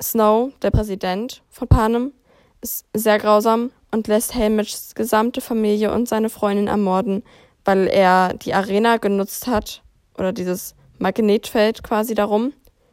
Snow, 0.00 0.52
der 0.62 0.70
Präsident 0.70 1.42
von 1.48 1.68
Panem, 1.68 2.12
ist 2.60 2.84
sehr 2.94 3.18
grausam 3.18 3.70
und 3.90 4.06
lässt 4.06 4.34
Hamishs 4.34 4.94
gesamte 4.94 5.40
Familie 5.40 5.92
und 5.92 6.08
seine 6.08 6.28
Freundin 6.28 6.68
ermorden, 6.68 7.22
weil 7.64 7.86
er 7.86 8.34
die 8.34 8.54
Arena 8.54 8.98
genutzt 8.98 9.46
hat, 9.46 9.82
oder 10.18 10.32
dieses 10.32 10.74
Magnetfeld 10.98 11.82
quasi 11.82 12.14
darum, 12.14 12.52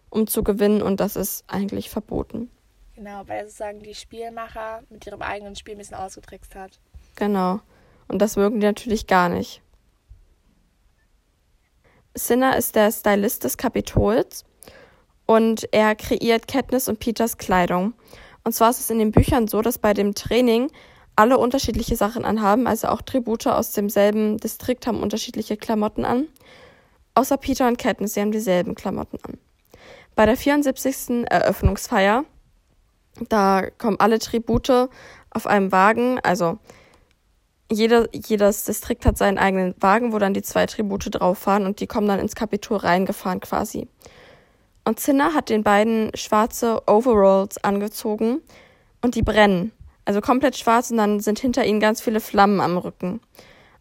um 0.09 0.27
zu 0.27 0.43
gewinnen 0.43 0.81
und 0.81 1.01
das 1.01 1.17
ist 1.17 1.43
eigentlich 1.47 1.89
verboten. 1.89 2.49
Genau, 2.97 3.21
weil 3.27 3.45
sozusagen 3.45 3.79
die 3.79 3.93
Spielmacher 3.93 4.81
mit 4.89 5.05
ihrem 5.05 5.21
eigenen 5.21 5.55
Spiel 5.55 5.75
ein 5.75 5.77
bisschen 5.77 5.97
ausgetrickst 5.97 6.55
hat. 6.55 6.79
Genau. 7.15 7.59
Und 8.07 8.23
das 8.23 8.37
mögen 8.37 8.59
die 8.59 8.65
natürlich 8.65 9.05
gar 9.05 9.29
nicht. 9.29 9.61
Sinner 12.15 12.57
ist 12.57 12.75
der 12.75 12.91
Stylist 12.91 13.43
des 13.43 13.57
Kapitols 13.57 14.45
und 15.27 15.71
er 15.71 15.93
kreiert 15.93 16.47
Katniss 16.47 16.89
und 16.89 16.97
Peters 16.97 17.37
Kleidung. 17.37 17.93
Und 18.43 18.53
zwar 18.53 18.71
ist 18.71 18.79
es 18.79 18.89
in 18.89 18.97
den 18.97 19.11
Büchern 19.11 19.47
so, 19.47 19.61
dass 19.61 19.77
bei 19.77 19.93
dem 19.93 20.15
Training 20.15 20.71
alle 21.15 21.37
unterschiedliche 21.37 21.95
Sachen 21.95 22.25
anhaben, 22.25 22.65
also 22.65 22.87
auch 22.87 23.03
Tribute 23.03 23.45
aus 23.45 23.73
demselben 23.73 24.37
Distrikt 24.37 24.87
haben 24.87 25.03
unterschiedliche 25.03 25.55
Klamotten 25.55 26.03
an. 26.03 26.27
Außer 27.13 27.37
Peter 27.37 27.67
und 27.67 27.77
Katniss, 27.77 28.15
sie 28.15 28.21
haben 28.21 28.31
dieselben 28.31 28.73
Klamotten 28.73 29.19
an. 29.23 29.37
Bei 30.15 30.25
der 30.25 30.35
74. 30.35 31.29
Eröffnungsfeier 31.29 32.25
da 33.29 33.69
kommen 33.77 33.99
alle 33.99 34.19
Tribute 34.19 34.89
auf 35.29 35.47
einem 35.47 35.71
Wagen. 35.71 36.19
Also 36.23 36.59
jeder, 37.71 38.07
jedes 38.13 38.63
Distrikt 38.63 39.05
hat 39.05 39.17
seinen 39.17 39.37
eigenen 39.37 39.75
Wagen, 39.79 40.13
wo 40.13 40.19
dann 40.19 40.33
die 40.33 40.41
zwei 40.41 40.65
Tribute 40.65 41.07
drauf 41.11 41.39
fahren 41.39 41.65
und 41.65 41.79
die 41.79 41.87
kommen 41.87 42.07
dann 42.07 42.19
ins 42.19 42.35
Kapitol 42.35 42.77
reingefahren 42.77 43.39
quasi. 43.39 43.87
Und 44.85 44.99
Zinner 44.99 45.33
hat 45.33 45.49
den 45.49 45.63
beiden 45.63 46.11
schwarze 46.15 46.81
Overalls 46.87 47.61
angezogen 47.63 48.41
und 49.01 49.15
die 49.15 49.21
brennen. 49.21 49.73
Also 50.05 50.21
komplett 50.21 50.55
schwarz 50.55 50.91
und 50.91 50.97
dann 50.97 51.19
sind 51.19 51.39
hinter 51.39 51.65
ihnen 51.65 51.81
ganz 51.81 51.99
viele 51.99 52.21
Flammen 52.21 52.61
am 52.61 52.77
Rücken. 52.77 53.19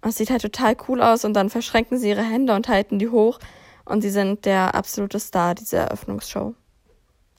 Und 0.02 0.08
es 0.10 0.16
sieht 0.16 0.30
halt 0.30 0.42
total 0.42 0.76
cool 0.88 1.00
aus 1.00 1.24
und 1.24 1.34
dann 1.34 1.48
verschränken 1.50 1.98
sie 1.98 2.08
ihre 2.08 2.24
Hände 2.24 2.54
und 2.54 2.68
halten 2.68 2.98
die 2.98 3.08
hoch 3.08 3.38
und 3.84 4.02
sie 4.02 4.10
sind 4.10 4.44
der 4.44 4.74
absolute 4.74 5.20
Star 5.20 5.54
dieser 5.54 5.78
Eröffnungsshow. 5.78 6.54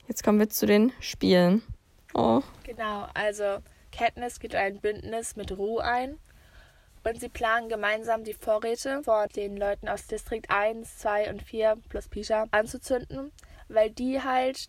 Jetzt 0.08 0.24
kommen 0.24 0.40
wir 0.40 0.50
zu 0.50 0.66
den 0.66 0.94
Spielen. 1.02 1.62
Oh. 2.18 2.42
Genau, 2.64 3.08
also 3.14 3.60
Katniss 3.92 4.40
geht 4.40 4.56
ein 4.56 4.80
Bündnis 4.80 5.36
mit 5.36 5.56
Ru 5.56 5.78
ein 5.78 6.18
und 7.04 7.20
sie 7.20 7.30
planen 7.30 7.70
gemeinsam 7.70 8.24
die 8.24 8.34
Vorräte 8.34 9.04
vor 9.04 9.28
den 9.28 9.56
Leuten 9.56 9.88
aus 9.88 10.08
Distrikt 10.08 10.50
1, 10.50 10.98
2 10.98 11.30
und 11.30 11.44
4 11.44 11.78
plus 11.90 12.08
Pisha 12.08 12.46
anzuzünden, 12.52 13.32
weil 13.70 13.92
die 13.92 14.22
halt, 14.22 14.68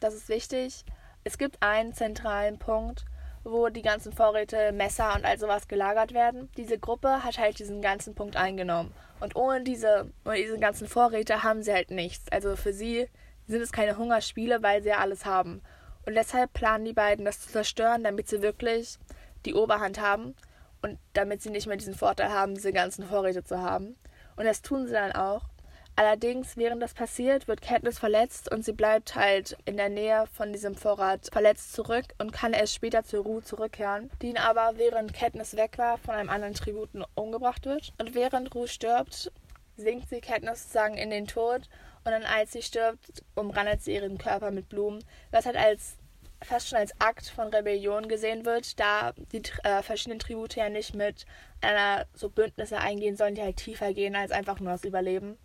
das 0.00 0.14
ist 0.14 0.28
wichtig, 0.28 0.84
es 1.22 1.38
gibt 1.38 1.62
einen 1.62 1.94
zentralen 1.94 2.58
Punkt, 2.58 3.04
wo 3.44 3.68
die 3.68 3.82
ganzen 3.82 4.12
Vorräte, 4.12 4.72
Messer 4.72 5.14
und 5.14 5.24
all 5.24 5.38
sowas 5.38 5.68
gelagert 5.68 6.12
werden. 6.12 6.50
Diese 6.56 6.78
Gruppe 6.78 7.24
hat 7.24 7.38
halt 7.38 7.58
diesen 7.58 7.80
ganzen 7.80 8.14
Punkt 8.14 8.36
eingenommen. 8.36 8.92
Und 9.20 9.36
ohne 9.36 9.62
diese, 9.62 10.10
ohne 10.24 10.36
diese 10.36 10.58
ganzen 10.58 10.88
Vorräte 10.88 11.42
haben 11.42 11.62
sie 11.62 11.72
halt 11.72 11.90
nichts. 11.90 12.30
Also 12.32 12.56
für 12.56 12.72
sie 12.72 13.08
sind 13.46 13.62
es 13.62 13.72
keine 13.72 13.96
Hungerspiele, 13.96 14.62
weil 14.62 14.82
sie 14.82 14.90
ja 14.90 14.98
alles 14.98 15.24
haben. 15.24 15.62
Und 16.06 16.14
deshalb 16.14 16.52
planen 16.52 16.84
die 16.84 16.92
beiden, 16.92 17.24
das 17.24 17.40
zu 17.40 17.50
zerstören, 17.50 18.02
damit 18.02 18.28
sie 18.28 18.42
wirklich 18.42 18.98
die 19.44 19.54
Oberhand 19.54 20.00
haben 20.00 20.34
und 20.82 20.98
damit 21.12 21.42
sie 21.42 21.50
nicht 21.50 21.66
mehr 21.66 21.76
diesen 21.76 21.94
Vorteil 21.94 22.30
haben, 22.30 22.54
diese 22.54 22.72
ganzen 22.72 23.06
Vorräte 23.06 23.44
zu 23.44 23.60
haben. 23.60 23.96
Und 24.36 24.44
das 24.44 24.62
tun 24.62 24.86
sie 24.86 24.92
dann 24.92 25.12
auch. 25.12 25.42
Allerdings, 25.96 26.56
während 26.56 26.82
das 26.82 26.94
passiert, 26.94 27.46
wird 27.46 27.60
Katniss 27.60 27.98
verletzt 27.98 28.50
und 28.50 28.64
sie 28.64 28.72
bleibt 28.72 29.16
halt 29.16 29.58
in 29.66 29.76
der 29.76 29.90
Nähe 29.90 30.24
von 30.32 30.52
diesem 30.52 30.74
Vorrat 30.74 31.28
verletzt 31.30 31.74
zurück 31.74 32.06
und 32.18 32.32
kann 32.32 32.54
erst 32.54 32.74
später 32.74 33.04
zur 33.04 33.24
Ruhe 33.24 33.42
zurückkehren, 33.42 34.10
die 34.22 34.28
ihn 34.28 34.38
aber, 34.38 34.72
während 34.76 35.12
Katniss 35.12 35.56
weg 35.56 35.76
war, 35.76 35.98
von 35.98 36.14
einem 36.14 36.30
anderen 36.30 36.54
Tributen 36.54 37.04
umgebracht 37.14 37.66
wird. 37.66 37.92
Und 37.98 38.14
während 38.14 38.54
Ruhe 38.54 38.68
stirbt, 38.68 39.30
sinkt 39.76 40.08
sie 40.08 40.22
Katniss 40.22 40.62
sozusagen 40.62 40.96
in 40.96 41.10
den 41.10 41.26
Tod 41.26 41.68
und 42.04 42.12
dann, 42.12 42.22
als 42.22 42.52
sie 42.52 42.62
stirbt, 42.62 43.24
umrandet 43.34 43.82
sie 43.82 43.94
ihren 43.94 44.18
Körper 44.18 44.50
mit 44.50 44.68
Blumen, 44.68 45.04
was 45.30 45.46
halt 45.46 45.56
als 45.56 45.96
fast 46.42 46.68
schon 46.68 46.78
als 46.78 46.98
Akt 47.00 47.28
von 47.28 47.48
Rebellion 47.48 48.08
gesehen 48.08 48.46
wird, 48.46 48.80
da 48.80 49.12
die 49.32 49.42
äh, 49.62 49.82
verschiedenen 49.82 50.18
Tribute 50.18 50.56
ja 50.56 50.68
nicht 50.68 50.94
mit 50.94 51.26
einer 51.60 52.06
so 52.14 52.30
Bündnisse 52.30 52.78
eingehen 52.78 53.16
sollen, 53.16 53.34
die 53.34 53.42
halt 53.42 53.56
tiefer 53.56 53.92
gehen 53.92 54.16
als 54.16 54.32
einfach 54.32 54.58
nur 54.60 54.72
das 54.72 54.84
Überleben. 54.84 55.36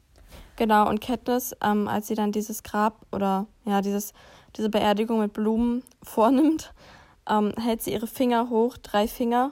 Genau, 0.56 0.88
und 0.88 1.02
Katniss, 1.02 1.56
ähm, 1.62 1.88
als 1.88 2.08
sie 2.08 2.16
dann 2.16 2.32
dieses 2.32 2.64
Grab 2.64 3.06
oder 3.12 3.48
ja, 3.66 3.82
dieses, 3.82 4.14
diese 4.56 4.70
Beerdigung 4.70 5.20
mit 5.20 5.34
Blumen 5.34 5.84
vornimmt, 6.04 6.74
ähm, 7.30 7.54
hält 7.60 7.82
sie 7.82 7.92
ihre 7.92 8.08
Finger 8.08 8.50
hoch, 8.50 8.78
drei 8.78 9.08
Finger, 9.08 9.52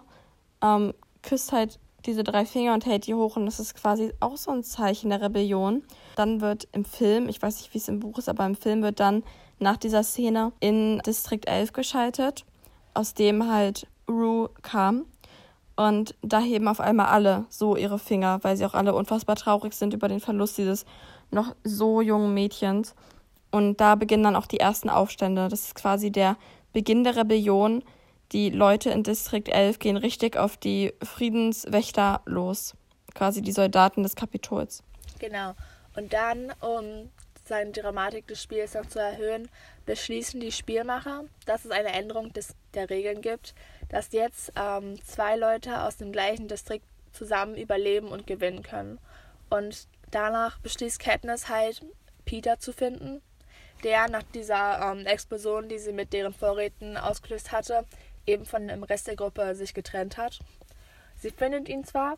ähm, 0.62 0.94
küsst 1.22 1.52
halt 1.52 1.80
diese 2.06 2.24
drei 2.24 2.46
Finger 2.46 2.74
und 2.74 2.86
hält 2.86 3.08
die 3.08 3.14
hoch 3.14 3.38
und 3.38 3.46
das 3.46 3.60
ist 3.60 3.76
quasi 3.76 4.14
auch 4.20 4.38
so 4.38 4.52
ein 4.52 4.64
Zeichen 4.64 5.10
der 5.10 5.22
Rebellion. 5.22 5.84
Dann 6.16 6.42
wird 6.42 6.68
im 6.72 6.86
Film, 6.86 7.30
ich 7.30 7.42
weiß 7.42 7.58
nicht, 7.58 7.74
wie 7.74 7.78
es 7.78 7.88
im 7.88 8.00
Buch 8.00 8.18
ist, 8.18 8.30
aber 8.30 8.46
im 8.46 8.56
Film 8.56 8.82
wird 8.84 9.00
dann 9.00 9.24
nach 9.60 9.78
dieser 9.78 10.04
Szene 10.04 10.52
in 10.60 11.00
Distrikt 11.06 11.48
11 11.48 11.74
geschaltet, 11.74 12.46
aus 12.94 13.14
dem 13.14 13.52
halt 13.52 13.88
Rue 14.08 14.50
kam. 14.62 15.06
Und 15.76 16.16
da 16.22 16.40
heben 16.40 16.68
auf 16.68 16.80
einmal 16.80 17.08
alle 17.08 17.46
so 17.50 17.76
ihre 17.76 17.98
Finger, 17.98 18.40
weil 18.44 18.58
sie 18.58 18.66
auch 18.66 18.76
alle 18.76 18.94
unfassbar 18.94 19.36
traurig 19.36 19.74
sind 19.74 19.94
über 19.94 20.08
den 20.08 20.20
Verlust 20.20 20.58
dieses 20.58 20.86
noch 21.32 21.56
so 21.64 22.02
jungen 22.02 22.34
Mädchens. 22.34 22.94
Und 23.50 23.82
da 23.82 23.96
beginnen 23.96 24.24
dann 24.24 24.36
auch 24.36 24.46
die 24.46 24.60
ersten 24.60 24.90
Aufstände. 24.90 25.48
Das 25.48 25.62
ist 25.66 25.76
quasi 25.76 26.12
der 26.12 26.38
Beginn 26.74 27.04
der 27.04 27.16
Rebellion. 27.16 27.84
Die 28.32 28.50
Leute 28.50 28.90
in 28.90 29.04
Distrikt 29.04 29.50
11 29.50 29.80
gehen 29.80 29.98
richtig 29.98 30.38
auf 30.38 30.58
die 30.58 30.94
Friedenswächter 31.04 32.22
los. 32.26 32.76
Quasi 33.14 33.42
die 33.42 33.52
Soldaten 33.52 34.04
des 34.04 34.16
Kapitols. 34.16 34.84
Genau. 35.20 35.54
Und 35.96 36.14
dann, 36.14 36.52
um 36.60 37.12
seine 37.46 37.72
Dramatik 37.72 38.28
des 38.28 38.42
Spiels 38.42 38.74
noch 38.74 38.86
zu 38.86 39.00
erhöhen, 39.00 39.50
beschließen 39.86 40.40
die 40.40 40.52
Spielmacher, 40.52 41.26
dass 41.46 41.66
es 41.66 41.72
eine 41.72 41.92
Änderung 41.92 42.32
des, 42.34 42.56
der 42.74 42.90
Regeln 42.90 43.22
gibt, 43.22 43.54
dass 43.90 44.12
jetzt 44.14 44.54
ähm, 44.56 45.04
zwei 45.04 45.36
Leute 45.36 45.82
aus 45.82 45.98
dem 45.98 46.12
gleichen 46.12 46.48
Distrikt 46.48 46.86
zusammen 47.12 47.56
überleben 47.56 48.08
und 48.08 48.26
gewinnen 48.26 48.64
können. 48.64 49.00
Und 49.50 49.88
danach 50.12 50.58
beschließt 50.60 51.00
Katniss 51.00 51.50
halt, 51.50 51.82
Peter 52.26 52.58
zu 52.60 52.72
finden, 52.72 53.22
der 53.84 54.08
nach 54.08 54.24
dieser 54.24 54.92
ähm, 54.92 55.06
Explosion, 55.06 55.68
die 55.68 55.78
sie 55.80 55.92
mit 55.92 56.14
deren 56.14 56.34
Vorräten 56.34 56.98
ausgelöst 56.98 57.52
hatte, 57.52 57.86
eben 58.26 58.46
von 58.46 58.68
dem 58.68 58.84
Rest 58.84 59.08
der 59.08 59.18
Gruppe 59.18 59.54
sich 59.56 59.74
getrennt 59.74 60.18
hat. 60.18 60.40
Sie 61.18 61.32
findet 61.32 61.68
ihn 61.68 61.84
zwar 61.84 62.18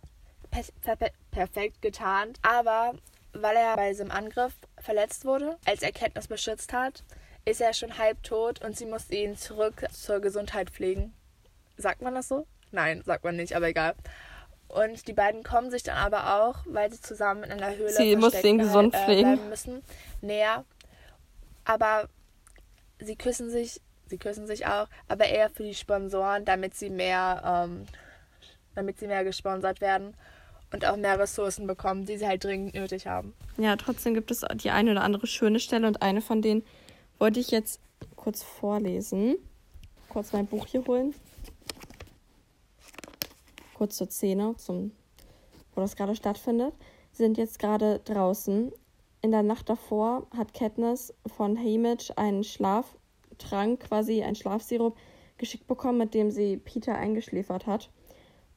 per 0.51 0.63
per 0.95 1.09
perfekt 1.31 1.81
getarnt, 1.81 2.39
aber 2.43 2.93
weil 3.41 3.55
er 3.55 3.75
bei 3.75 3.89
diesem 3.89 4.11
Angriff 4.11 4.53
verletzt 4.79 5.25
wurde, 5.25 5.57
als 5.65 5.81
er 5.81 5.91
Katniss 5.91 6.27
beschützt 6.27 6.73
hat, 6.73 7.03
ist 7.43 7.61
er 7.61 7.73
schon 7.73 7.97
halb 7.97 8.21
tot 8.23 8.63
und 8.63 8.75
sie 8.75 8.85
muss 8.85 9.09
ihn 9.11 9.37
zurück 9.37 9.85
zur 9.91 10.19
Gesundheit 10.19 10.69
pflegen. 10.69 11.13
Sagt 11.77 12.01
man 12.01 12.15
das 12.15 12.27
so? 12.27 12.47
Nein, 12.71 13.03
sagt 13.05 13.23
man 13.23 13.35
nicht, 13.35 13.55
aber 13.55 13.67
egal. 13.67 13.95
Und 14.67 15.07
die 15.07 15.13
beiden 15.13 15.43
kommen 15.43 15.69
sich 15.69 15.83
dann 15.83 15.97
aber 15.97 16.41
auch, 16.41 16.65
weil 16.65 16.91
sie 16.91 16.99
zusammen 16.99 17.43
in 17.43 17.51
einer 17.51 17.75
Höhle 17.75 17.91
sie 17.91 18.15
muss 18.15 18.43
ihn 18.43 18.57
gesund 18.57 18.95
äh, 18.95 19.03
pflegen. 19.03 19.49
müssen, 19.49 19.83
näher. 20.21 20.65
Aber 21.65 22.09
sie 22.99 23.15
küssen 23.15 23.49
sich, 23.49 23.81
sie 24.07 24.17
küssen 24.17 24.47
sich 24.47 24.65
auch, 24.65 24.87
aber 25.07 25.25
eher 25.25 25.49
für 25.49 25.63
die 25.63 25.75
Sponsoren, 25.75 26.45
damit 26.45 26.73
sie 26.75 26.89
mehr, 26.89 27.41
ähm, 27.45 27.85
damit 28.73 28.99
sie 28.99 29.07
mehr 29.07 29.23
gesponsert 29.23 29.81
werden 29.81 30.15
und 30.71 30.85
auch 30.85 30.97
mehr 30.97 31.19
Ressourcen 31.19 31.67
bekommen, 31.67 32.05
die 32.05 32.17
sie 32.17 32.27
halt 32.27 32.43
dringend 32.43 32.73
nötig 32.75 33.07
haben. 33.07 33.33
Ja, 33.57 33.75
trotzdem 33.75 34.13
gibt 34.13 34.31
es 34.31 34.45
die 34.55 34.71
eine 34.71 34.91
oder 34.91 35.03
andere 35.03 35.27
schöne 35.27 35.59
Stelle 35.59 35.87
und 35.87 36.01
eine 36.01 36.21
von 36.21 36.41
denen 36.41 36.63
wollte 37.17 37.39
ich 37.39 37.51
jetzt 37.51 37.79
kurz 38.15 38.43
vorlesen. 38.43 39.35
Kurz 40.09 40.33
mein 40.33 40.47
Buch 40.47 40.65
hier 40.67 40.85
holen. 40.85 41.13
Kurz 43.73 43.97
zur 43.97 44.09
Szene, 44.09 44.55
zum 44.57 44.91
wo 45.75 45.81
das 45.81 45.95
gerade 45.95 46.15
stattfindet. 46.15 46.73
Sie 47.11 47.23
sind 47.23 47.37
jetzt 47.37 47.59
gerade 47.59 47.99
draußen. 48.05 48.71
In 49.21 49.31
der 49.31 49.43
Nacht 49.43 49.69
davor 49.69 50.27
hat 50.35 50.53
Katniss 50.53 51.13
von 51.25 51.57
Haymitch 51.57 52.11
einen 52.15 52.43
Schlaftrank, 52.43 53.81
quasi 53.81 54.23
ein 54.23 54.35
Schlafsirup, 54.35 54.95
geschickt 55.37 55.67
bekommen, 55.67 55.97
mit 55.97 56.13
dem 56.13 56.31
sie 56.31 56.57
Peter 56.57 56.95
eingeschläfert 56.95 57.67
hat, 57.67 57.89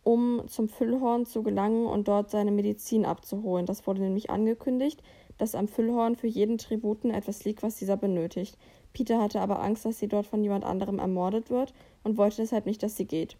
um 0.08 0.48
zum 0.48 0.70
Füllhorn 0.70 1.26
zu 1.26 1.42
gelangen 1.42 1.84
und 1.84 2.08
dort 2.08 2.30
seine 2.30 2.50
Medizin 2.50 3.04
abzuholen. 3.04 3.66
Das 3.66 3.86
wurde 3.86 4.00
nämlich 4.00 4.30
angekündigt, 4.30 5.02
dass 5.36 5.54
am 5.54 5.68
Füllhorn 5.68 6.16
für 6.16 6.28
jeden 6.28 6.56
Tributen 6.56 7.10
etwas 7.10 7.44
liegt, 7.44 7.62
was 7.62 7.76
dieser 7.76 7.98
benötigt. 7.98 8.56
Peter 8.94 9.20
hatte 9.20 9.42
aber 9.42 9.60
Angst, 9.62 9.84
dass 9.84 9.98
sie 9.98 10.08
dort 10.08 10.26
von 10.26 10.42
jemand 10.42 10.64
anderem 10.64 10.98
ermordet 10.98 11.50
wird 11.50 11.74
und 12.04 12.16
wollte 12.16 12.38
deshalb 12.38 12.64
nicht, 12.64 12.82
dass 12.82 12.96
sie 12.96 13.04
geht. 13.04 13.36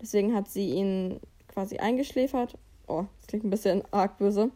Deswegen 0.00 0.34
hat 0.34 0.48
sie 0.48 0.70
ihn 0.70 1.20
quasi 1.48 1.76
eingeschläfert. 1.76 2.56
Oh, 2.88 3.04
das 3.18 3.26
klingt 3.26 3.44
ein 3.44 3.50
bisschen 3.50 3.82
arg 3.90 4.16
böse. 4.16 4.50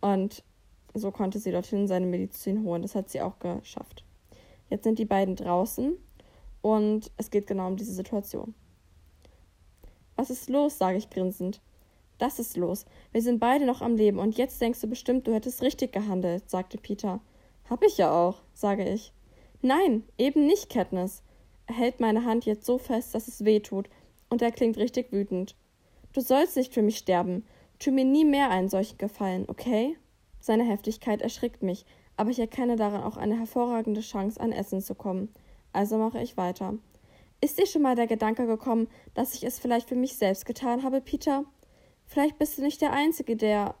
Und 0.00 0.42
so 0.94 1.10
konnte 1.10 1.38
sie 1.40 1.52
dorthin 1.52 1.88
seine 1.88 2.06
Medizin 2.06 2.64
holen. 2.64 2.80
Das 2.80 2.94
hat 2.94 3.10
sie 3.10 3.20
auch 3.20 3.38
geschafft. 3.38 4.02
Jetzt 4.70 4.84
sind 4.84 4.98
die 4.98 5.04
beiden 5.04 5.36
draußen 5.36 5.94
und 6.62 7.10
es 7.18 7.30
geht 7.30 7.46
genau 7.46 7.66
um 7.66 7.76
diese 7.76 7.92
Situation. 7.92 8.54
Was 10.16 10.30
ist 10.30 10.48
los? 10.48 10.78
sage 10.78 10.98
ich 10.98 11.10
grinsend. 11.10 11.60
Das 12.18 12.38
ist 12.38 12.56
los. 12.56 12.86
Wir 13.12 13.20
sind 13.22 13.38
beide 13.38 13.66
noch 13.66 13.82
am 13.82 13.96
Leben 13.96 14.18
und 14.18 14.38
jetzt 14.38 14.60
denkst 14.60 14.80
du 14.80 14.86
bestimmt, 14.86 15.26
du 15.26 15.34
hättest 15.34 15.62
richtig 15.62 15.92
gehandelt, 15.92 16.48
sagte 16.48 16.78
Peter. 16.78 17.20
Hab 17.68 17.82
ich 17.82 17.98
ja 17.98 18.10
auch, 18.10 18.40
sage 18.54 18.88
ich. 18.88 19.12
Nein, 19.60 20.04
eben 20.16 20.46
nicht, 20.46 20.70
Katniss. 20.70 21.22
Er 21.66 21.74
hält 21.74 22.00
meine 22.00 22.24
Hand 22.24 22.46
jetzt 22.46 22.64
so 22.64 22.78
fest, 22.78 23.14
dass 23.14 23.28
es 23.28 23.44
weh 23.44 23.60
tut, 23.60 23.88
und 24.30 24.40
er 24.40 24.52
klingt 24.52 24.78
richtig 24.78 25.12
wütend. 25.12 25.56
Du 26.12 26.20
sollst 26.20 26.56
nicht 26.56 26.72
für 26.72 26.82
mich 26.82 26.96
sterben. 26.96 27.44
Tu 27.78 27.90
mir 27.90 28.04
nie 28.04 28.24
mehr 28.24 28.50
einen 28.50 28.68
solchen 28.68 28.96
Gefallen, 28.96 29.44
okay? 29.48 29.96
Seine 30.40 30.64
Heftigkeit 30.64 31.20
erschrickt 31.20 31.62
mich, 31.62 31.84
aber 32.16 32.30
ich 32.30 32.38
erkenne 32.38 32.76
daran 32.76 33.02
auch 33.02 33.16
eine 33.16 33.38
hervorragende 33.38 34.00
Chance, 34.00 34.40
an 34.40 34.52
Essen 34.52 34.80
zu 34.80 34.94
kommen. 34.94 35.28
Also 35.72 35.98
mache 35.98 36.22
ich 36.22 36.36
weiter. 36.36 36.74
Ist 37.40 37.58
dir 37.58 37.66
schon 37.66 37.82
mal 37.82 37.96
der 37.96 38.06
Gedanke 38.06 38.46
gekommen, 38.46 38.88
dass 39.14 39.34
ich 39.34 39.44
es 39.44 39.58
vielleicht 39.58 39.88
für 39.88 39.94
mich 39.94 40.16
selbst 40.16 40.46
getan 40.46 40.82
habe, 40.82 41.00
Peter? 41.00 41.44
Vielleicht 42.06 42.38
bist 42.38 42.56
du 42.56 42.62
nicht 42.62 42.80
der 42.80 42.92
Einzige, 42.92 43.36
der. 43.36 43.74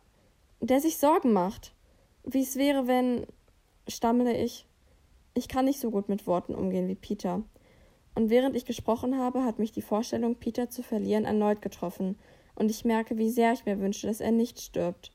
der 0.60 0.80
sich 0.80 0.98
Sorgen 0.98 1.32
macht. 1.32 1.74
Wie 2.24 2.42
es 2.42 2.56
wäre, 2.56 2.86
wenn. 2.86 3.26
stammele 3.88 4.36
ich. 4.36 4.66
Ich 5.34 5.48
kann 5.48 5.64
nicht 5.64 5.80
so 5.80 5.90
gut 5.90 6.08
mit 6.08 6.26
Worten 6.26 6.54
umgehen 6.54 6.88
wie 6.88 6.94
Peter. 6.94 7.42
Und 8.14 8.30
während 8.30 8.56
ich 8.56 8.64
gesprochen 8.64 9.18
habe, 9.18 9.44
hat 9.44 9.58
mich 9.58 9.72
die 9.72 9.82
Vorstellung, 9.82 10.36
Peter 10.36 10.70
zu 10.70 10.82
verlieren, 10.82 11.24
erneut 11.24 11.60
getroffen, 11.60 12.18
und 12.54 12.70
ich 12.70 12.86
merke, 12.86 13.18
wie 13.18 13.28
sehr 13.28 13.52
ich 13.52 13.66
mir 13.66 13.78
wünsche, 13.80 14.06
dass 14.06 14.20
er 14.20 14.32
nicht 14.32 14.58
stirbt. 14.60 15.12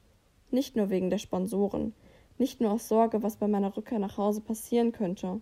Nicht 0.51 0.75
nur 0.75 0.91
wegen 0.91 1.09
der 1.09 1.17
Sponsoren, 1.17 1.93
nicht 2.37 2.61
nur 2.61 2.71
aus 2.71 2.87
Sorge, 2.87 3.23
was 3.23 3.37
bei 3.37 3.47
meiner 3.47 3.75
Rückkehr 3.75 3.97
nach 3.97 4.17
Hause 4.17 4.41
passieren 4.41 4.91
könnte, 4.91 5.41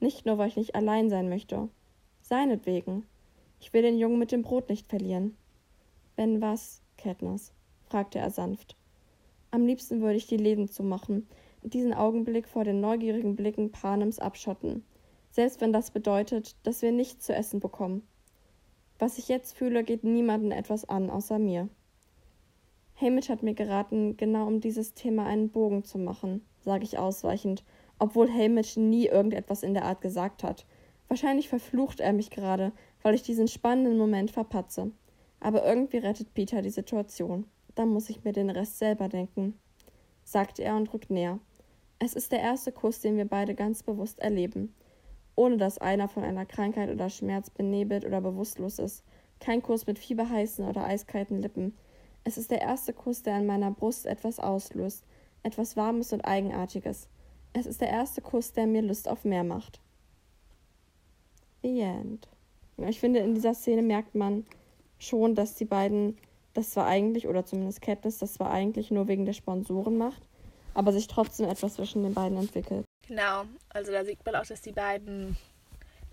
nicht 0.00 0.26
nur, 0.26 0.38
weil 0.38 0.48
ich 0.48 0.56
nicht 0.56 0.74
allein 0.74 1.08
sein 1.10 1.28
möchte. 1.28 1.68
Seinetwegen. 2.28 3.06
Ich 3.58 3.72
will 3.72 3.80
den 3.80 3.96
Jungen 3.96 4.18
mit 4.18 4.32
dem 4.32 4.42
Brot 4.42 4.68
nicht 4.68 4.86
verlieren. 4.86 5.34
Wenn 6.14 6.42
was, 6.42 6.82
Katniss? 6.98 7.52
fragte 7.84 8.18
er 8.18 8.28
sanft. 8.28 8.76
Am 9.50 9.64
liebsten 9.64 10.02
würde 10.02 10.18
ich 10.18 10.26
die 10.26 10.36
Leben 10.36 10.68
zumachen, 10.68 11.26
diesen 11.62 11.94
Augenblick 11.94 12.46
vor 12.46 12.64
den 12.64 12.82
neugierigen 12.82 13.34
Blicken 13.34 13.72
Panems 13.72 14.18
abschotten, 14.18 14.84
selbst 15.30 15.62
wenn 15.62 15.72
das 15.72 15.90
bedeutet, 15.90 16.54
dass 16.64 16.82
wir 16.82 16.92
nichts 16.92 17.24
zu 17.24 17.34
essen 17.34 17.60
bekommen. 17.60 18.06
Was 18.98 19.16
ich 19.16 19.28
jetzt 19.28 19.56
fühle, 19.56 19.82
geht 19.82 20.04
niemandem 20.04 20.50
etwas 20.50 20.86
an, 20.86 21.08
außer 21.08 21.38
mir. 21.38 21.70
Hamish 23.00 23.30
hat 23.30 23.42
mir 23.42 23.54
geraten, 23.54 24.18
genau 24.18 24.46
um 24.46 24.60
dieses 24.60 24.92
Thema 24.92 25.24
einen 25.24 25.48
Bogen 25.48 25.82
zu 25.82 25.96
machen, 25.96 26.44
sage 26.60 26.84
ich 26.84 26.98
ausweichend, 26.98 27.64
obwohl 27.98 28.30
Hamish 28.30 28.76
nie 28.76 29.06
irgendetwas 29.06 29.62
in 29.62 29.72
der 29.72 29.86
Art 29.86 30.02
gesagt 30.02 30.42
hat. 30.42 30.66
Wahrscheinlich 31.08 31.48
verflucht 31.48 32.00
er 32.00 32.12
mich 32.12 32.30
gerade, 32.30 32.72
weil 33.02 33.14
ich 33.14 33.22
diesen 33.22 33.48
spannenden 33.48 33.96
Moment 33.96 34.30
verpatze. 34.30 34.92
Aber 35.40 35.64
irgendwie 35.64 35.98
rettet 35.98 36.34
Peter 36.34 36.62
die 36.62 36.70
Situation. 36.70 37.46
Dann 37.74 37.88
muss 37.88 38.10
ich 38.10 38.24
mir 38.24 38.32
den 38.32 38.50
Rest 38.50 38.78
selber 38.78 39.08
denken, 39.08 39.58
sagt 40.24 40.58
er 40.58 40.76
und 40.76 40.92
rückt 40.92 41.10
näher. 41.10 41.38
Es 41.98 42.14
ist 42.14 42.30
der 42.32 42.40
erste 42.40 42.72
Kuss, 42.72 43.00
den 43.00 43.16
wir 43.16 43.24
beide 43.24 43.54
ganz 43.54 43.82
bewusst 43.82 44.18
erleben. 44.20 44.74
Ohne 45.34 45.56
dass 45.56 45.78
einer 45.78 46.08
von 46.08 46.24
einer 46.24 46.44
Krankheit 46.44 46.90
oder 46.90 47.08
Schmerz 47.08 47.50
benebelt 47.50 48.04
oder 48.04 48.20
bewusstlos 48.20 48.78
ist. 48.78 49.04
Kein 49.40 49.62
Kuss 49.62 49.86
mit 49.86 49.98
fieberheißen 49.98 50.66
oder 50.66 50.84
eiskalten 50.84 51.40
Lippen. 51.40 51.76
Es 52.24 52.36
ist 52.36 52.50
der 52.50 52.60
erste 52.60 52.92
Kuss, 52.92 53.22
der 53.22 53.34
an 53.34 53.46
meiner 53.46 53.70
Brust 53.70 54.06
etwas 54.06 54.40
auslöst. 54.40 55.04
Etwas 55.42 55.76
Warmes 55.76 56.12
und 56.12 56.22
Eigenartiges. 56.22 57.08
Es 57.52 57.66
ist 57.66 57.80
der 57.80 57.88
erste 57.88 58.20
Kuss, 58.20 58.52
der 58.52 58.66
mir 58.66 58.82
Lust 58.82 59.08
auf 59.08 59.24
mehr 59.24 59.44
macht. 59.44 59.80
The 61.62 61.80
End. 61.80 62.28
Ich 62.86 63.00
finde, 63.00 63.20
in 63.20 63.34
dieser 63.34 63.54
Szene 63.54 63.82
merkt 63.82 64.14
man, 64.14 64.44
schon, 64.98 65.34
dass 65.34 65.54
die 65.54 65.64
beiden 65.64 66.18
das 66.54 66.70
zwar 66.70 66.86
eigentlich, 66.86 67.28
oder 67.28 67.44
zumindest 67.44 67.82
Katniss, 67.82 68.18
das 68.18 68.34
zwar 68.34 68.50
eigentlich 68.50 68.90
nur 68.90 69.06
wegen 69.08 69.26
der 69.26 69.32
Sponsoren 69.32 69.96
macht, 69.96 70.22
aber 70.74 70.92
sich 70.92 71.06
trotzdem 71.06 71.48
etwas 71.48 71.74
zwischen 71.74 72.02
den 72.02 72.14
beiden 72.14 72.38
entwickelt. 72.38 72.84
Genau, 73.06 73.44
also 73.68 73.92
da 73.92 74.04
sieht 74.04 74.24
man 74.24 74.34
auch, 74.34 74.46
dass 74.46 74.60
die 74.60 74.72
beiden, 74.72 75.36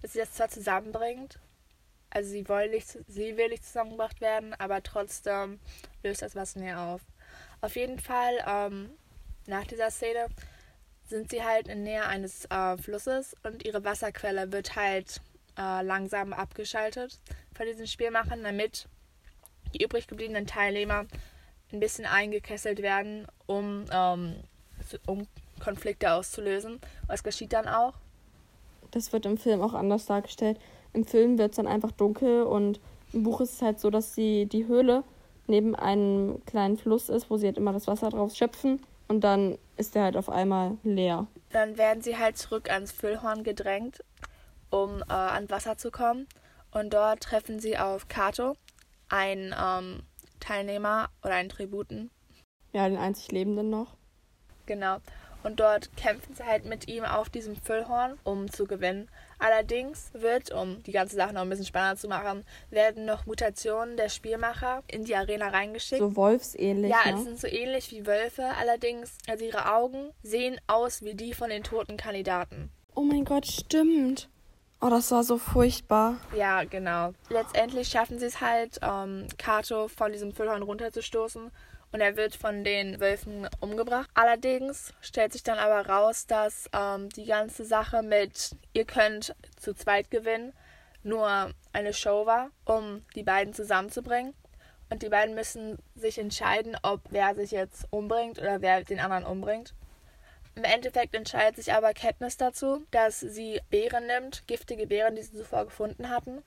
dass 0.02 0.14
sie 0.14 0.20
das 0.20 0.34
zwar 0.34 0.50
zusammenbringt, 0.50 1.40
also 2.10 2.30
sie 2.30 2.48
wollen 2.48 2.72
nicht, 2.72 2.88
sie 3.08 3.38
will 3.38 3.50
nicht 3.50 3.66
zusammengebracht 3.66 4.22
werden, 4.22 4.54
aber 4.54 4.82
trotzdem 4.84 5.60
löst 6.04 6.22
das 6.22 6.36
was 6.36 6.56
mehr 6.56 6.80
auf. 6.80 7.02
Auf 7.62 7.76
jeden 7.76 8.00
Fall, 8.00 8.34
ähm, 8.48 8.92
nach 9.48 9.66
dieser 9.66 9.90
Szene 9.92 10.28
sind 11.08 11.32
sie 11.32 11.44
halt 11.44 11.68
in 11.68 11.84
Nähe 11.84 12.06
eines 12.06 12.46
äh, 12.46 12.78
Flusses 12.78 13.36
und 13.44 13.66
ihre 13.66 13.84
Wasserquelle 13.84 14.52
wird 14.52 14.76
halt 14.76 15.22
äh, 15.58 15.82
langsam 15.84 16.34
abgeschaltet 16.34 17.20
von 17.54 17.66
diesen 17.66 17.88
Spielmachern, 17.88 18.44
damit 18.44 18.88
die 19.74 19.84
übrig 19.84 20.08
gebliebenen 20.08 20.48
Teilnehmer 20.48 21.06
ein 21.72 21.80
bisschen 21.80 22.06
eingekesselt 22.06 22.82
werden, 22.82 23.28
um, 23.46 23.86
ähm, 23.92 24.36
um 25.06 25.28
Konflikte 25.60 26.14
auszulösen. 26.14 26.80
Was 27.08 27.24
geschieht 27.24 27.54
dann 27.54 27.68
auch? 27.68 27.94
Das 28.92 29.12
wird 29.12 29.26
im 29.26 29.38
Film 29.38 29.62
auch 29.62 29.74
anders 29.74 30.06
dargestellt. 30.06 30.60
Im 30.94 31.06
Film 31.06 31.38
wird 31.38 31.52
es 31.52 31.58
dann 31.58 31.68
einfach 31.68 31.92
dunkel 31.92 32.44
und 32.44 32.80
im 33.14 33.24
Buch 33.24 33.42
ist 33.42 33.54
es 33.54 33.62
halt 33.62 33.80
so, 33.80 33.90
dass 33.90 34.16
sie 34.16 34.46
die 34.46 34.68
Höhle 34.68 35.04
neben 35.48 35.76
einem 35.76 36.42
kleinen 36.46 36.78
Fluss 36.78 37.10
ist, 37.10 37.30
wo 37.30 37.38
sie 37.38 37.48
halt 37.48 37.58
immer 37.58 37.74
das 37.74 37.88
Wasser 37.88 38.10
draus 38.10 38.38
schöpfen 38.38 38.82
und 39.08 39.24
dann 39.24 39.58
ist 39.78 39.96
der 39.96 40.04
halt 40.04 40.18
auf 40.18 40.30
einmal 40.30 40.78
leer. 40.84 41.28
Dann 41.52 41.78
werden 41.78 42.02
sie 42.02 42.18
halt 42.18 42.38
zurück 42.38 42.70
ans 42.70 42.92
Füllhorn 42.92 43.44
gedrängt, 43.44 44.04
um 44.70 45.02
äh, 45.02 45.14
an 45.14 45.50
Wasser 45.50 45.78
zu 45.78 45.92
kommen. 45.92 46.28
Und 46.72 46.94
dort 46.94 47.22
treffen 47.22 47.60
sie 47.60 47.78
auf 47.78 48.08
Kato, 48.08 48.56
einen 49.10 49.56
ähm, 49.58 50.04
Teilnehmer 50.40 51.10
oder 51.24 51.36
einen 51.36 51.50
Tributen. 51.50 52.12
Ja, 52.74 52.90
den 52.90 52.98
einzig 52.98 53.32
Lebenden 53.32 53.70
noch. 53.70 53.96
Genau. 54.66 54.98
Und 55.46 55.60
dort 55.60 55.96
kämpfen 55.96 56.34
sie 56.34 56.44
halt 56.44 56.66
mit 56.66 56.88
ihm 56.88 57.06
auf 57.06 57.30
diesem 57.30 57.56
Füllhorn, 57.56 58.18
um 58.24 58.52
zu 58.52 58.66
gewinnen. 58.66 59.10
Allerdings 59.38 60.10
wird, 60.14 60.52
um 60.52 60.82
die 60.82 60.92
ganze 60.92 61.16
Sache 61.16 61.34
noch 61.34 61.44
ein 61.44 61.50
bisschen 61.50 61.68
spannender 61.68 61.98
zu 61.98 62.08
machen, 62.08 62.44
werden 62.72 63.06
noch 63.06 63.28
Mutationen 63.28 63.96
der 63.96 64.10
Spielmacher 64.10 64.82
in 64.88 65.06
die 65.06 65.16
Arena 65.16 65.50
reingeschickt. 65.50 66.00
So 66.00 66.16
wolfsähnlich. 66.16 66.92
Ja, 66.92 67.12
ne? 67.12 67.20
es 67.20 67.26
sind 67.26 67.40
so 67.40 67.48
ähnlich 67.48 67.92
wie 67.92 68.08
Wölfe. 68.08 68.44
Allerdings, 68.60 69.20
also 69.28 69.46
ihre 69.46 69.72
Augen 69.72 70.10
sehen 70.24 70.60
aus 70.66 71.04
wie 71.04 71.14
die 71.14 71.36
von 71.36 71.52
den 71.52 71.64
toten 71.64 71.96
Kandidaten. 71.96 72.72
Oh 72.96 73.04
mein 73.04 73.24
Gott, 73.24 73.46
stimmt. 73.46 74.30
Oh, 74.82 74.90
das 74.90 75.12
war 75.12 75.24
so 75.24 75.38
furchtbar. 75.38 76.18
Ja, 76.36 76.64
genau. 76.64 77.14
Letztendlich 77.30 77.88
schaffen 77.88 78.20
sie 78.20 78.26
es 78.26 78.42
halt, 78.42 78.80
ähm, 78.82 79.28
Kato 79.38 79.88
von 79.88 80.12
diesem 80.12 80.34
Füllhorn 80.34 80.62
runterzustoßen 80.62 81.52
und 81.92 82.02
er 82.02 82.18
wird 82.18 82.36
von 82.36 82.64
den 82.64 83.00
Wölfen 83.00 83.48
umgebracht. 83.62 84.10
Allerdings 84.14 84.94
stellt 85.02 85.34
sich 85.34 85.44
dann 85.44 85.58
aber 85.58 85.88
raus, 85.88 86.28
dass 86.28 86.70
ähm, 86.74 87.10
die 87.10 87.26
ganze 87.26 87.66
Sache 87.66 88.04
mit 88.04 88.56
ihr 88.74 88.86
könnt 88.86 89.34
zu 89.58 89.74
zweit 89.74 90.12
gewinnen 90.12 90.54
nur 91.06 91.52
eine 91.72 91.94
Show 91.94 92.26
war, 92.26 92.50
um 92.66 93.04
die 93.16 93.24
beiden 93.24 93.54
zusammenzubringen. 93.54 94.34
Und 94.90 95.04
die 95.04 95.10
beiden 95.10 95.36
müssen 95.36 95.78
sich 95.96 96.18
entscheiden, 96.18 96.78
ob 96.84 97.02
wer 97.10 97.34
sich 97.36 97.52
jetzt 97.52 97.88
umbringt 97.92 98.40
oder 98.40 98.62
wer 98.62 98.84
den 98.84 99.00
anderen 99.00 99.26
umbringt. 99.26 99.74
Im 100.56 100.64
Endeffekt 100.64 101.14
entscheidet 101.16 101.58
sich 101.58 101.74
aber 101.74 101.94
Katniss 101.94 102.38
dazu, 102.38 102.86
dass 102.92 103.20
sie 103.20 103.60
Beeren 103.70 104.08
nimmt, 104.08 104.48
giftige 104.48 104.88
Beeren, 104.88 105.16
die 105.16 105.24
sie 105.24 105.38
zuvor 105.38 105.66
gefunden 105.66 106.10
hatten. 106.10 106.44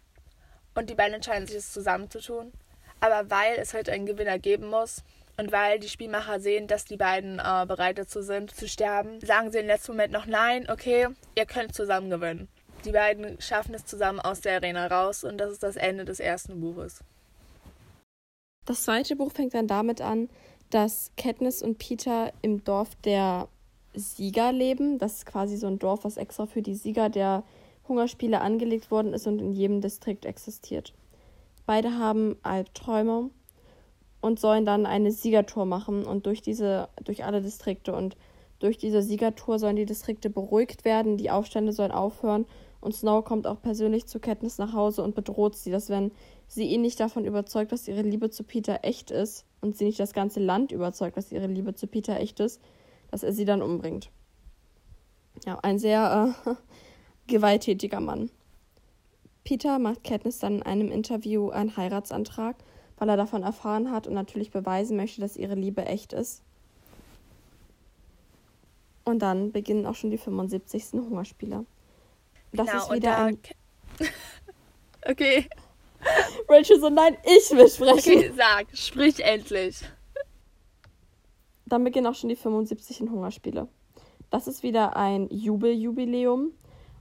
Und 0.75 0.89
die 0.89 0.95
beiden 0.95 1.15
entscheiden 1.15 1.47
sich, 1.47 1.57
es 1.57 1.73
zusammenzutun. 1.73 2.53
Aber 3.01 3.31
weil 3.31 3.57
es 3.59 3.75
halt 3.75 3.89
einen 3.91 4.07
Gewinner 4.07 4.39
geben 4.39 4.69
muss 4.69 5.05
und 5.37 5.53
weil 5.53 5.79
die 5.79 5.89
Spielmacher 5.89 6.41
sehen, 6.41 6.67
dass 6.67 6.85
die 6.85 6.97
beiden 6.97 7.39
äh, 7.39 7.67
bereit 7.67 7.99
dazu 7.99 8.23
sind, 8.23 8.55
zu 8.55 8.67
sterben, 8.67 9.21
sagen 9.21 9.53
sie 9.53 9.59
im 9.59 9.67
letzten 9.67 9.93
Moment 9.93 10.13
noch 10.13 10.27
nein, 10.27 10.69
okay, 10.71 11.09
ihr 11.37 11.47
könnt 11.47 11.75
zusammen 11.75 12.11
gewinnen. 12.11 12.49
Die 12.85 12.93
beiden 12.93 13.41
schaffen 13.41 13.75
es 13.75 13.85
zusammen 13.85 14.21
aus 14.21 14.41
der 14.41 14.57
Arena 14.57 14.87
raus 14.87 15.23
und 15.23 15.39
das 15.39 15.53
ist 15.53 15.63
das 15.63 15.77
Ende 15.77 16.05
des 16.05 16.19
ersten 16.19 16.61
Buches. 16.61 17.05
Das 18.65 18.85
zweite 18.85 19.17
Buch 19.17 19.33
fängt 19.33 19.55
dann 19.55 19.67
damit 19.67 20.01
an, 20.01 20.29
dass 20.71 21.11
Katniss 21.17 21.63
und 21.63 21.79
Peter 21.79 22.33
im 22.43 22.65
Dorf 22.65 22.91
der 23.05 23.49
Sieger 23.99 24.53
leben. 24.53 24.99
Das 24.99 25.15
ist 25.15 25.27
quasi 25.27 25.57
so 25.57 25.67
ein 25.67 25.79
Dorf, 25.79 26.05
was 26.05 26.17
extra 26.17 26.47
für 26.47 26.63
die 26.63 26.75
Sieger 26.75 27.09
der 27.09 27.45
Hungerspiele 27.89 28.41
angelegt 28.41 28.91
worden 28.91 29.15
ist 29.15 29.27
und 29.27 29.41
in 29.41 29.53
jedem 29.53 29.81
Distrikt 29.81 30.25
existiert. 30.25 30.93
Beide 31.67 31.99
haben 31.99 32.37
Albträume 32.43 33.31
und 34.21 34.41
sollen 34.41 34.65
dann 34.65 34.87
eine 34.87 35.13
Siegertour 35.13 35.65
machen 35.65 36.05
und 36.05 36.27
durch 36.27 36.43
diese, 36.43 36.89
durch 37.05 37.25
alle 37.25 37.41
Distrikte 37.41 37.95
und 37.95 38.17
durch 38.59 38.77
diese 38.77 39.03
Siegertour 39.03 39.59
sollen 39.59 39.77
die 39.77 39.87
Distrikte 39.87 40.31
beruhigt 40.31 40.85
werden, 40.85 41.17
die 41.17 41.31
Aufstände 41.31 41.73
sollen 41.73 41.93
aufhören 41.93 42.47
und 42.81 42.95
Snow 42.95 43.25
kommt 43.25 43.47
auch 43.47 43.61
persönlich 43.61 44.07
zu 44.07 44.21
Katniss 44.21 44.59
nach 44.59 44.73
Hause 44.73 45.03
und 45.03 45.15
bedroht 45.15 45.57
sie, 45.57 45.71
dass 45.71 45.89
wenn 45.89 46.13
sie 46.47 46.65
ihn 46.65 46.81
nicht 46.81 47.01
davon 47.01 47.25
überzeugt, 47.25 47.73
dass 47.73 47.89
ihre 47.89 48.03
Liebe 48.03 48.31
zu 48.31 48.45
Peter 48.45 48.81
echt 48.83 49.11
ist 49.11 49.45
und 49.61 49.77
sie 49.77 49.85
nicht 49.85 50.01
das 50.01 50.13
ganze 50.13 50.41
Land 50.41 50.73
überzeugt, 50.73 51.17
dass 51.17 51.33
ihre 51.33 51.47
Liebe 51.47 51.75
zu 51.75 51.87
Peter 51.87 52.19
echt 52.19 52.41
ist, 52.41 52.61
dass 53.11 53.23
er 53.23 53.33
sie 53.33 53.45
dann 53.45 53.63
umbringt. 53.63 54.11
Ja, 55.45 55.59
ein 55.63 55.79
sehr 55.79 56.35
äh, 56.47 56.55
gewalttätiger 57.27 58.01
Mann. 58.01 58.31
Peter 59.45 59.79
macht 59.79 60.05
Katniss 60.05 60.39
dann 60.39 60.57
in 60.57 60.63
einem 60.63 60.91
Interview 60.91 61.51
einen 61.51 61.77
Heiratsantrag, 61.77 62.57
weil 62.99 63.09
er 63.09 63.17
davon 63.17 63.43
erfahren 63.43 63.91
hat 63.91 64.07
und 64.07 64.15
natürlich 64.15 64.51
beweisen 64.51 64.97
möchte, 64.97 65.21
dass 65.21 65.37
ihre 65.37 65.55
Liebe 65.55 65.87
echt 65.87 66.13
ist. 66.13 66.43
Und 69.05 69.21
dann 69.21 69.53
beginnen 69.53 69.87
auch 69.87 69.95
schon 69.95 70.11
die 70.11 70.19
75. 70.19 70.93
Hungerspiele. 70.93 71.65
Das 72.53 72.67
genau, 72.67 72.83
ist 72.83 72.93
wieder 72.93 73.17
ein. 73.17 73.39
okay. 75.09 75.49
Rachel 76.49 76.79
so, 76.79 76.91
nein, 76.91 77.17
ich 77.25 77.51
will 77.51 77.69
sprechen. 77.69 78.19
Okay, 78.19 78.33
sag, 78.37 78.67
sprich 78.77 79.21
endlich. 79.21 79.81
Dann 81.69 81.85
beginnen 81.85 82.07
auch 82.07 82.15
schon 82.15 82.31
die 82.31 82.37
75. 82.37 83.11
Hungerspiele. 83.11 83.69
Das 84.31 84.49
ist 84.49 84.63
wieder 84.63 84.97
ein 84.97 85.29
Jubeljubiläum 85.31 86.53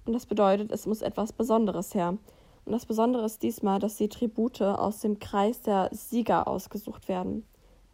und 0.06 0.14
das 0.14 0.26
bedeutet, 0.26 0.72
es 0.72 0.86
muss 0.86 1.02
etwas 1.02 1.32
Besonderes 1.32 1.94
her. 1.94 2.18
Und 2.66 2.72
das 2.74 2.86
Besondere 2.86 3.26
ist 3.26 3.44
diesmal, 3.44 3.80
dass 3.80 3.96
die 3.96 4.10
Tribute 4.10 4.62
aus 4.62 5.00
dem 5.00 5.20
Kreis 5.20 5.62
der 5.62 5.90
Sieger 5.94 6.50
ausgesucht 6.50 7.08
werden. 7.08 7.46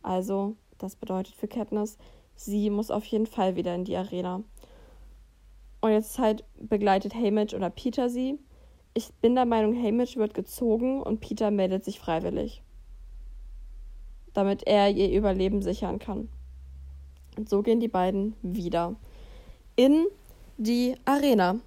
Also, 0.02 0.56
das 0.80 0.96
bedeutet 0.96 1.36
für 1.36 1.48
Katniss, 1.48 1.98
sie 2.36 2.72
muss 2.72 2.90
auf 2.90 3.06
jeden 3.06 3.28
Fall 3.28 3.56
wieder 3.56 3.76
in 3.76 3.86
die 3.86 3.96
Arena. 3.96 4.42
Und 5.82 5.92
jetzt 5.92 6.18
halt 6.18 6.44
begleitet 6.60 7.14
Haymitch 7.14 7.54
oder 7.54 7.70
Peter 7.70 8.10
sie. 8.10 8.40
Ich 8.96 9.14
bin 9.22 9.36
der 9.36 9.46
Meinung, 9.46 9.76
Haymitch 9.76 10.18
wird 10.18 10.34
gezogen 10.34 11.04
und 11.04 11.20
Peter 11.20 11.52
meldet 11.52 11.86
sich 11.86 12.00
freiwillig. 12.00 12.64
Damit 14.34 14.66
er 14.66 14.90
ihr 14.90 15.12
Überleben 15.12 15.62
sichern 15.62 16.00
kann. 16.00 16.30
Und 17.38 17.50
so 17.50 17.62
gehen 17.62 17.80
die 17.80 17.88
beiden 17.88 18.36
wieder 18.42 18.96
in 19.76 20.06
die 20.58 20.96
Arena. 21.06 21.60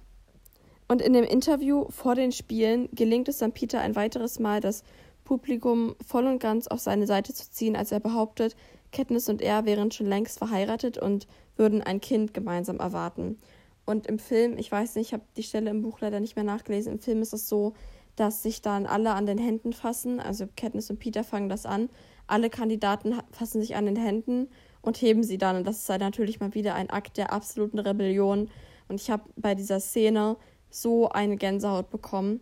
Und 0.87 1.01
in 1.01 1.13
dem 1.13 1.25
Interview 1.25 1.85
vor 1.89 2.15
den 2.15 2.31
Spielen 2.31 2.87
gelingt 2.93 3.27
es 3.27 3.39
dann 3.39 3.51
Peter 3.51 3.81
ein 3.81 3.95
weiteres 3.95 4.39
Mal, 4.39 4.61
das 4.61 4.83
Publikum 5.25 5.95
voll 6.05 6.25
und 6.25 6.39
ganz 6.39 6.67
auf 6.67 6.79
seine 6.79 7.05
Seite 7.05 7.33
zu 7.33 7.51
ziehen, 7.51 7.75
als 7.75 7.91
er 7.91 7.99
behauptet, 7.99 8.55
Katniss 8.93 9.27
und 9.27 9.41
er 9.41 9.65
wären 9.65 9.91
schon 9.91 10.07
längst 10.07 10.37
verheiratet 10.37 10.97
und 10.97 11.27
würden 11.57 11.81
ein 11.81 11.99
Kind 11.99 12.33
gemeinsam 12.33 12.79
erwarten. 12.79 13.37
Und 13.85 14.07
im 14.07 14.19
Film, 14.19 14.57
ich 14.57 14.71
weiß 14.71 14.95
nicht, 14.95 15.07
ich 15.07 15.13
habe 15.13 15.23
die 15.35 15.43
Stelle 15.43 15.69
im 15.69 15.81
Buch 15.81 15.99
leider 15.99 16.21
nicht 16.21 16.37
mehr 16.37 16.45
nachgelesen, 16.45 16.93
im 16.93 16.99
Film 16.99 17.21
ist 17.21 17.33
es 17.33 17.49
so, 17.49 17.73
dass 18.15 18.41
sich 18.41 18.61
dann 18.61 18.85
alle 18.85 19.13
an 19.13 19.25
den 19.25 19.37
Händen 19.37 19.73
fassen, 19.73 20.19
also 20.19 20.45
Katniss 20.55 20.89
und 20.89 20.99
Peter 20.99 21.23
fangen 21.23 21.49
das 21.49 21.65
an, 21.65 21.89
alle 22.25 22.49
Kandidaten 22.49 23.15
fassen 23.31 23.61
sich 23.61 23.75
an 23.75 23.85
den 23.85 23.95
Händen 23.95 24.49
und 24.87 25.01
heben 25.01 25.21
sie 25.21 25.37
dann. 25.37 25.57
Und 25.57 25.67
das 25.67 25.79
ist 25.79 25.89
halt 25.89 25.99
natürlich 25.99 26.39
mal 26.39 26.53
wieder 26.53 26.73
ein 26.73 26.89
Akt 26.89 27.17
der 27.17 27.33
absoluten 27.33 27.77
Rebellion. 27.77 28.49
Und 28.87 29.01
ich 29.01 29.11
habe 29.11 29.23
bei 29.35 29.53
dieser 29.53 29.81
Szene 29.81 30.37
so 30.69 31.09
eine 31.09 31.35
Gänsehaut 31.35 31.89
bekommen, 31.89 32.39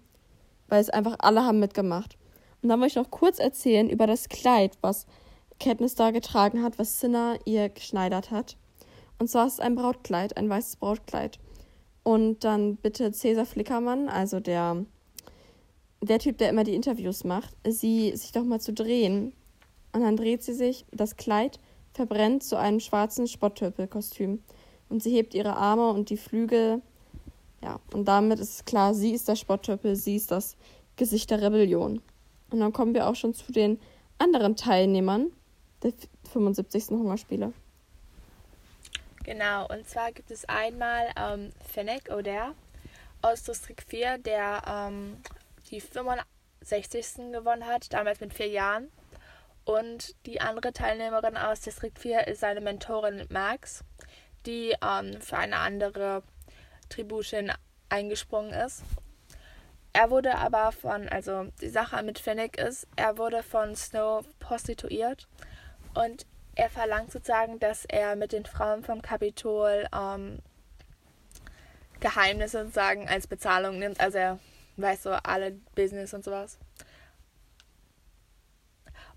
weil 0.68 0.80
es 0.80 0.92
einfach 0.92 1.16
alle 1.20 1.44
haben 1.44 1.60
mitgemacht. 1.60 2.18
Und 2.62 2.70
dann 2.70 2.80
wollte 2.80 2.92
ich 2.92 3.04
noch 3.04 3.10
kurz 3.10 3.40
erzählen 3.40 3.90
über 3.90 4.06
das 4.06 4.30
Kleid, 4.30 4.78
was 4.82 5.08
Katniss 5.60 5.96
da 5.96 6.12
getragen 6.12 6.62
hat, 6.62 6.78
was 6.78 7.00
Cinna 7.00 7.36
ihr 7.46 7.70
geschneidert 7.70 8.30
hat. 8.30 8.58
Und 9.18 9.28
zwar 9.28 9.48
ist 9.48 9.54
es 9.54 9.60
ein 9.60 9.76
Brautkleid, 9.76 10.38
ein 10.38 10.48
weißes 10.48 10.76
Brautkleid. 10.76 11.40
Und 12.04 12.44
dann 12.44 12.76
bitte 12.76 13.12
Cäsar 13.12 13.48
Flickermann, 13.48 14.08
also 14.08 14.40
der, 14.40 14.86
der 16.02 16.20
Typ, 16.20 16.38
der 16.38 16.50
immer 16.50 16.64
die 16.64 16.76
Interviews 16.76 17.24
macht, 17.24 17.56
sie 17.68 18.16
sich 18.16 18.34
doch 18.34 18.44
mal 18.44 18.62
zu 18.62 18.72
drehen. 18.72 19.34
Und 19.94 20.02
dann 20.02 20.16
dreht 20.16 20.44
sie 20.44 20.54
sich, 20.54 20.86
das 20.92 21.16
Kleid 21.16 21.60
verbrennt 21.96 22.44
zu 22.44 22.58
einem 22.58 22.80
schwarzen 22.80 23.28
Spotttürpelkostüm. 23.28 24.44
Und 24.90 25.02
sie 25.02 25.12
hebt 25.12 25.34
ihre 25.34 25.56
Arme 25.56 25.90
und 25.90 26.10
die 26.10 26.18
Flügel. 26.18 26.82
Ja, 27.64 27.80
und 27.94 28.06
damit 28.06 28.40
ist 28.40 28.66
klar, 28.66 28.94
sie 28.94 29.14
ist 29.14 29.28
der 29.28 29.36
Spotttürpel, 29.36 29.96
sie 29.96 30.16
ist 30.16 30.30
das 30.30 30.56
Gesicht 30.98 31.32
der 31.32 31.42
Rebellion. 31.42 32.02
Und 32.52 32.60
dann 32.60 32.74
kommen 32.74 32.94
wir 32.94 33.08
auch 33.08 33.16
schon 33.16 33.34
zu 33.34 33.52
den 33.52 33.80
anderen 34.20 34.56
Teilnehmern 34.56 35.32
der 35.82 35.94
75. 36.32 36.90
Hungerspiele. 36.90 37.54
Genau, 39.24 39.68
und 39.68 39.88
zwar 39.90 40.12
gibt 40.12 40.30
es 40.30 40.46
einmal 40.46 41.10
ähm, 41.18 41.52
Fennec 41.68 42.12
O'Dare 42.12 42.52
aus 43.24 43.42
Distrikt 43.42 43.84
4, 43.90 44.20
der 44.20 44.62
ähm, 44.68 45.18
die 45.72 45.82
65. 45.82 47.32
gewonnen 47.32 47.66
hat, 47.66 47.92
damals 47.92 48.20
mit 48.20 48.34
vier 48.34 48.50
Jahren. 48.50 48.92
Und 49.66 50.16
die 50.28 50.42
andere 50.42 50.74
Teilnehmerin 50.74 51.38
aus 51.38 51.62
Distrikt 51.62 52.00
4 52.00 52.28
ist 52.28 52.40
seine 52.40 52.62
Mentorin 52.62 53.26
Max, 53.30 53.84
die 54.46 54.76
ähm, 54.84 55.20
für 55.22 55.38
eine 55.38 55.58
andere 55.58 56.22
Tributin 56.90 57.52
eingesprungen 57.90 58.54
ist. 58.54 58.84
Er 59.92 60.12
wurde 60.12 60.36
aber 60.36 60.72
von, 60.72 61.10
also 61.10 61.46
die 61.62 61.70
Sache 61.70 62.04
mit 62.04 62.20
Fennec 62.20 62.58
ist, 62.58 62.88
er 62.96 63.18
wurde 63.18 63.42
von 63.42 63.76
Snow 63.76 64.26
prostituiert 64.40 65.28
und 65.94 66.26
er 66.56 66.70
verlangt 66.70 67.12
sozusagen, 67.12 67.60
dass 67.60 67.86
er 67.86 68.16
mit 68.16 68.34
den 68.34 68.46
Frauen 68.46 68.84
vom 68.84 69.02
Kapitol 69.02 69.88
ähm, 69.96 70.40
Geheimnisse 72.02 72.64
sozusagen 72.64 73.08
als 73.08 73.28
Bezahlung 73.28 73.80
nimmt. 73.80 74.00
Also 74.00 74.18
er 74.18 74.40
weiß 74.78 75.04
so 75.04 75.12
alle 75.12 75.52
Business 75.76 76.14
und 76.14 76.24
sowas. 76.24 76.60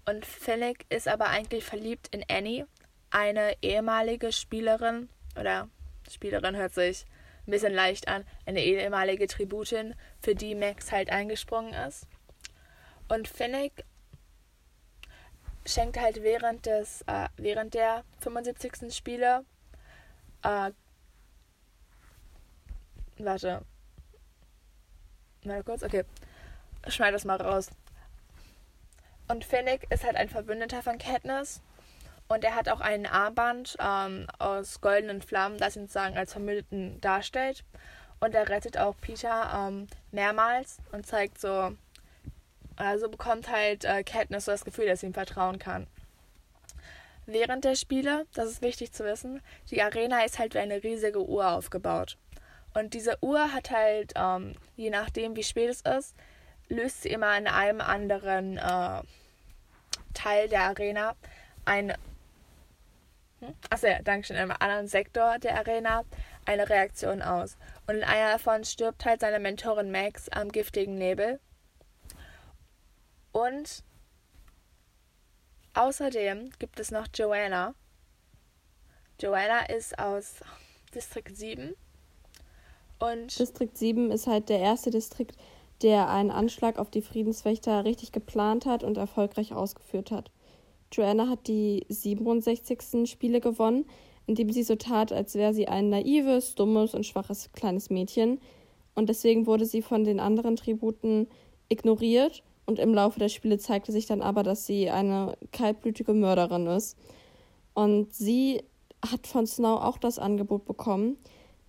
Und 0.09 0.25
Finnick 0.25 0.87
ist 0.88 1.07
aber 1.07 1.29
eigentlich 1.29 1.64
verliebt 1.66 2.09
in 2.14 2.25
Annie, 2.31 2.66
eine 3.11 3.55
ehemalige 3.61 4.33
Spielerin, 4.33 5.11
oder 5.38 5.68
Spielerin 6.11 6.57
hört 6.57 6.73
sich 6.73 7.05
ein 7.47 7.51
bisschen 7.51 7.75
leicht 7.75 8.09
an, 8.09 8.25
eine 8.47 8.62
ehemalige 8.62 9.27
Tributin, 9.27 9.94
für 10.23 10.35
die 10.35 10.55
Max 10.55 10.92
halt 10.92 11.11
eingesprungen 11.11 11.75
ist. 11.75 12.07
Und 13.09 13.29
Finnick 13.29 13.85
schenkt 15.66 15.99
halt 15.99 16.23
während 16.23 16.64
des 16.64 17.03
äh, 17.03 17.29
während 17.37 17.75
der 17.75 18.03
75. 18.21 18.94
Spiele 18.97 19.44
äh, 20.42 20.71
warte 23.18 23.61
mal 25.44 25.62
kurz 25.62 25.83
okay 25.83 26.05
schneid 26.87 27.12
das 27.12 27.27
mal 27.27 27.40
raus 27.40 27.71
und 29.29 29.45
Finnick 29.45 29.87
ist 29.91 30.05
halt 30.05 30.17
ein 30.17 30.29
Verbündeter 30.29 30.83
von 30.83 30.99
Katniss 30.99 31.61
und 32.29 32.45
er 32.45 32.55
hat 32.55 32.69
auch 32.69 32.81
ein 32.81 33.07
Armband 33.07 33.77
ähm, 33.81 34.27
aus 34.38 34.81
goldenen 34.81 35.23
Flammen, 35.23 35.59
das 35.59 35.77
ihn 35.77 35.83
sozusagen 35.83 36.17
als 36.17 36.33
Verbündeten 36.33 37.01
darstellt. 37.01 37.64
Und 38.21 38.35
er 38.35 38.49
rettet 38.49 38.77
auch 38.77 38.97
Peter 39.01 39.51
ähm, 39.55 39.87
mehrmals 40.11 40.79
und 40.93 41.07
zeigt 41.07 41.41
so, 41.41 41.73
also 42.77 43.09
bekommt 43.09 43.51
halt 43.51 43.85
äh, 43.85 44.03
Katniss 44.03 44.45
so 44.45 44.51
das 44.51 44.64
Gefühl, 44.64 44.87
dass 44.87 45.01
sie 45.01 45.07
ihm 45.07 45.14
vertrauen 45.14 45.59
kann. 45.59 45.87
Während 47.27 47.64
der 47.64 47.77
Spiele, 47.77 48.27
das 48.35 48.49
ist 48.49 48.62
wichtig 48.62 48.93
zu 48.93 49.05
wissen, 49.05 49.43
die 49.71 49.83
Arena 49.83 50.25
ist 50.25 50.38
halt 50.38 50.55
wie 50.55 50.59
eine 50.59 50.83
riesige 50.83 51.27
Uhr 51.27 51.51
aufgebaut. 51.51 52.17
Und 52.75 52.95
diese 52.95 53.19
Uhr 53.23 53.53
hat 53.53 53.71
halt, 53.71 54.12
ähm, 54.17 54.55
je 54.77 54.91
nachdem 54.91 55.37
wie 55.37 55.43
spät 55.43 55.71
es 55.71 55.81
ist, 55.81 56.14
löst 56.68 57.02
sie 57.02 57.11
immer 57.11 57.37
in 57.37 57.46
einem 57.46 57.81
anderen 57.81 58.59
äh, 58.59 59.02
Teil 60.14 60.48
der 60.48 60.62
Arena 60.62 61.14
ein 61.64 61.94
hm? 63.40 63.54
Achso, 63.70 63.87
ja, 63.87 64.02
danke 64.02 64.26
schön, 64.26 64.37
in 64.37 64.42
einem 64.42 64.57
anderen 64.59 64.88
Sektor 64.88 65.38
der 65.38 65.57
Arena 65.59 66.04
eine 66.44 66.68
Reaktion 66.68 67.22
aus. 67.22 67.57
Und 67.87 67.96
in 67.96 68.04
einer 68.04 68.33
davon 68.33 68.64
stirbt 68.64 69.04
halt 69.04 69.20
seine 69.20 69.38
Mentorin 69.38 69.90
Max 69.90 70.28
am 70.28 70.50
giftigen 70.50 70.96
Nebel. 70.96 71.38
Und 73.33 73.85
außerdem 75.74 76.50
gibt 76.59 76.81
es 76.81 76.90
noch 76.90 77.07
Joanna. 77.14 77.74
Joanna 79.20 79.66
ist 79.66 79.98
aus 79.98 80.37
Distrikt 80.94 81.37
7. 81.37 81.74
Und 82.98 83.38
Distrikt 83.38 83.78
7 83.78 84.11
ist 84.11 84.26
halt 84.26 84.48
der 84.48 84.59
erste 84.59 84.90
Distrikt, 84.90 85.37
der 85.83 86.09
einen 86.09 86.31
Anschlag 86.31 86.79
auf 86.79 86.91
die 86.91 87.03
Friedenswächter 87.03 87.85
richtig 87.85 88.12
geplant 88.12 88.67
hat 88.67 88.83
und 88.85 88.97
erfolgreich 88.97 89.53
ausgeführt 89.53 90.11
hat. 90.11 90.31
Joanna 90.93 91.29
hat 91.29 91.47
die 91.47 91.85
67. 91.88 93.09
Spiele 93.09 93.41
gewonnen, 93.41 93.85
indem 94.27 94.51
sie 94.51 94.62
so 94.62 94.77
tat, 94.77 95.12
als 95.12 95.35
wäre 95.35 95.55
sie 95.55 95.69
ein 95.69 95.88
naives, 95.91 96.55
dummes 96.55 96.95
und 96.95 97.07
schwaches 97.07 97.53
kleines 97.53 97.91
Mädchen. 97.91 98.41
Und 98.95 99.09
deswegen 99.09 99.47
wurde 99.47 99.64
sie 99.64 99.83
von 99.83 100.05
den 100.05 100.21
anderen 100.21 100.57
Tributen 100.57 101.29
ignoriert. 101.69 102.43
Und 102.67 102.79
im 102.79 102.93
Laufe 102.93 103.19
der 103.19 103.29
Spiele 103.29 103.59
zeigte 103.59 103.93
sich 103.93 104.07
dann 104.07 104.21
aber, 104.21 104.43
dass 104.43 104.67
sie 104.67 104.91
eine 104.91 105.37
kaltblütige 105.53 106.12
Mörderin 106.12 106.67
ist. 106.67 106.97
Und 107.75 108.12
sie 108.12 108.62
hat 109.09 109.27
von 109.27 109.47
Snow 109.47 109.81
auch 109.81 109.99
das 109.99 110.19
Angebot 110.19 110.64
bekommen, 110.64 111.17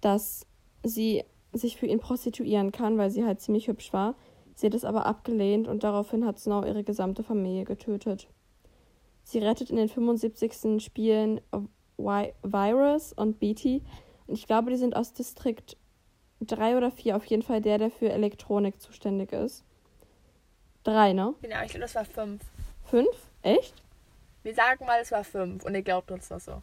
dass 0.02 0.46
sie 0.84 1.24
sich 1.54 1.78
für 1.78 1.86
ihn 1.86 2.00
prostituieren 2.00 2.72
kann, 2.72 2.98
weil 2.98 3.10
sie 3.10 3.26
halt 3.26 3.42
ziemlich 3.42 3.68
hübsch 3.68 3.92
war. 3.94 4.16
Sie 4.56 4.68
hat 4.68 4.74
es 4.74 4.86
aber 4.86 5.06
abgelehnt 5.06 5.68
und 5.68 5.84
daraufhin 5.84 6.26
hat 6.26 6.40
Snow 6.40 6.66
ihre 6.66 6.84
gesamte 6.84 7.24
Familie 7.24 7.64
getötet. 7.64 8.28
Sie 9.24 9.40
rettet 9.40 9.70
in 9.70 9.78
den 9.78 9.90
75. 9.90 10.84
Spielen 10.84 11.42
Virus 11.98 13.14
und 13.14 13.40
Beatty. 13.40 13.84
Und 14.28 14.36
ich 14.36 14.48
glaube, 14.48 14.72
die 14.72 14.78
sind 14.78 14.96
aus 14.96 15.14
Distrikt 15.14 15.78
3 16.42 16.78
oder 16.78 16.92
4, 16.92 17.16
auf 17.16 17.26
jeden 17.26 17.44
Fall 17.44 17.62
der, 17.62 17.78
der 17.78 17.92
für 17.92 18.10
Elektronik 18.10 18.82
zuständig 18.82 19.32
ist. 19.34 19.64
Drei, 20.84 21.14
ne? 21.14 21.34
Genau, 21.42 21.62
ich 21.64 21.72
glaube, 21.72 21.82
das 21.82 21.96
war 21.96 22.06
fünf. 22.06 22.42
Fünf? 22.86 23.30
Echt? 23.42 23.74
Wir 24.44 24.54
sagen 24.54 24.86
mal, 24.86 25.00
es 25.02 25.12
war 25.12 25.24
fünf 25.24 25.66
und 25.66 25.76
ihr 25.76 25.82
glaubt 25.82 26.12
uns 26.12 26.30
das 26.30 26.46
so. 26.46 26.62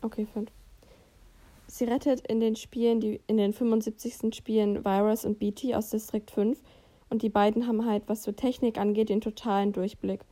Okay, 0.00 0.26
fünf. 0.32 0.50
Sie 1.70 1.84
rettet 1.84 2.26
in 2.26 2.40
den 2.40 2.56
Spielen, 2.56 2.98
die 2.98 3.20
in 3.26 3.36
den 3.36 3.52
75. 3.52 4.34
Spielen 4.34 4.84
Virus 4.84 5.24
und 5.24 5.38
BT 5.38 5.74
aus 5.74 5.90
Distrikt 5.90 6.30
5 6.30 6.60
und 7.10 7.22
die 7.22 7.28
beiden 7.28 7.66
haben 7.66 7.84
halt, 7.86 8.04
was 8.06 8.22
so 8.22 8.32
Technik 8.32 8.78
angeht, 8.78 9.10
den 9.10 9.20
totalen 9.20 9.72
Durchblick. 9.72 10.24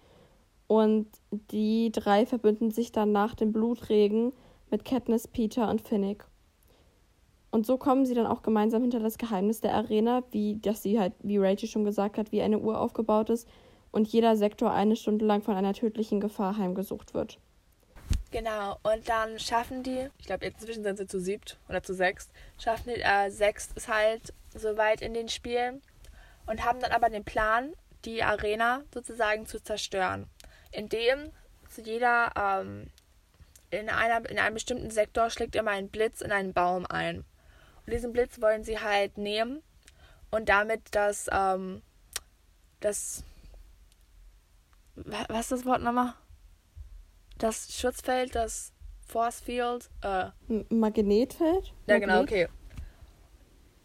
Und 0.66 1.06
die 1.30 1.92
drei 1.92 2.26
verbünden 2.26 2.70
sich 2.70 2.90
dann 2.90 3.12
nach 3.12 3.34
dem 3.34 3.52
Blutregen 3.52 4.32
mit 4.70 4.84
Katniss, 4.84 5.28
Peter 5.28 5.70
und 5.70 5.82
Finnick. 5.82 6.26
Und 7.50 7.66
so 7.66 7.76
kommen 7.76 8.04
sie 8.04 8.14
dann 8.14 8.26
auch 8.26 8.42
gemeinsam 8.42 8.82
hinter 8.82 9.00
das 9.00 9.18
Geheimnis 9.18 9.60
der 9.60 9.74
Arena, 9.74 10.22
wie 10.30 10.56
dass 10.56 10.82
sie 10.82 10.98
halt, 10.98 11.12
wie 11.22 11.38
Rachel 11.38 11.68
schon 11.68 11.84
gesagt 11.84 12.18
hat, 12.18 12.32
wie 12.32 12.42
eine 12.42 12.58
Uhr 12.58 12.80
aufgebaut 12.80 13.30
ist 13.30 13.46
und 13.92 14.08
jeder 14.08 14.36
Sektor 14.36 14.72
eine 14.72 14.96
Stunde 14.96 15.24
lang 15.24 15.42
von 15.42 15.54
einer 15.54 15.72
tödlichen 15.72 16.20
Gefahr 16.20 16.56
heimgesucht 16.56 17.14
wird. 17.14 17.38
Genau, 18.32 18.78
und 18.82 19.08
dann 19.08 19.38
schaffen 19.38 19.82
die, 19.82 20.10
ich 20.18 20.26
glaube 20.26 20.46
inzwischen 20.46 20.82
sind 20.82 20.98
sie 20.98 21.06
zu 21.06 21.20
siebt 21.20 21.58
oder 21.68 21.82
zu 21.82 21.94
sechst, 21.94 22.30
schaffen 22.58 22.92
die, 22.94 23.00
äh, 23.00 23.30
sechst 23.30 23.76
ist 23.76 23.88
halt 23.88 24.34
so 24.52 24.76
weit 24.76 25.00
in 25.00 25.14
den 25.14 25.28
Spielen 25.28 25.80
und 26.46 26.64
haben 26.64 26.80
dann 26.80 26.92
aber 26.92 27.08
den 27.08 27.24
Plan, 27.24 27.72
die 28.04 28.22
Arena 28.22 28.82
sozusagen 28.92 29.46
zu 29.46 29.62
zerstören, 29.62 30.28
indem 30.72 31.30
zu 31.68 31.82
jeder 31.82 32.32
ähm, 32.36 32.90
in, 33.70 33.90
einer, 33.90 34.28
in 34.28 34.38
einem 34.38 34.54
bestimmten 34.54 34.90
Sektor 34.90 35.30
schlägt 35.30 35.56
immer 35.56 35.72
ein 35.72 35.88
Blitz 35.88 36.20
in 36.20 36.32
einen 36.32 36.52
Baum 36.52 36.86
ein. 36.86 37.24
Und 37.84 37.92
diesen 37.92 38.12
Blitz 38.12 38.40
wollen 38.40 38.64
sie 38.64 38.80
halt 38.80 39.18
nehmen 39.18 39.62
und 40.30 40.48
damit 40.48 40.82
das, 40.92 41.28
ähm, 41.32 41.82
das, 42.80 43.22
was 44.94 45.46
ist 45.46 45.52
das 45.52 45.64
Wort 45.64 45.82
nochmal? 45.82 46.14
Das 47.38 47.72
Schutzfeld, 47.72 48.34
das 48.34 48.72
Force 49.06 49.40
Field, 49.40 49.88
äh, 50.02 50.26
Magnetfeld? 50.68 51.72
Ja, 51.86 51.98
genau, 51.98 52.22
okay. 52.22 52.48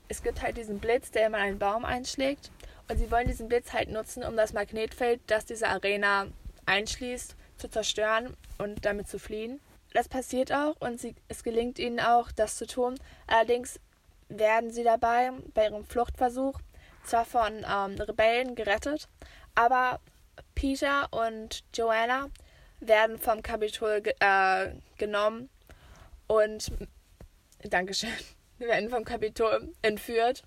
Es 0.07 0.23
gibt 0.23 0.41
halt 0.41 0.57
diesen 0.57 0.79
Blitz, 0.79 1.11
der 1.11 1.27
immer 1.27 1.37
einen 1.37 1.59
Baum 1.59 1.85
einschlägt. 1.85 2.51
Und 2.89 2.97
sie 2.97 3.09
wollen 3.09 3.27
diesen 3.27 3.47
Blitz 3.47 3.71
halt 3.71 3.89
nutzen, 3.89 4.23
um 4.23 4.35
das 4.35 4.51
Magnetfeld, 4.51 5.21
das 5.27 5.45
diese 5.45 5.69
Arena 5.69 6.27
einschließt, 6.65 7.35
zu 7.57 7.69
zerstören 7.69 8.35
und 8.57 8.85
damit 8.85 9.07
zu 9.07 9.19
fliehen. 9.19 9.61
Das 9.93 10.09
passiert 10.09 10.51
auch 10.51 10.75
und 10.79 10.99
sie, 10.99 11.15
es 11.27 11.43
gelingt 11.43 11.79
ihnen 11.79 11.99
auch, 11.99 12.31
das 12.31 12.57
zu 12.57 12.65
tun. 12.65 12.95
Allerdings 13.27 13.79
werden 14.29 14.71
sie 14.71 14.83
dabei 14.83 15.31
bei 15.53 15.65
ihrem 15.65 15.85
Fluchtversuch 15.85 16.59
zwar 17.03 17.25
von 17.25 17.65
ähm, 17.65 17.99
Rebellen 17.99 18.55
gerettet, 18.55 19.07
aber 19.55 19.99
Peter 20.55 21.07
und 21.11 21.63
Joanna 21.73 22.29
werden 22.81 23.17
vom 23.17 23.41
Kapitol 23.41 24.01
äh, 24.19 24.71
genommen 24.97 25.49
und 26.27 26.71
Dankeschön, 27.63 28.09
werden 28.57 28.89
vom 28.89 29.05
Kapitol 29.05 29.71
entführt. 29.81 30.43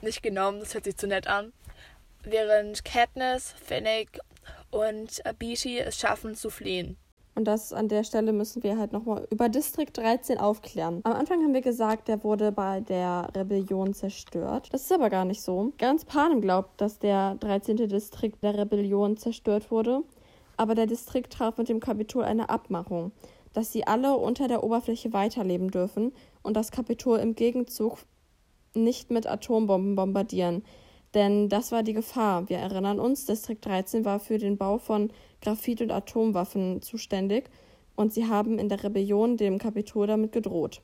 Nicht 0.00 0.22
genommen, 0.22 0.60
das 0.60 0.74
hört 0.74 0.84
sich 0.84 0.96
zu 0.96 1.08
nett 1.08 1.26
an. 1.26 1.52
Während 2.22 2.84
Katniss, 2.84 3.54
Finnick 3.64 4.18
und 4.70 5.20
Beatty 5.38 5.78
es 5.78 5.98
schaffen 5.98 6.34
zu 6.34 6.50
fliehen. 6.50 6.96
Und 7.34 7.44
das 7.44 7.72
an 7.72 7.88
der 7.88 8.02
Stelle 8.02 8.32
müssen 8.32 8.64
wir 8.64 8.78
halt 8.78 8.92
nochmal 8.92 9.26
über 9.30 9.48
Distrikt 9.48 9.96
13 9.96 10.38
aufklären. 10.38 11.00
Am 11.04 11.12
Anfang 11.12 11.40
haben 11.40 11.54
wir 11.54 11.60
gesagt, 11.60 12.08
der 12.08 12.24
wurde 12.24 12.50
bei 12.50 12.80
der 12.80 13.28
Rebellion 13.34 13.94
zerstört. 13.94 14.68
Das 14.72 14.82
ist 14.82 14.92
aber 14.92 15.08
gar 15.08 15.24
nicht 15.24 15.42
so. 15.42 15.72
Ganz 15.78 16.04
Panem 16.04 16.40
glaubt, 16.40 16.80
dass 16.80 16.98
der 16.98 17.36
13. 17.36 17.76
Distrikt 17.88 18.42
der 18.42 18.58
Rebellion 18.58 19.16
zerstört 19.16 19.70
wurde 19.70 20.02
aber 20.58 20.74
der 20.74 20.86
Distrikt 20.86 21.32
traf 21.32 21.56
mit 21.56 21.68
dem 21.68 21.80
Kapitol 21.80 22.24
eine 22.24 22.50
Abmachung, 22.50 23.12
dass 23.54 23.72
sie 23.72 23.86
alle 23.86 24.16
unter 24.16 24.48
der 24.48 24.62
Oberfläche 24.62 25.12
weiterleben 25.12 25.70
dürfen 25.70 26.12
und 26.42 26.54
das 26.54 26.70
Kapitol 26.70 27.18
im 27.18 27.34
Gegenzug 27.34 27.98
nicht 28.74 29.10
mit 29.10 29.26
Atombomben 29.26 29.94
bombardieren. 29.94 30.62
Denn 31.14 31.48
das 31.48 31.72
war 31.72 31.82
die 31.82 31.94
Gefahr. 31.94 32.48
Wir 32.48 32.58
erinnern 32.58 33.00
uns, 33.00 33.24
Distrikt 33.24 33.64
13 33.64 34.04
war 34.04 34.20
für 34.20 34.36
den 34.36 34.58
Bau 34.58 34.78
von 34.78 35.10
Graphit- 35.40 35.80
und 35.80 35.90
Atomwaffen 35.90 36.82
zuständig 36.82 37.48
und 37.96 38.12
sie 38.12 38.26
haben 38.26 38.58
in 38.58 38.68
der 38.68 38.84
Rebellion 38.84 39.36
dem 39.36 39.58
Kapitol 39.58 40.06
damit 40.06 40.32
gedroht. 40.32 40.82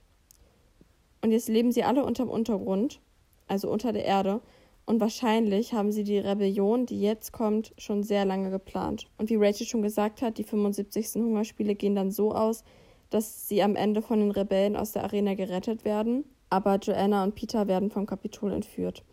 Und 1.21 1.33
jetzt 1.33 1.49
leben 1.49 1.73
sie 1.73 1.85
alle 1.85 2.05
unterm 2.05 2.29
Untergrund, 2.29 3.01
also 3.47 3.71
unter 3.71 3.93
der 3.93 4.05
Erde, 4.05 4.41
und 4.87 5.01
wahrscheinlich 5.01 5.73
haben 5.73 5.93
sie 5.93 6.05
die 6.05 6.19
Rebellion, 6.19 6.87
die 6.87 7.01
jetzt 7.01 7.33
kommt, 7.33 7.73
schon 7.79 8.03
sehr 8.03 8.25
lange 8.25 8.51
geplant. 8.51 9.07
Und 9.17 9.31
wie 9.31 9.37
Rachel 9.37 9.67
schon 9.67 9.83
gesagt 9.83 10.21
hat, 10.21 10.37
die 10.39 10.45
75. 10.45 11.15
Hungerspiele 11.15 11.75
gehen 11.75 11.95
dann 11.95 12.11
so 12.11 12.35
aus, 12.35 12.65
dass 13.11 13.49
sie 13.49 13.63
am 13.63 13.77
Ende 13.77 14.03
von 14.03 14.21
den 14.21 14.31
Rebellen 14.31 14.77
aus 14.77 14.93
der 14.93 15.05
Arena 15.05 15.35
gerettet 15.35 15.85
werden, 15.85 16.25
aber 16.51 16.77
Joanna 16.77 17.25
und 17.25 17.35
Peter 17.35 17.67
werden 17.67 17.91
vom 17.91 18.07
Kapitol 18.07 18.53
entführt. 18.53 19.05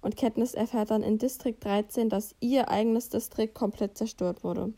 Und 0.00 0.16
Katniss 0.16 0.54
erfährt 0.54 0.90
dann 0.90 1.02
in 1.02 1.18
Distrikt 1.18 1.64
13, 1.64 2.08
dass 2.08 2.34
ihr 2.40 2.68
eigenes 2.68 3.10
Distrikt 3.10 3.54
komplett 3.54 3.98
zerstört 3.98 4.42
wurde. 4.42 4.72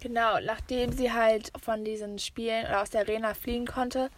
Genau, 0.00 0.38
nachdem 0.44 0.92
sie 0.92 1.12
halt 1.12 1.52
von 1.60 1.84
diesen 1.84 2.18
Spielen 2.18 2.66
oder 2.66 2.82
aus 2.82 2.90
der 2.90 3.02
Arena 3.02 3.34
fliehen 3.34 3.66
konnte, 3.66 4.10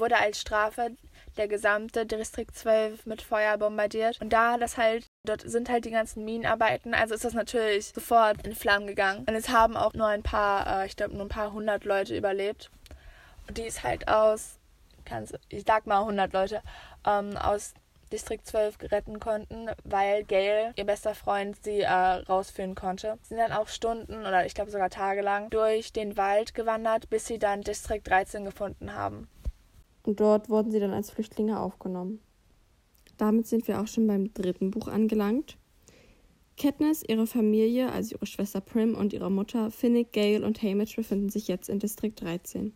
wurde 0.00 0.18
als 0.18 0.40
Strafe 0.40 0.96
der 1.36 1.48
gesamte 1.48 2.06
Distrikt 2.06 2.56
12 2.56 3.06
mit 3.06 3.22
Feuer 3.22 3.58
bombardiert. 3.58 4.20
Und 4.20 4.32
da 4.32 4.56
das 4.56 4.76
halt, 4.76 5.06
dort 5.24 5.42
sind 5.42 5.68
halt 5.68 5.84
die 5.84 5.90
ganzen 5.90 6.24
Minenarbeiten, 6.24 6.94
also 6.94 7.14
ist 7.14 7.24
das 7.24 7.34
natürlich 7.34 7.88
sofort 7.88 8.46
in 8.46 8.54
Flammen 8.54 8.86
gegangen. 8.86 9.26
Und 9.28 9.34
es 9.34 9.48
haben 9.48 9.76
auch 9.76 9.94
nur 9.94 10.06
ein 10.06 10.22
paar, 10.22 10.82
äh, 10.82 10.86
ich 10.86 10.96
glaube 10.96 11.14
nur 11.14 11.26
ein 11.26 11.30
paar 11.30 11.52
hundert 11.52 11.84
Leute 11.84 12.16
überlebt. 12.16 12.70
Und 13.48 13.58
die 13.58 13.62
ist 13.62 13.84
halt 13.84 14.08
aus, 14.08 14.58
ich 15.48 15.64
sag 15.66 15.86
mal 15.86 16.00
100 16.00 16.32
Leute, 16.32 16.62
ähm, 17.06 17.36
aus 17.36 17.74
Distrikt 18.12 18.46
12 18.46 18.78
retten 18.92 19.18
konnten, 19.18 19.68
weil 19.84 20.22
Gail, 20.24 20.72
ihr 20.76 20.84
bester 20.84 21.14
Freund, 21.14 21.62
sie 21.62 21.80
äh, 21.80 21.90
rausführen 21.90 22.76
konnte. 22.76 23.18
Sie 23.22 23.34
sind 23.34 23.38
dann 23.38 23.52
auch 23.52 23.68
Stunden 23.68 24.20
oder 24.20 24.46
ich 24.46 24.54
glaube 24.54 24.70
sogar 24.70 24.90
tagelang 24.90 25.50
durch 25.50 25.92
den 25.92 26.16
Wald 26.16 26.54
gewandert, 26.54 27.10
bis 27.10 27.26
sie 27.26 27.38
dann 27.38 27.62
Distrikt 27.62 28.08
13 28.08 28.44
gefunden 28.44 28.94
haben 28.94 29.28
und 30.06 30.20
dort 30.20 30.48
wurden 30.48 30.70
sie 30.70 30.80
dann 30.80 30.92
als 30.92 31.10
Flüchtlinge 31.10 31.60
aufgenommen. 31.60 32.20
Damit 33.16 33.46
sind 33.46 33.66
wir 33.66 33.80
auch 33.80 33.86
schon 33.86 34.06
beim 34.06 34.32
dritten 34.32 34.70
Buch 34.70 34.88
angelangt. 34.88 35.56
Katniss, 36.58 37.02
ihre 37.06 37.26
Familie, 37.26 37.92
also 37.92 38.14
ihre 38.14 38.26
Schwester 38.26 38.60
Prim 38.60 38.94
und 38.94 39.12
ihre 39.12 39.30
Mutter 39.30 39.70
Finnick, 39.70 40.12
Gale 40.12 40.44
und 40.44 40.62
Haymitch 40.62 40.96
befinden 40.96 41.28
sich 41.28 41.48
jetzt 41.48 41.68
in 41.68 41.78
Distrikt 41.78 42.22
13. 42.22 42.72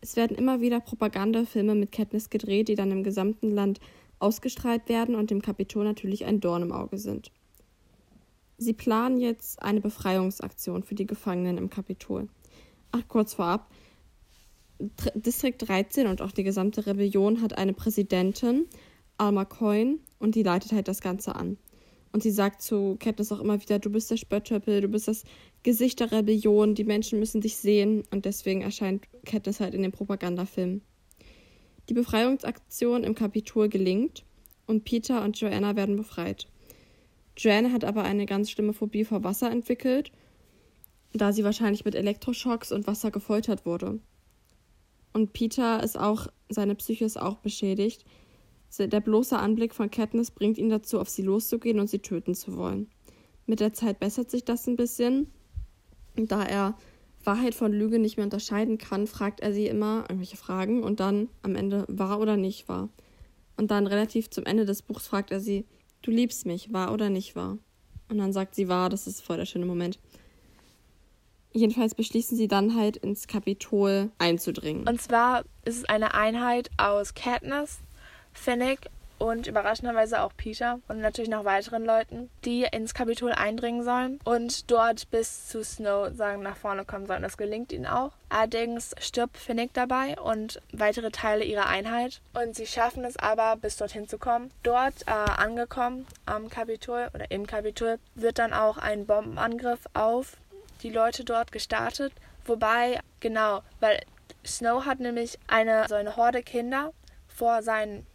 Es 0.00 0.14
werden 0.14 0.36
immer 0.36 0.60
wieder 0.60 0.78
Propagandafilme 0.78 1.74
mit 1.74 1.90
Katniss 1.90 2.30
gedreht, 2.30 2.68
die 2.68 2.76
dann 2.76 2.92
im 2.92 3.02
gesamten 3.02 3.50
Land 3.50 3.80
ausgestrahlt 4.20 4.88
werden 4.88 5.14
und 5.14 5.30
dem 5.30 5.42
Kapitol 5.42 5.84
natürlich 5.84 6.24
ein 6.24 6.40
Dorn 6.40 6.62
im 6.62 6.72
Auge 6.72 6.98
sind. 6.98 7.32
Sie 8.58 8.74
planen 8.74 9.18
jetzt 9.18 9.62
eine 9.62 9.80
Befreiungsaktion 9.80 10.82
für 10.82 10.94
die 10.94 11.06
Gefangenen 11.06 11.58
im 11.58 11.70
Kapitol. 11.70 12.28
Ach, 12.90 13.02
kurz 13.08 13.34
vorab, 13.34 13.70
Distrikt 15.14 15.68
13 15.68 16.06
und 16.06 16.22
auch 16.22 16.32
die 16.32 16.44
gesamte 16.44 16.86
Rebellion 16.86 17.42
hat 17.42 17.58
eine 17.58 17.72
Präsidentin, 17.72 18.66
Alma 19.16 19.44
Coyne, 19.44 19.98
und 20.18 20.34
die 20.34 20.42
leitet 20.42 20.72
halt 20.72 20.88
das 20.88 21.00
Ganze 21.00 21.34
an. 21.34 21.58
Und 22.12 22.22
sie 22.22 22.30
sagt 22.30 22.62
zu 22.62 22.96
Katniss 22.98 23.32
auch 23.32 23.40
immer 23.40 23.60
wieder, 23.60 23.78
du 23.78 23.90
bist 23.90 24.10
der 24.10 24.16
Spöttöppel, 24.16 24.80
du 24.80 24.88
bist 24.88 25.08
das 25.08 25.24
Gesicht 25.62 26.00
der 26.00 26.10
Rebellion, 26.10 26.74
die 26.74 26.84
Menschen 26.84 27.18
müssen 27.18 27.40
dich 27.40 27.56
sehen. 27.56 28.04
Und 28.10 28.24
deswegen 28.24 28.62
erscheint 28.62 29.04
Katniss 29.26 29.60
halt 29.60 29.74
in 29.74 29.82
dem 29.82 29.92
Propagandafilm. 29.92 30.80
Die 31.88 31.94
Befreiungsaktion 31.94 33.04
im 33.04 33.14
Kapitol 33.14 33.68
gelingt 33.68 34.24
und 34.66 34.84
Peter 34.84 35.22
und 35.22 35.38
Joanna 35.38 35.76
werden 35.76 35.96
befreit. 35.96 36.48
Joanna 37.36 37.72
hat 37.72 37.84
aber 37.84 38.04
eine 38.04 38.26
ganz 38.26 38.50
schlimme 38.50 38.72
Phobie 38.72 39.04
vor 39.04 39.22
Wasser 39.22 39.50
entwickelt 39.50 40.10
da 41.12 41.32
sie 41.32 41.44
wahrscheinlich 41.44 41.84
mit 41.84 41.94
Elektroschocks 41.94 42.72
und 42.72 42.86
Wasser 42.86 43.10
gefoltert 43.10 43.66
wurde. 43.66 44.00
Und 45.18 45.32
Peter 45.32 45.82
ist 45.82 45.98
auch, 45.98 46.28
seine 46.48 46.76
Psyche 46.76 47.04
ist 47.04 47.20
auch 47.20 47.38
beschädigt. 47.38 48.04
Der 48.78 49.00
bloße 49.00 49.36
Anblick 49.36 49.74
von 49.74 49.90
Katniss 49.90 50.30
bringt 50.30 50.58
ihn 50.58 50.68
dazu, 50.68 51.00
auf 51.00 51.08
sie 51.08 51.22
loszugehen 51.22 51.80
und 51.80 51.90
sie 51.90 51.98
töten 51.98 52.36
zu 52.36 52.56
wollen. 52.56 52.88
Mit 53.44 53.58
der 53.58 53.72
Zeit 53.72 53.98
bessert 53.98 54.30
sich 54.30 54.44
das 54.44 54.68
ein 54.68 54.76
bisschen. 54.76 55.26
Da 56.14 56.44
er 56.44 56.76
Wahrheit 57.24 57.56
von 57.56 57.72
Lüge 57.72 57.98
nicht 57.98 58.16
mehr 58.16 58.26
unterscheiden 58.26 58.78
kann, 58.78 59.08
fragt 59.08 59.40
er 59.40 59.52
sie 59.52 59.66
immer 59.66 60.02
irgendwelche 60.02 60.36
Fragen 60.36 60.84
und 60.84 61.00
dann 61.00 61.28
am 61.42 61.56
Ende 61.56 61.84
wahr 61.88 62.20
oder 62.20 62.36
nicht 62.36 62.68
wahr. 62.68 62.88
Und 63.56 63.72
dann 63.72 63.88
relativ 63.88 64.30
zum 64.30 64.44
Ende 64.44 64.66
des 64.66 64.82
Buchs 64.82 65.08
fragt 65.08 65.32
er 65.32 65.40
sie, 65.40 65.64
du 66.02 66.12
liebst 66.12 66.46
mich, 66.46 66.72
wahr 66.72 66.92
oder 66.92 67.10
nicht 67.10 67.34
wahr? 67.34 67.58
Und 68.08 68.18
dann 68.18 68.32
sagt 68.32 68.54
sie 68.54 68.68
wahr, 68.68 68.88
das 68.88 69.08
ist 69.08 69.20
voll 69.20 69.38
der 69.38 69.46
schöne 69.46 69.66
Moment. 69.66 69.98
Jedenfalls 71.58 71.96
beschließen 71.96 72.36
sie 72.36 72.46
dann 72.46 72.76
halt 72.76 72.96
ins 72.98 73.26
Kapitol 73.26 74.10
einzudringen. 74.18 74.86
Und 74.86 75.02
zwar 75.02 75.42
ist 75.64 75.78
es 75.78 75.84
eine 75.86 76.14
Einheit 76.14 76.70
aus 76.76 77.14
Katniss, 77.14 77.80
Finnick 78.32 78.88
und 79.18 79.48
überraschenderweise 79.48 80.22
auch 80.22 80.30
Peter 80.36 80.78
und 80.86 81.00
natürlich 81.00 81.28
noch 81.28 81.44
weiteren 81.44 81.84
Leuten, 81.84 82.30
die 82.44 82.62
ins 82.62 82.94
Kapitol 82.94 83.32
eindringen 83.32 83.82
sollen 83.82 84.20
und 84.22 84.70
dort 84.70 85.10
bis 85.10 85.48
zu 85.48 85.64
Snow 85.64 86.14
sagen 86.14 86.44
nach 86.44 86.56
vorne 86.56 86.84
kommen 86.84 87.08
sollen. 87.08 87.22
Das 87.22 87.36
gelingt 87.36 87.72
ihnen 87.72 87.86
auch. 87.86 88.12
Allerdings 88.28 88.94
stirbt 89.00 89.36
Finnick 89.36 89.72
dabei 89.74 90.16
und 90.20 90.60
weitere 90.72 91.10
Teile 91.10 91.42
ihrer 91.42 91.66
Einheit 91.66 92.20
und 92.34 92.54
sie 92.54 92.66
schaffen 92.66 93.04
es 93.04 93.16
aber 93.16 93.56
bis 93.56 93.76
dorthin 93.76 94.06
zu 94.06 94.18
kommen. 94.18 94.52
Dort 94.62 95.02
äh, 95.06 95.10
angekommen 95.10 96.06
am 96.24 96.48
Kapitol 96.48 97.08
oder 97.12 97.28
im 97.32 97.48
Kapitol 97.48 97.98
wird 98.14 98.38
dann 98.38 98.52
auch 98.52 98.78
ein 98.78 99.06
Bombenangriff 99.06 99.80
auf 99.94 100.36
die 100.82 100.90
Leute 100.90 101.24
dort 101.24 101.52
gestartet. 101.52 102.12
Wobei, 102.44 103.00
genau, 103.20 103.62
weil 103.80 104.00
Snow 104.46 104.84
hat 104.84 105.00
nämlich 105.00 105.38
eine 105.46 105.86
so 105.88 105.94
eine 105.94 106.16
Horde 106.16 106.42
Kinder 106.42 106.92
vor 107.26 107.62
seinen 107.62 108.06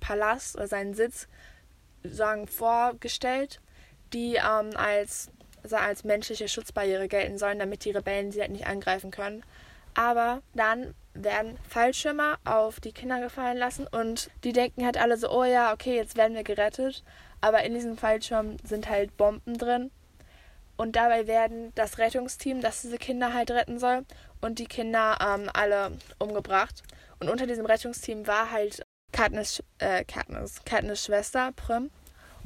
Palast 0.00 0.56
oder 0.56 0.66
seinen 0.66 0.94
Sitz 0.94 1.28
sagen, 2.02 2.46
vorgestellt, 2.46 3.60
die 4.12 4.34
ähm, 4.36 4.70
als, 4.76 5.30
also 5.62 5.76
als 5.76 6.04
menschliche 6.04 6.48
Schutzbarriere 6.48 7.08
gelten 7.08 7.38
sollen, 7.38 7.58
damit 7.58 7.84
die 7.84 7.90
Rebellen 7.90 8.30
sie 8.30 8.40
halt 8.40 8.50
nicht 8.50 8.66
angreifen 8.66 9.10
können. 9.10 9.42
Aber 9.94 10.42
dann 10.54 10.94
werden 11.14 11.56
Fallschirmer 11.68 12.38
auf 12.44 12.80
die 12.80 12.92
Kinder 12.92 13.20
gefallen 13.20 13.56
lassen 13.56 13.86
und 13.86 14.30
die 14.42 14.52
denken 14.52 14.84
halt 14.84 14.98
alle 14.98 15.16
so, 15.16 15.30
oh 15.30 15.44
ja, 15.44 15.72
okay, 15.72 15.94
jetzt 15.96 16.16
werden 16.16 16.34
wir 16.34 16.44
gerettet. 16.44 17.04
Aber 17.40 17.62
in 17.62 17.74
diesem 17.74 17.96
Fallschirm 17.96 18.56
sind 18.64 18.88
halt 18.88 19.16
Bomben 19.16 19.56
drin 19.56 19.90
und 20.76 20.96
dabei 20.96 21.26
werden 21.26 21.72
das 21.74 21.98
Rettungsteam, 21.98 22.60
das 22.60 22.82
diese 22.82 22.98
Kinder 22.98 23.32
halt 23.32 23.50
retten 23.50 23.78
soll, 23.78 24.04
und 24.40 24.58
die 24.58 24.66
Kinder 24.66 25.16
ähm, 25.20 25.48
alle 25.52 25.92
umgebracht. 26.18 26.82
Und 27.20 27.30
unter 27.30 27.46
diesem 27.46 27.66
Rettungsteam 27.66 28.26
war 28.26 28.50
halt 28.50 28.82
Katniss, 29.12 29.62
äh, 29.78 30.04
Katniss, 30.04 30.64
Katniss 30.64 31.04
Schwester 31.04 31.52
Prim 31.52 31.90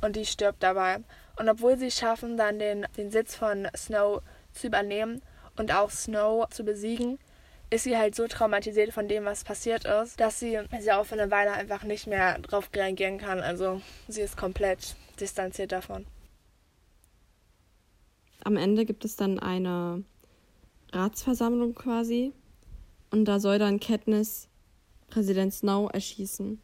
und 0.03 0.14
die 0.14 0.26
stirbt 0.26 0.62
dabei. 0.62 0.99
Und 1.37 1.49
obwohl 1.49 1.79
sie 1.79 1.91
schaffen, 1.91 2.37
dann 2.37 2.59
den, 2.59 2.87
den 2.97 3.11
Sitz 3.11 3.35
von 3.35 3.66
Snow 3.76 4.22
zu 4.53 4.66
übernehmen 4.66 5.22
und 5.57 5.72
auch 5.72 5.91
Snow 5.91 6.49
zu 6.51 6.64
besiegen, 6.64 7.18
ist 7.70 7.85
sie 7.85 7.97
halt 7.97 8.14
so 8.14 8.26
traumatisiert 8.26 8.93
von 8.93 9.09
dem, 9.09 9.24
was 9.24 9.45
passiert 9.45 9.85
ist, 9.85 10.20
dass 10.20 10.39
sie, 10.39 10.59
sie 10.81 10.93
auch 10.93 11.05
für 11.05 11.20
eine 11.20 11.31
Weile 11.31 11.53
einfach 11.53 11.83
nicht 11.83 12.07
mehr 12.07 12.39
drauf 12.39 12.70
reagieren 12.74 13.18
kann. 13.18 13.41
Also 13.41 13.81
sie 14.07 14.22
ist 14.22 14.37
komplett 14.37 14.95
distanziert 15.18 15.72
davon 15.72 16.07
am 18.49 18.57
Ende 18.57 18.86
gibt 18.86 19.05
es 19.05 19.14
dann 19.14 19.38
eine 19.38 20.05
Ratsversammlung 20.90 21.74
quasi 21.74 22.32
und 23.11 23.26
da 23.26 23.40
soll 23.40 23.59
dann 23.59 23.78
Katniss 23.78 24.49
Präsident 25.09 25.53
Snow 25.53 25.90
erschießen. 25.92 26.59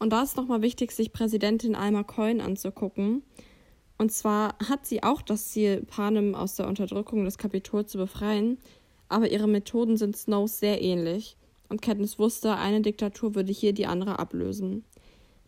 Und 0.00 0.12
da 0.12 0.22
ist 0.24 0.36
nochmal 0.36 0.60
wichtig, 0.60 0.90
sich 0.90 1.12
Präsidentin 1.12 1.76
Alma 1.76 2.02
Coin 2.02 2.40
anzugucken. 2.40 3.22
Und 3.96 4.10
zwar 4.10 4.56
hat 4.68 4.86
sie 4.86 5.04
auch 5.04 5.22
das 5.22 5.50
Ziel, 5.50 5.84
Panem 5.84 6.34
aus 6.34 6.56
der 6.56 6.66
Unterdrückung 6.66 7.24
des 7.24 7.38
Kapitols 7.38 7.92
zu 7.92 7.98
befreien, 7.98 8.58
aber 9.08 9.30
ihre 9.30 9.46
Methoden 9.46 9.96
sind 9.96 10.16
Snows 10.16 10.58
sehr 10.58 10.82
ähnlich. 10.82 11.36
Und 11.68 11.80
Katniss 11.80 12.18
wusste, 12.18 12.56
eine 12.56 12.80
Diktatur 12.80 13.36
würde 13.36 13.52
hier 13.52 13.72
die 13.72 13.86
andere 13.86 14.18
ablösen. 14.18 14.84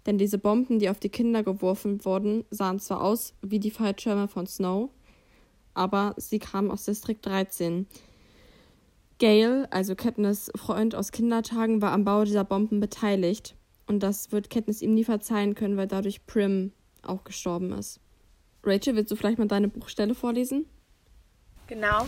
Denn 0.07 0.17
diese 0.17 0.39
Bomben, 0.39 0.79
die 0.79 0.91
auf 0.91 1.01
die 1.01 1.09
Kinder 1.09 1.43
geworfen 1.43 2.05
wurden, 2.05 2.45
sahen 2.51 2.79
zwar 2.79 3.03
aus 3.03 3.35
wie 3.43 3.59
die 3.59 3.73
Fallschirme 3.73 4.29
von 4.29 4.47
Snow, 4.47 4.91
aber 5.81 6.13
sie 6.19 6.39
kam 6.39 6.71
aus 6.71 6.85
Distrikt 6.85 7.25
13. 7.25 7.87
Gail, 9.19 9.67
also 9.71 9.95
Katniss 9.95 10.53
Freund 10.55 10.95
aus 10.95 11.11
Kindertagen, 11.11 11.81
war 11.81 11.93
am 11.93 12.05
Bau 12.05 12.25
dieser 12.25 12.45
Bomben 12.45 12.81
beteiligt. 12.81 13.57
Und 13.87 14.03
das 14.03 14.31
wird 14.31 14.51
Katniss 14.51 14.83
ihm 14.83 14.93
nie 14.93 15.05
verzeihen 15.05 15.55
können, 15.55 15.79
weil 15.79 15.87
dadurch 15.87 16.27
Prim 16.27 16.73
auch 17.03 17.25
gestorben 17.25 17.73
ist. 17.73 17.99
Rachel, 18.63 18.95
willst 18.95 19.11
du 19.11 19.17
vielleicht 19.17 19.39
mal 19.39 19.49
deine 19.49 19.69
Buchstelle 19.69 20.15
vorlesen? 20.15 20.67
Genau. 21.67 22.07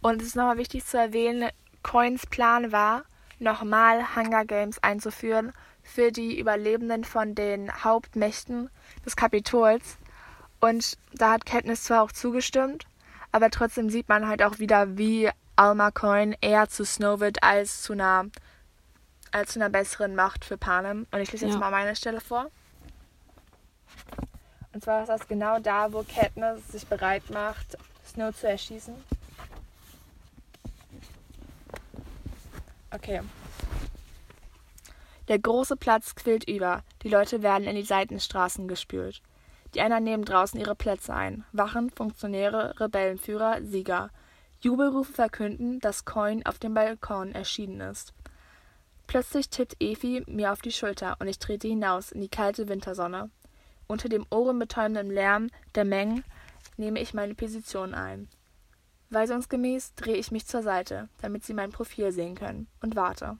Und 0.00 0.22
es 0.22 0.28
ist 0.28 0.36
nochmal 0.36 0.58
wichtig 0.58 0.84
zu 0.84 0.96
erwähnen, 0.96 1.50
Coins 1.82 2.24
Plan 2.26 2.70
war, 2.70 3.02
nochmal 3.40 4.14
Hunger 4.14 4.44
Games 4.44 4.80
einzuführen 4.80 5.52
für 5.82 6.12
die 6.12 6.38
Überlebenden 6.38 7.02
von 7.02 7.34
den 7.34 7.82
Hauptmächten 7.82 8.70
des 9.04 9.16
Kapitols, 9.16 9.98
und 10.60 10.96
da 11.12 11.32
hat 11.32 11.46
Katniss 11.46 11.84
zwar 11.84 12.02
auch 12.02 12.12
zugestimmt, 12.12 12.86
aber 13.32 13.50
trotzdem 13.50 13.90
sieht 13.90 14.08
man 14.08 14.26
halt 14.26 14.42
auch 14.42 14.58
wieder, 14.58 14.96
wie 14.96 15.30
Alma 15.56 15.90
Coin 15.90 16.36
eher 16.40 16.68
zu 16.68 16.84
Snow 16.84 17.20
wird 17.20 17.42
als 17.42 17.82
zu 17.82 17.92
einer, 17.92 18.26
als 19.32 19.52
zu 19.52 19.58
einer 19.58 19.70
besseren 19.70 20.14
Macht 20.14 20.44
für 20.44 20.56
Panem. 20.56 21.06
Und 21.10 21.20
ich 21.20 21.32
lese 21.32 21.46
jetzt 21.46 21.54
ja. 21.54 21.60
mal 21.60 21.70
meine 21.70 21.96
Stelle 21.96 22.20
vor. 22.20 22.50
Und 24.72 24.84
zwar 24.84 25.02
ist 25.02 25.08
das 25.08 25.26
genau 25.26 25.58
da, 25.58 25.92
wo 25.92 26.02
Katniss 26.02 26.68
sich 26.68 26.86
bereit 26.86 27.30
macht, 27.30 27.78
Snow 28.06 28.34
zu 28.34 28.48
erschießen. 28.48 28.94
Okay. 32.90 33.20
Der 35.28 35.38
große 35.38 35.76
Platz 35.76 36.14
quillt 36.14 36.48
über. 36.48 36.82
Die 37.02 37.08
Leute 37.08 37.42
werden 37.42 37.66
in 37.66 37.76
die 37.76 37.82
Seitenstraßen 37.82 38.68
gespült. 38.68 39.22
Die 39.74 39.80
anderen 39.80 40.04
nehmen 40.04 40.24
draußen 40.24 40.58
ihre 40.58 40.74
Plätze 40.74 41.14
ein. 41.14 41.44
Wachen, 41.52 41.90
Funktionäre, 41.90 42.78
Rebellenführer, 42.80 43.62
Sieger. 43.62 44.10
Jubelrufe 44.60 45.12
verkünden, 45.12 45.80
dass 45.80 46.04
Coin 46.04 46.44
auf 46.46 46.58
dem 46.58 46.74
Balkon 46.74 47.32
erschienen 47.32 47.80
ist. 47.80 48.14
Plötzlich 49.06 49.50
tippt 49.50 49.76
Efi 49.80 50.24
mir 50.26 50.52
auf 50.52 50.62
die 50.62 50.72
Schulter 50.72 51.16
und 51.20 51.28
ich 51.28 51.38
trete 51.38 51.68
hinaus 51.68 52.10
in 52.10 52.20
die 52.20 52.28
kalte 52.28 52.68
Wintersonne. 52.68 53.30
Unter 53.86 54.08
dem 54.08 54.26
ohrenbetäubenden 54.30 55.10
Lärm 55.10 55.50
der 55.74 55.84
Mengen 55.84 56.24
nehme 56.76 57.00
ich 57.00 57.14
meine 57.14 57.34
Position 57.34 57.94
ein. 57.94 58.28
Weisungsgemäß 59.10 59.94
drehe 59.94 60.16
ich 60.16 60.32
mich 60.32 60.46
zur 60.46 60.62
Seite, 60.62 61.08
damit 61.22 61.44
sie 61.44 61.54
mein 61.54 61.70
Profil 61.70 62.10
sehen 62.10 62.34
können, 62.34 62.66
und 62.80 62.96
warte. 62.96 63.38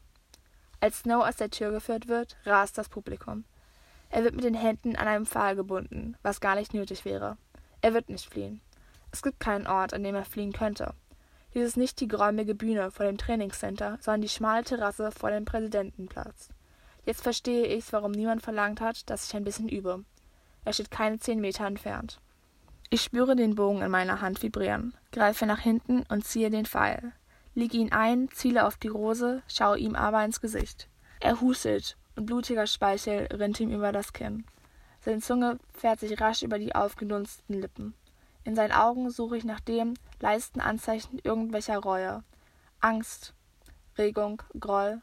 Als 0.78 1.00
Snow 1.00 1.26
aus 1.26 1.36
der 1.36 1.50
Tür 1.50 1.72
geführt 1.72 2.06
wird, 2.06 2.36
rast 2.44 2.78
das 2.78 2.88
Publikum. 2.88 3.44
Er 4.10 4.24
wird 4.24 4.34
mit 4.34 4.44
den 4.44 4.54
Händen 4.54 4.96
an 4.96 5.08
einem 5.08 5.26
Pfahl 5.26 5.56
gebunden, 5.56 6.16
was 6.22 6.40
gar 6.40 6.54
nicht 6.54 6.74
nötig 6.74 7.04
wäre. 7.04 7.36
Er 7.80 7.94
wird 7.94 8.08
nicht 8.08 8.32
fliehen. 8.32 8.60
Es 9.12 9.22
gibt 9.22 9.40
keinen 9.40 9.66
Ort, 9.66 9.94
an 9.94 10.02
dem 10.02 10.14
er 10.14 10.24
fliehen 10.24 10.52
könnte. 10.52 10.94
Dies 11.54 11.64
ist 11.64 11.76
nicht 11.76 12.00
die 12.00 12.08
geräumige 12.08 12.54
Bühne 12.54 12.90
vor 12.90 13.06
dem 13.06 13.16
Trainingscenter, 13.16 13.98
sondern 14.00 14.22
die 14.22 14.28
schmale 14.28 14.64
Terrasse 14.64 15.10
vor 15.10 15.30
dem 15.30 15.44
Präsidentenplatz. 15.44 16.50
Jetzt 17.04 17.22
verstehe 17.22 17.66
ich, 17.66 17.92
warum 17.92 18.10
niemand 18.10 18.42
verlangt 18.42 18.80
hat, 18.80 19.08
dass 19.08 19.26
ich 19.26 19.36
ein 19.36 19.44
bisschen 19.44 19.68
übe. 19.68 20.04
Er 20.64 20.72
steht 20.72 20.90
keine 20.90 21.18
zehn 21.18 21.40
Meter 21.40 21.66
entfernt. 21.66 22.20
Ich 22.90 23.02
spüre 23.02 23.36
den 23.36 23.54
Bogen 23.54 23.82
in 23.82 23.90
meiner 23.90 24.20
Hand 24.20 24.42
vibrieren, 24.42 24.94
greife 25.12 25.46
nach 25.46 25.60
hinten 25.60 26.02
und 26.08 26.24
ziehe 26.24 26.50
den 26.50 26.66
Pfeil. 26.66 27.12
Lege 27.54 27.78
ihn 27.78 27.92
ein, 27.92 28.28
ziele 28.32 28.66
auf 28.66 28.76
die 28.76 28.88
Rose, 28.88 29.42
schaue 29.48 29.78
ihm 29.78 29.94
aber 29.94 30.24
ins 30.24 30.40
Gesicht. 30.40 30.88
Er 31.20 31.40
hustet 31.40 31.96
blutiger 32.16 32.66
Speichel 32.66 33.28
rinnt 33.32 33.60
ihm 33.60 33.70
über 33.70 33.92
das 33.92 34.12
Kinn. 34.12 34.44
Seine 35.00 35.20
Zunge 35.20 35.58
fährt 35.72 36.00
sich 36.00 36.20
rasch 36.20 36.42
über 36.42 36.58
die 36.58 36.74
aufgedunsteten 36.74 37.60
Lippen. 37.60 37.94
In 38.44 38.54
seinen 38.54 38.72
Augen 38.72 39.10
suche 39.10 39.36
ich 39.36 39.44
nach 39.44 39.60
dem 39.60 39.94
leisten 40.20 40.60
Anzeichen 40.60 41.18
irgendwelcher 41.22 41.78
Reue, 41.78 42.22
Angst, 42.80 43.34
Regung, 43.98 44.42
Groll. 44.58 45.02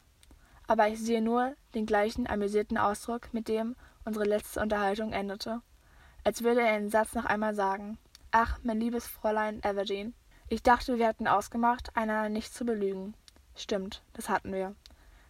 Aber 0.66 0.88
ich 0.88 0.98
sehe 0.98 1.22
nur 1.22 1.54
den 1.74 1.86
gleichen 1.86 2.26
amüsierten 2.26 2.78
Ausdruck, 2.78 3.32
mit 3.32 3.48
dem 3.48 3.76
unsere 4.04 4.24
letzte 4.24 4.60
Unterhaltung 4.60 5.12
endete. 5.12 5.60
Als 6.24 6.42
würde 6.42 6.62
er 6.62 6.78
den 6.78 6.90
Satz 6.90 7.14
noch 7.14 7.26
einmal 7.26 7.54
sagen. 7.54 7.98
Ach, 8.30 8.58
mein 8.62 8.80
liebes 8.80 9.06
Fräulein 9.06 9.62
Everdeen. 9.62 10.14
Ich 10.48 10.62
dachte, 10.62 10.98
wir 10.98 11.06
hatten 11.06 11.28
ausgemacht, 11.28 11.96
einander 11.96 12.28
nicht 12.28 12.52
zu 12.54 12.64
belügen. 12.64 13.14
Stimmt, 13.54 14.02
das 14.14 14.28
hatten 14.28 14.52
wir. 14.52 14.74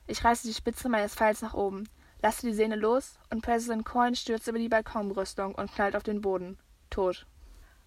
Ich 0.07 0.23
reiße 0.23 0.47
die 0.47 0.55
Spitze 0.55 0.89
meines 0.89 1.15
Pfeils 1.15 1.41
nach 1.41 1.55
oben, 1.55 1.89
lasse 2.23 2.47
die 2.47 2.53
Sehne 2.53 2.77
los 2.77 3.19
und 3.31 3.43
President 3.43 3.87
Coin 3.87 4.15
stürzt 4.15 4.49
über 4.49 4.59
die 4.59 4.69
Balkonbrüstung 4.69 5.55
und 5.55 5.73
knallt 5.73 5.97
auf 5.97 6.03
den 6.03 6.21
Boden. 6.21 6.59
Tot. 6.91 7.27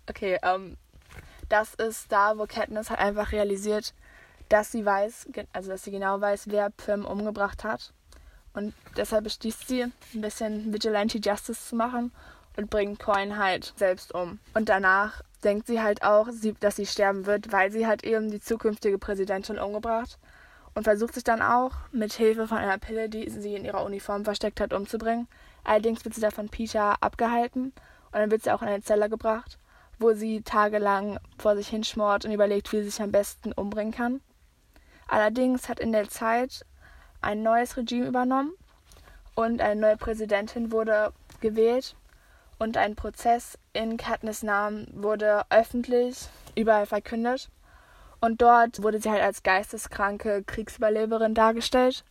Okay, 0.10 0.40
ähm, 0.42 0.78
das 1.50 1.76
ist 1.76 2.12
da, 2.12 2.38
wo 2.38 2.46
Katniss 2.46 2.90
halt 2.90 3.00
einfach 3.00 3.32
realisiert, 3.32 3.94
dass 4.50 4.72
sie 4.72 4.86
weiß, 4.86 5.28
also 5.54 5.70
dass 5.70 5.84
sie 5.84 5.92
genau 5.92 6.20
weiß, 6.20 6.50
wer 6.50 6.72
Pym 6.72 7.06
umgebracht 7.06 7.64
hat. 7.64 7.94
Und 8.54 8.74
deshalb 8.96 9.26
beschließt 9.26 9.68
sie, 9.68 9.84
ein 9.84 10.22
bisschen 10.22 10.74
Vigilante 10.74 11.20
Justice 11.20 11.70
zu 11.70 11.76
machen 11.76 12.12
und 12.56 12.72
bringt 12.72 13.00
Coin 13.00 13.38
halt 13.38 13.74
selbst 13.76 14.16
um. 14.16 14.40
Und 14.56 14.70
danach 14.70 15.22
denkt 15.44 15.68
sie 15.68 15.82
halt 15.82 16.02
auch, 16.02 16.30
dass 16.60 16.78
sie 16.78 16.88
sterben 16.88 17.28
wird, 17.28 17.52
weil 17.52 17.72
sie 17.72 17.86
hat 17.86 18.04
eben 18.04 18.32
die 18.32 18.42
zukünftige 18.42 18.98
Präsidentin 18.98 19.60
umgebracht 19.60 20.18
und 20.78 20.84
versucht 20.84 21.16
sich 21.16 21.24
dann 21.24 21.42
auch 21.42 21.72
mit 21.92 22.14
Hilfe 22.14 22.48
von 22.48 22.60
einer 22.60 22.78
Pille, 22.78 23.10
die 23.10 23.28
sie 23.32 23.56
in 23.56 23.66
ihrer 23.66 23.84
Uniform 23.84 24.24
versteckt 24.24 24.62
hat, 24.62 24.74
umzubringen. 24.74 25.28
Allerdings 25.64 26.06
wird 26.06 26.14
sie 26.14 26.22
da 26.22 26.30
von 26.30 26.50
Peter 26.50 27.02
abgehalten 27.02 27.74
und 28.12 28.14
dann 28.14 28.30
wird 28.30 28.44
sie 28.44 28.52
auch 28.52 28.62
in 28.62 28.68
eine 28.68 28.84
Zelle 28.84 29.10
gebracht, 29.10 29.58
wo 29.98 30.14
sie 30.14 30.44
tagelang 30.44 31.18
vor 31.40 31.56
sich 31.56 31.70
hinschmort 31.70 32.26
und 32.26 32.32
überlegt, 32.32 32.72
wie 32.72 32.84
sie 32.84 32.92
sich 32.92 33.02
am 33.02 33.12
besten 33.12 33.54
umbringen 33.54 33.92
kann. 33.92 34.22
Allerdings 35.08 35.68
hat 35.68 35.80
in 35.80 35.94
der 35.94 36.10
Zeit 36.10 36.64
ein 37.22 37.42
neues 37.42 37.76
Regime 37.76 38.06
übernommen 38.06 38.54
und 39.34 39.62
eine 39.62 39.82
neue 39.82 39.98
Präsidentin 39.98 40.72
wurde 40.72 41.12
gewählt 41.42 41.96
und 42.60 42.78
ein 42.78 42.96
Prozess 42.96 43.58
in 43.74 43.98
Katniss 43.98 44.44
Namen 44.44 44.88
wurde 44.94 45.42
öffentlich 45.50 46.30
überall 46.56 46.86
verkündet. 46.86 47.50
Und 48.20 48.42
dort 48.42 48.82
wurde 48.82 49.00
sie 49.00 49.10
halt 49.10 49.22
als 49.22 49.44
geisteskranke 49.44 50.44
Kriegsüberleberin 50.44 51.34
dargestellt, 51.34 52.04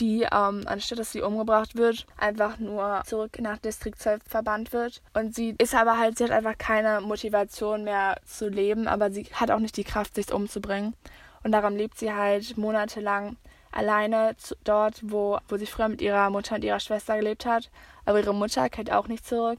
die, 0.00 0.22
ähm, 0.22 0.62
anstatt 0.66 0.98
dass 0.98 1.12
sie 1.12 1.22
umgebracht 1.22 1.76
wird, 1.76 2.06
einfach 2.16 2.58
nur 2.58 3.02
zurück 3.04 3.38
nach 3.40 3.58
Distrikt 3.58 4.00
12 4.00 4.22
verbannt 4.26 4.72
wird. 4.72 5.02
Und 5.14 5.34
sie 5.34 5.54
ist 5.58 5.74
aber 5.74 5.98
halt, 5.98 6.18
sie 6.18 6.24
hat 6.24 6.30
einfach 6.30 6.56
keine 6.56 7.00
Motivation 7.00 7.84
mehr 7.84 8.16
zu 8.24 8.48
leben, 8.48 8.88
aber 8.88 9.10
sie 9.10 9.24
hat 9.32 9.50
auch 9.50 9.58
nicht 9.58 9.76
die 9.76 9.84
Kraft, 9.84 10.14
sich 10.14 10.32
umzubringen. 10.32 10.94
Und 11.42 11.52
darum 11.52 11.76
lebt 11.76 11.98
sie 11.98 12.12
halt 12.12 12.56
monatelang 12.56 13.36
alleine 13.72 14.36
zu, 14.36 14.54
dort, 14.64 15.00
wo, 15.02 15.38
wo 15.48 15.56
sie 15.56 15.66
früher 15.66 15.88
mit 15.88 16.00
ihrer 16.00 16.30
Mutter 16.30 16.54
und 16.54 16.64
ihrer 16.64 16.80
Schwester 16.80 17.16
gelebt 17.16 17.46
hat. 17.46 17.70
Aber 18.04 18.20
ihre 18.20 18.34
Mutter 18.34 18.68
kehrt 18.68 18.92
auch 18.92 19.08
nicht 19.08 19.26
zurück 19.26 19.58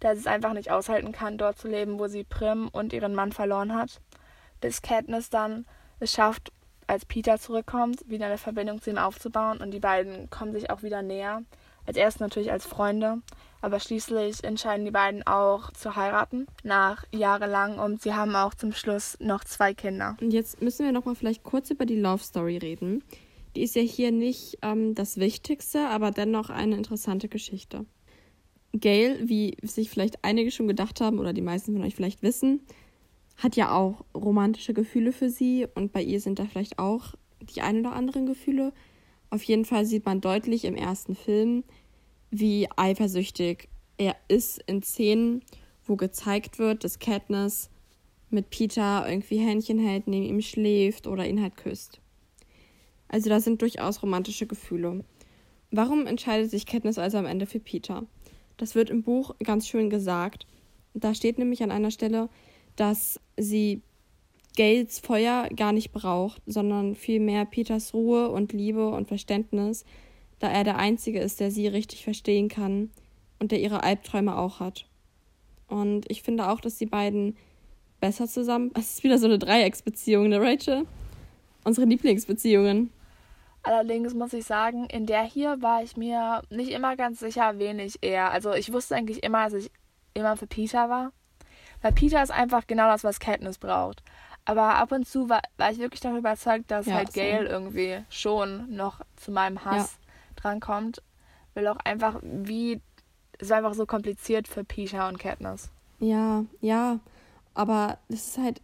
da 0.00 0.14
sie 0.14 0.20
es 0.20 0.26
einfach 0.26 0.54
nicht 0.54 0.70
aushalten 0.70 1.12
kann, 1.12 1.38
dort 1.38 1.58
zu 1.58 1.68
leben, 1.68 1.98
wo 1.98 2.08
sie 2.08 2.24
Prim 2.24 2.68
und 2.72 2.92
ihren 2.92 3.14
Mann 3.14 3.32
verloren 3.32 3.74
hat. 3.74 4.00
Bis 4.60 4.82
Katniss 4.82 5.30
dann 5.30 5.66
es 6.00 6.12
schafft, 6.12 6.52
als 6.86 7.04
Peter 7.04 7.38
zurückkommt, 7.38 8.08
wieder 8.08 8.26
eine 8.26 8.38
Verbindung 8.38 8.82
zu 8.82 8.90
ihm 8.90 8.98
aufzubauen 8.98 9.58
und 9.58 9.70
die 9.70 9.78
beiden 9.78 10.28
kommen 10.28 10.52
sich 10.52 10.70
auch 10.70 10.82
wieder 10.82 11.02
näher. 11.02 11.42
Als 11.86 11.96
erst 11.96 12.20
natürlich 12.20 12.52
als 12.52 12.66
Freunde, 12.66 13.22
aber 13.62 13.80
schließlich 13.80 14.44
entscheiden 14.44 14.84
die 14.84 14.90
beiden 14.90 15.26
auch 15.26 15.70
zu 15.72 15.96
heiraten, 15.96 16.46
nach 16.62 17.04
jahrelang 17.12 17.78
und 17.78 18.02
sie 18.02 18.14
haben 18.14 18.34
auch 18.36 18.54
zum 18.54 18.72
Schluss 18.72 19.16
noch 19.20 19.44
zwei 19.44 19.72
Kinder. 19.72 20.16
Und 20.20 20.32
jetzt 20.32 20.60
müssen 20.62 20.84
wir 20.84 20.92
nochmal 20.92 21.14
vielleicht 21.14 21.42
kurz 21.42 21.70
über 21.70 21.86
die 21.86 21.98
Love 21.98 22.22
Story 22.22 22.58
reden. 22.58 23.02
Die 23.56 23.62
ist 23.62 23.74
ja 23.74 23.82
hier 23.82 24.12
nicht 24.12 24.58
ähm, 24.62 24.94
das 24.94 25.16
Wichtigste, 25.16 25.88
aber 25.88 26.10
dennoch 26.10 26.50
eine 26.50 26.76
interessante 26.76 27.28
Geschichte. 27.28 27.86
Gail, 28.72 29.18
wie 29.28 29.56
sich 29.62 29.90
vielleicht 29.90 30.24
einige 30.24 30.50
schon 30.50 30.68
gedacht 30.68 31.00
haben 31.00 31.18
oder 31.18 31.32
die 31.32 31.42
meisten 31.42 31.72
von 31.72 31.82
euch 31.82 31.96
vielleicht 31.96 32.22
wissen, 32.22 32.60
hat 33.40 33.56
ja 33.56 33.74
auch 33.74 34.04
romantische 34.14 34.74
Gefühle 34.74 35.12
für 35.12 35.30
sie 35.30 35.66
und 35.74 35.92
bei 35.92 36.02
ihr 36.02 36.20
sind 36.20 36.38
da 36.38 36.44
vielleicht 36.44 36.78
auch 36.78 37.14
die 37.40 37.62
ein 37.62 37.80
oder 37.80 37.92
anderen 37.92 38.26
Gefühle. 38.26 38.72
Auf 39.30 39.42
jeden 39.42 39.64
Fall 39.64 39.86
sieht 39.86 40.04
man 40.04 40.20
deutlich 40.20 40.64
im 40.64 40.76
ersten 40.76 41.14
Film, 41.14 41.64
wie 42.30 42.68
eifersüchtig 42.76 43.68
er 43.96 44.14
ist 44.28 44.62
in 44.66 44.82
Szenen, 44.82 45.42
wo 45.84 45.96
gezeigt 45.96 46.58
wird, 46.58 46.84
dass 46.84 46.98
Katniss 46.98 47.70
mit 48.28 48.50
Peter 48.50 49.06
irgendwie 49.08 49.38
Händchen 49.38 49.78
hält, 49.78 50.06
neben 50.06 50.26
ihm 50.26 50.42
schläft 50.42 51.06
oder 51.06 51.26
ihn 51.26 51.42
halt 51.42 51.56
küsst. 51.56 52.00
Also 53.08 53.28
da 53.28 53.40
sind 53.40 53.62
durchaus 53.62 54.02
romantische 54.02 54.46
Gefühle. 54.46 55.04
Warum 55.70 56.06
entscheidet 56.06 56.50
sich 56.50 56.66
Katniss 56.66 56.98
also 56.98 57.18
am 57.18 57.26
Ende 57.26 57.46
für 57.46 57.58
Peter? 57.58 58.04
Das 58.56 58.74
wird 58.74 58.90
im 58.90 59.02
Buch 59.02 59.34
ganz 59.42 59.66
schön 59.66 59.90
gesagt. 59.90 60.46
Da 60.94 61.14
steht 61.14 61.38
nämlich 61.38 61.62
an 61.62 61.70
einer 61.70 61.90
Stelle, 61.90 62.28
dass 62.76 63.20
sie 63.36 63.82
Gales 64.56 64.98
Feuer 64.98 65.48
gar 65.54 65.72
nicht 65.72 65.92
braucht, 65.92 66.42
sondern 66.46 66.94
vielmehr 66.94 67.44
Peters 67.44 67.94
Ruhe 67.94 68.28
und 68.28 68.52
Liebe 68.52 68.90
und 68.90 69.08
Verständnis, 69.08 69.84
da 70.38 70.48
er 70.48 70.64
der 70.64 70.76
Einzige 70.76 71.20
ist, 71.20 71.40
der 71.40 71.50
sie 71.50 71.68
richtig 71.68 72.04
verstehen 72.04 72.48
kann 72.48 72.90
und 73.38 73.52
der 73.52 73.60
ihre 73.60 73.82
Albträume 73.82 74.36
auch 74.36 74.60
hat. 74.60 74.86
Und 75.68 76.10
ich 76.10 76.22
finde 76.22 76.48
auch, 76.48 76.60
dass 76.60 76.76
die 76.76 76.86
beiden 76.86 77.36
besser 78.00 78.26
zusammen. 78.26 78.72
Es 78.76 78.94
ist 78.94 79.04
wieder 79.04 79.18
so 79.18 79.26
eine 79.26 79.38
Dreiecksbeziehung, 79.38 80.28
ne, 80.28 80.40
Rachel? 80.40 80.86
Unsere 81.64 81.86
Lieblingsbeziehungen. 81.86 82.90
Allerdings 83.62 84.14
muss 84.14 84.32
ich 84.32 84.46
sagen, 84.46 84.86
in 84.86 85.04
der 85.04 85.22
hier 85.22 85.60
war 85.60 85.82
ich 85.82 85.96
mir 85.96 86.42
nicht 86.50 86.70
immer 86.70 86.96
ganz 86.96 87.20
sicher, 87.20 87.58
wen 87.58 87.78
ich 87.78 87.98
eher. 88.00 88.30
Also 88.30 88.52
ich 88.54 88.72
wusste 88.72 88.96
eigentlich 88.96 89.22
immer, 89.22 89.44
dass 89.44 89.64
ich 89.64 89.70
immer 90.14 90.36
für 90.36 90.46
Peter 90.46 90.88
war. 90.88 91.12
Weil 91.82 91.92
Peter 91.92 92.22
ist 92.22 92.30
einfach 92.30 92.66
genau 92.66 92.88
das, 92.88 93.04
was 93.04 93.20
Katniss 93.20 93.58
braucht. 93.58 94.02
Aber 94.44 94.76
ab 94.76 94.92
und 94.92 95.06
zu 95.06 95.28
war, 95.28 95.42
war 95.56 95.70
ich 95.70 95.78
wirklich 95.78 96.00
davon 96.00 96.18
überzeugt, 96.18 96.70
dass 96.70 96.86
ja, 96.86 96.94
halt 96.94 97.12
Gail 97.12 97.46
irgendwie 97.46 98.02
schon 98.08 98.74
noch 98.74 99.00
zu 99.16 99.32
meinem 99.32 99.64
Hass 99.64 99.98
ja. 100.00 100.42
drankommt. 100.42 101.02
Weil 101.54 101.66
auch 101.68 101.78
einfach, 101.84 102.20
wie. 102.22 102.80
Es 103.38 103.48
war 103.48 103.58
einfach 103.58 103.74
so 103.74 103.86
kompliziert 103.86 104.48
für 104.48 104.64
Peter 104.64 105.08
und 105.08 105.18
Katniss. 105.18 105.70
Ja, 105.98 106.44
ja. 106.60 106.98
Aber 107.54 107.98
das 108.08 108.28
ist 108.28 108.38
halt 108.38 108.60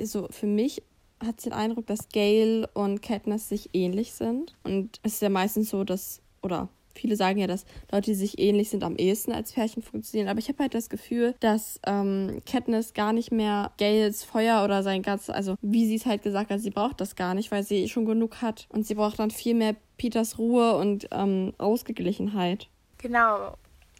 so 0.00 0.28
für 0.30 0.46
mich 0.46 0.82
hat 1.24 1.40
sie 1.40 1.50
den 1.50 1.58
Eindruck, 1.58 1.86
dass 1.86 2.08
Gail 2.10 2.68
und 2.74 3.02
Katniss 3.02 3.48
sich 3.48 3.70
ähnlich 3.72 4.12
sind. 4.12 4.54
Und 4.62 5.00
es 5.02 5.14
ist 5.14 5.22
ja 5.22 5.28
meistens 5.28 5.70
so, 5.70 5.84
dass, 5.84 6.20
oder 6.42 6.68
viele 6.98 7.16
sagen 7.16 7.38
ja, 7.38 7.46
dass 7.46 7.64
Leute, 7.90 8.10
die 8.10 8.16
sich 8.16 8.38
ähnlich 8.38 8.70
sind, 8.70 8.84
am 8.84 8.96
ehesten 8.96 9.32
als 9.32 9.52
Pärchen 9.52 9.82
funktionieren. 9.82 10.28
Aber 10.28 10.38
ich 10.38 10.48
habe 10.48 10.58
halt 10.58 10.74
das 10.74 10.88
Gefühl, 10.90 11.34
dass 11.40 11.80
ähm, 11.86 12.42
Katniss 12.46 12.94
gar 12.94 13.12
nicht 13.12 13.32
mehr 13.32 13.72
Gails 13.78 14.24
Feuer 14.24 14.64
oder 14.64 14.82
sein 14.82 15.02
ganzes, 15.02 15.30
also 15.30 15.56
wie 15.62 15.86
sie 15.86 15.96
es 15.96 16.06
halt 16.06 16.22
gesagt 16.22 16.50
hat, 16.50 16.60
sie 16.60 16.70
braucht 16.70 17.00
das 17.00 17.16
gar 17.16 17.34
nicht, 17.34 17.50
weil 17.50 17.62
sie 17.62 17.88
schon 17.88 18.04
genug 18.04 18.42
hat. 18.42 18.66
Und 18.70 18.86
sie 18.86 18.94
braucht 18.94 19.18
dann 19.18 19.30
viel 19.30 19.54
mehr 19.54 19.76
Peters 19.96 20.38
Ruhe 20.38 20.76
und 20.76 21.08
ähm, 21.10 21.52
Ausgeglichenheit. 21.58 22.68
Genau. 22.98 23.54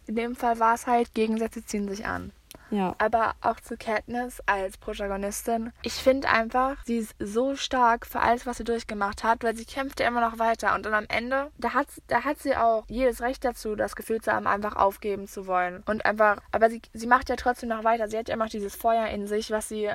In 0.07 0.15
dem 0.15 0.35
Fall 0.35 0.59
war 0.59 0.75
es 0.75 0.87
halt, 0.87 1.13
Gegensätze 1.13 1.63
ziehen 1.63 1.87
sich 1.87 2.05
an. 2.05 2.31
Ja. 2.71 2.95
Aber 2.97 3.33
auch 3.41 3.59
zu 3.59 3.77
Katniss 3.77 4.41
als 4.45 4.77
Protagonistin. 4.77 5.71
Ich 5.81 5.93
finde 5.93 6.29
einfach, 6.29 6.77
sie 6.85 6.97
ist 6.97 7.15
so 7.19 7.55
stark 7.55 8.05
für 8.05 8.19
alles, 8.19 8.45
was 8.45 8.57
sie 8.57 8.63
durchgemacht 8.63 9.23
hat, 9.23 9.43
weil 9.43 9.55
sie 9.55 9.65
kämpft 9.65 9.99
ja 9.99 10.07
immer 10.07 10.21
noch 10.21 10.39
weiter. 10.39 10.75
Und 10.75 10.85
dann 10.85 10.93
am 10.93 11.05
Ende, 11.09 11.51
da 11.57 11.73
hat, 11.73 11.87
da 12.07 12.23
hat 12.23 12.39
sie 12.39 12.55
auch 12.55 12.85
jedes 12.87 13.21
Recht 13.21 13.43
dazu, 13.43 13.75
das 13.75 13.95
Gefühl 13.95 14.21
zu 14.21 14.31
haben, 14.31 14.47
einfach 14.47 14.75
aufgeben 14.75 15.27
zu 15.27 15.47
wollen. 15.47 15.83
Und 15.85 16.05
einfach, 16.05 16.37
aber 16.51 16.69
sie, 16.69 16.81
sie 16.93 17.07
macht 17.07 17.29
ja 17.29 17.35
trotzdem 17.35 17.69
noch 17.69 17.83
weiter. 17.83 18.07
Sie 18.07 18.17
hat 18.17 18.27
ja 18.27 18.35
immer 18.35 18.45
noch 18.45 18.51
dieses 18.51 18.75
Feuer 18.75 19.07
in 19.07 19.27
sich, 19.27 19.51
was 19.51 19.69
sie 19.69 19.89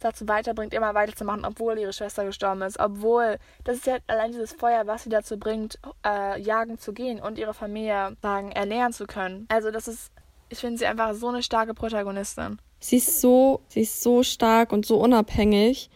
dazu 0.00 0.28
weiterbringt, 0.28 0.74
immer 0.74 0.94
weiterzumachen, 0.94 1.44
obwohl 1.44 1.78
ihre 1.78 1.92
Schwester 1.92 2.24
gestorben 2.24 2.62
ist. 2.62 2.78
Obwohl, 2.78 3.38
das 3.64 3.78
ist 3.78 3.86
ja 3.86 3.96
allein 4.06 4.32
dieses 4.32 4.52
Feuer, 4.52 4.86
was 4.86 5.02
sie 5.02 5.10
dazu 5.10 5.38
bringt, 5.38 5.78
äh, 6.06 6.40
jagen 6.40 6.78
zu 6.78 6.92
gehen 6.92 7.20
und 7.20 7.38
ihre 7.38 7.54
Familie 7.54 8.16
sagen, 8.22 8.52
ernähren 8.52 8.92
zu 8.92 9.06
können. 9.06 9.46
Also 9.50 9.70
das 9.70 9.88
ist 9.88 10.12
ich 10.48 10.58
finde 10.58 10.78
sie 10.78 10.86
einfach 10.86 11.14
so 11.14 11.28
eine 11.28 11.42
starke 11.42 11.74
Protagonistin. 11.74 12.58
Sie 12.80 12.96
ist 12.96 13.20
so, 13.20 13.60
sie 13.68 13.80
ist 13.80 14.02
so 14.02 14.22
stark 14.22 14.72
und 14.72 14.86
so 14.86 14.98
unabhängig. 14.98 15.90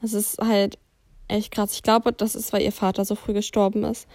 Das 0.00 0.12
ist 0.12 0.38
halt 0.38 0.78
echt 1.28 1.50
krass. 1.50 1.72
Ich 1.72 1.82
glaube, 1.82 2.12
das 2.12 2.34
ist, 2.34 2.52
weil 2.52 2.62
ihr 2.62 2.72
Vater 2.72 3.04
so 3.04 3.14
früh 3.14 3.32
gestorben 3.32 3.84
ist. 3.84 4.06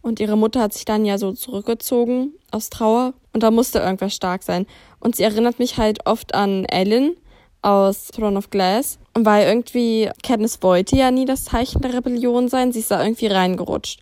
Und 0.00 0.20
ihre 0.20 0.36
Mutter 0.36 0.60
hat 0.60 0.72
sich 0.72 0.84
dann 0.84 1.04
ja 1.04 1.18
so 1.18 1.32
zurückgezogen 1.32 2.32
aus 2.50 2.70
Trauer. 2.70 3.14
Und 3.32 3.42
da 3.42 3.50
musste 3.50 3.80
irgendwas 3.80 4.14
stark 4.14 4.42
sein. 4.42 4.66
Und 5.00 5.16
sie 5.16 5.24
erinnert 5.24 5.58
mich 5.58 5.78
halt 5.78 6.06
oft 6.06 6.34
an 6.34 6.64
Ellen 6.66 7.16
aus 7.62 8.08
Throne 8.08 8.38
of 8.38 8.50
Glass. 8.50 8.98
Und 9.14 9.26
weil 9.26 9.46
irgendwie 9.46 10.08
Katniss 10.22 10.62
wollte 10.62 10.96
ja 10.96 11.10
nie 11.10 11.24
das 11.24 11.44
Zeichen 11.44 11.80
der 11.82 11.92
Rebellion 11.92 12.48
sein, 12.48 12.72
sie 12.72 12.80
ist 12.80 12.90
da 12.90 13.02
irgendwie 13.02 13.26
reingerutscht. 13.26 14.00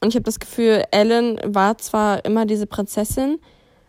Und 0.00 0.10
ich 0.10 0.14
habe 0.14 0.24
das 0.24 0.38
Gefühl, 0.38 0.84
Ellen 0.90 1.40
war 1.44 1.78
zwar 1.78 2.24
immer 2.24 2.46
diese 2.46 2.66
Prinzessin, 2.66 3.40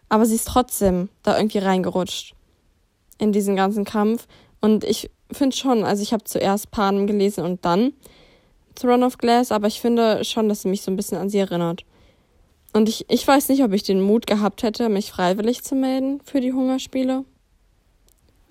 aber 0.10 0.26
sie 0.26 0.36
ist 0.36 0.48
trotzdem 0.48 1.10
da 1.24 1.38
irgendwie 1.38 1.60
reingerutscht 1.60 2.36
in 3.18 3.32
diesen 3.32 3.56
ganzen 3.56 3.86
Kampf. 3.86 4.28
Und 4.62 4.84
ich 4.84 5.10
finde 5.32 5.56
schon, 5.56 5.84
also 5.84 6.04
ich 6.04 6.14
habe 6.14 6.24
zuerst 6.24 6.72
Panem 6.72 7.08
gelesen 7.08 7.44
und 7.44 7.66
dann 7.66 7.94
Throne 8.76 9.06
of 9.06 9.18
Glass, 9.18 9.52
aber 9.52 9.68
ich 9.68 9.80
finde 9.80 10.24
schon, 10.24 10.50
dass 10.50 10.62
sie 10.62 10.68
mich 10.68 10.82
so 10.82 10.92
ein 10.92 10.96
bisschen 10.96 11.18
an 11.18 11.30
sie 11.30 11.40
erinnert. 11.40 11.86
Und 12.74 12.90
ich, 12.90 13.06
ich 13.10 13.26
weiß 13.26 13.50
nicht, 13.50 13.64
ob 13.64 13.72
ich 13.72 13.84
den 13.84 14.02
Mut 14.02 14.28
gehabt 14.28 14.64
hätte, 14.64 14.90
mich 14.90 15.10
freiwillig 15.10 15.64
zu 15.64 15.76
melden 15.76 16.20
für 16.26 16.42
die 16.42 16.52
Hungerspiele. 16.52 17.24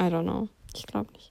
I 0.00 0.04
don't 0.04 0.22
know. 0.22 0.48
Ich 0.74 0.86
glaube 0.86 1.12
nicht. 1.12 1.23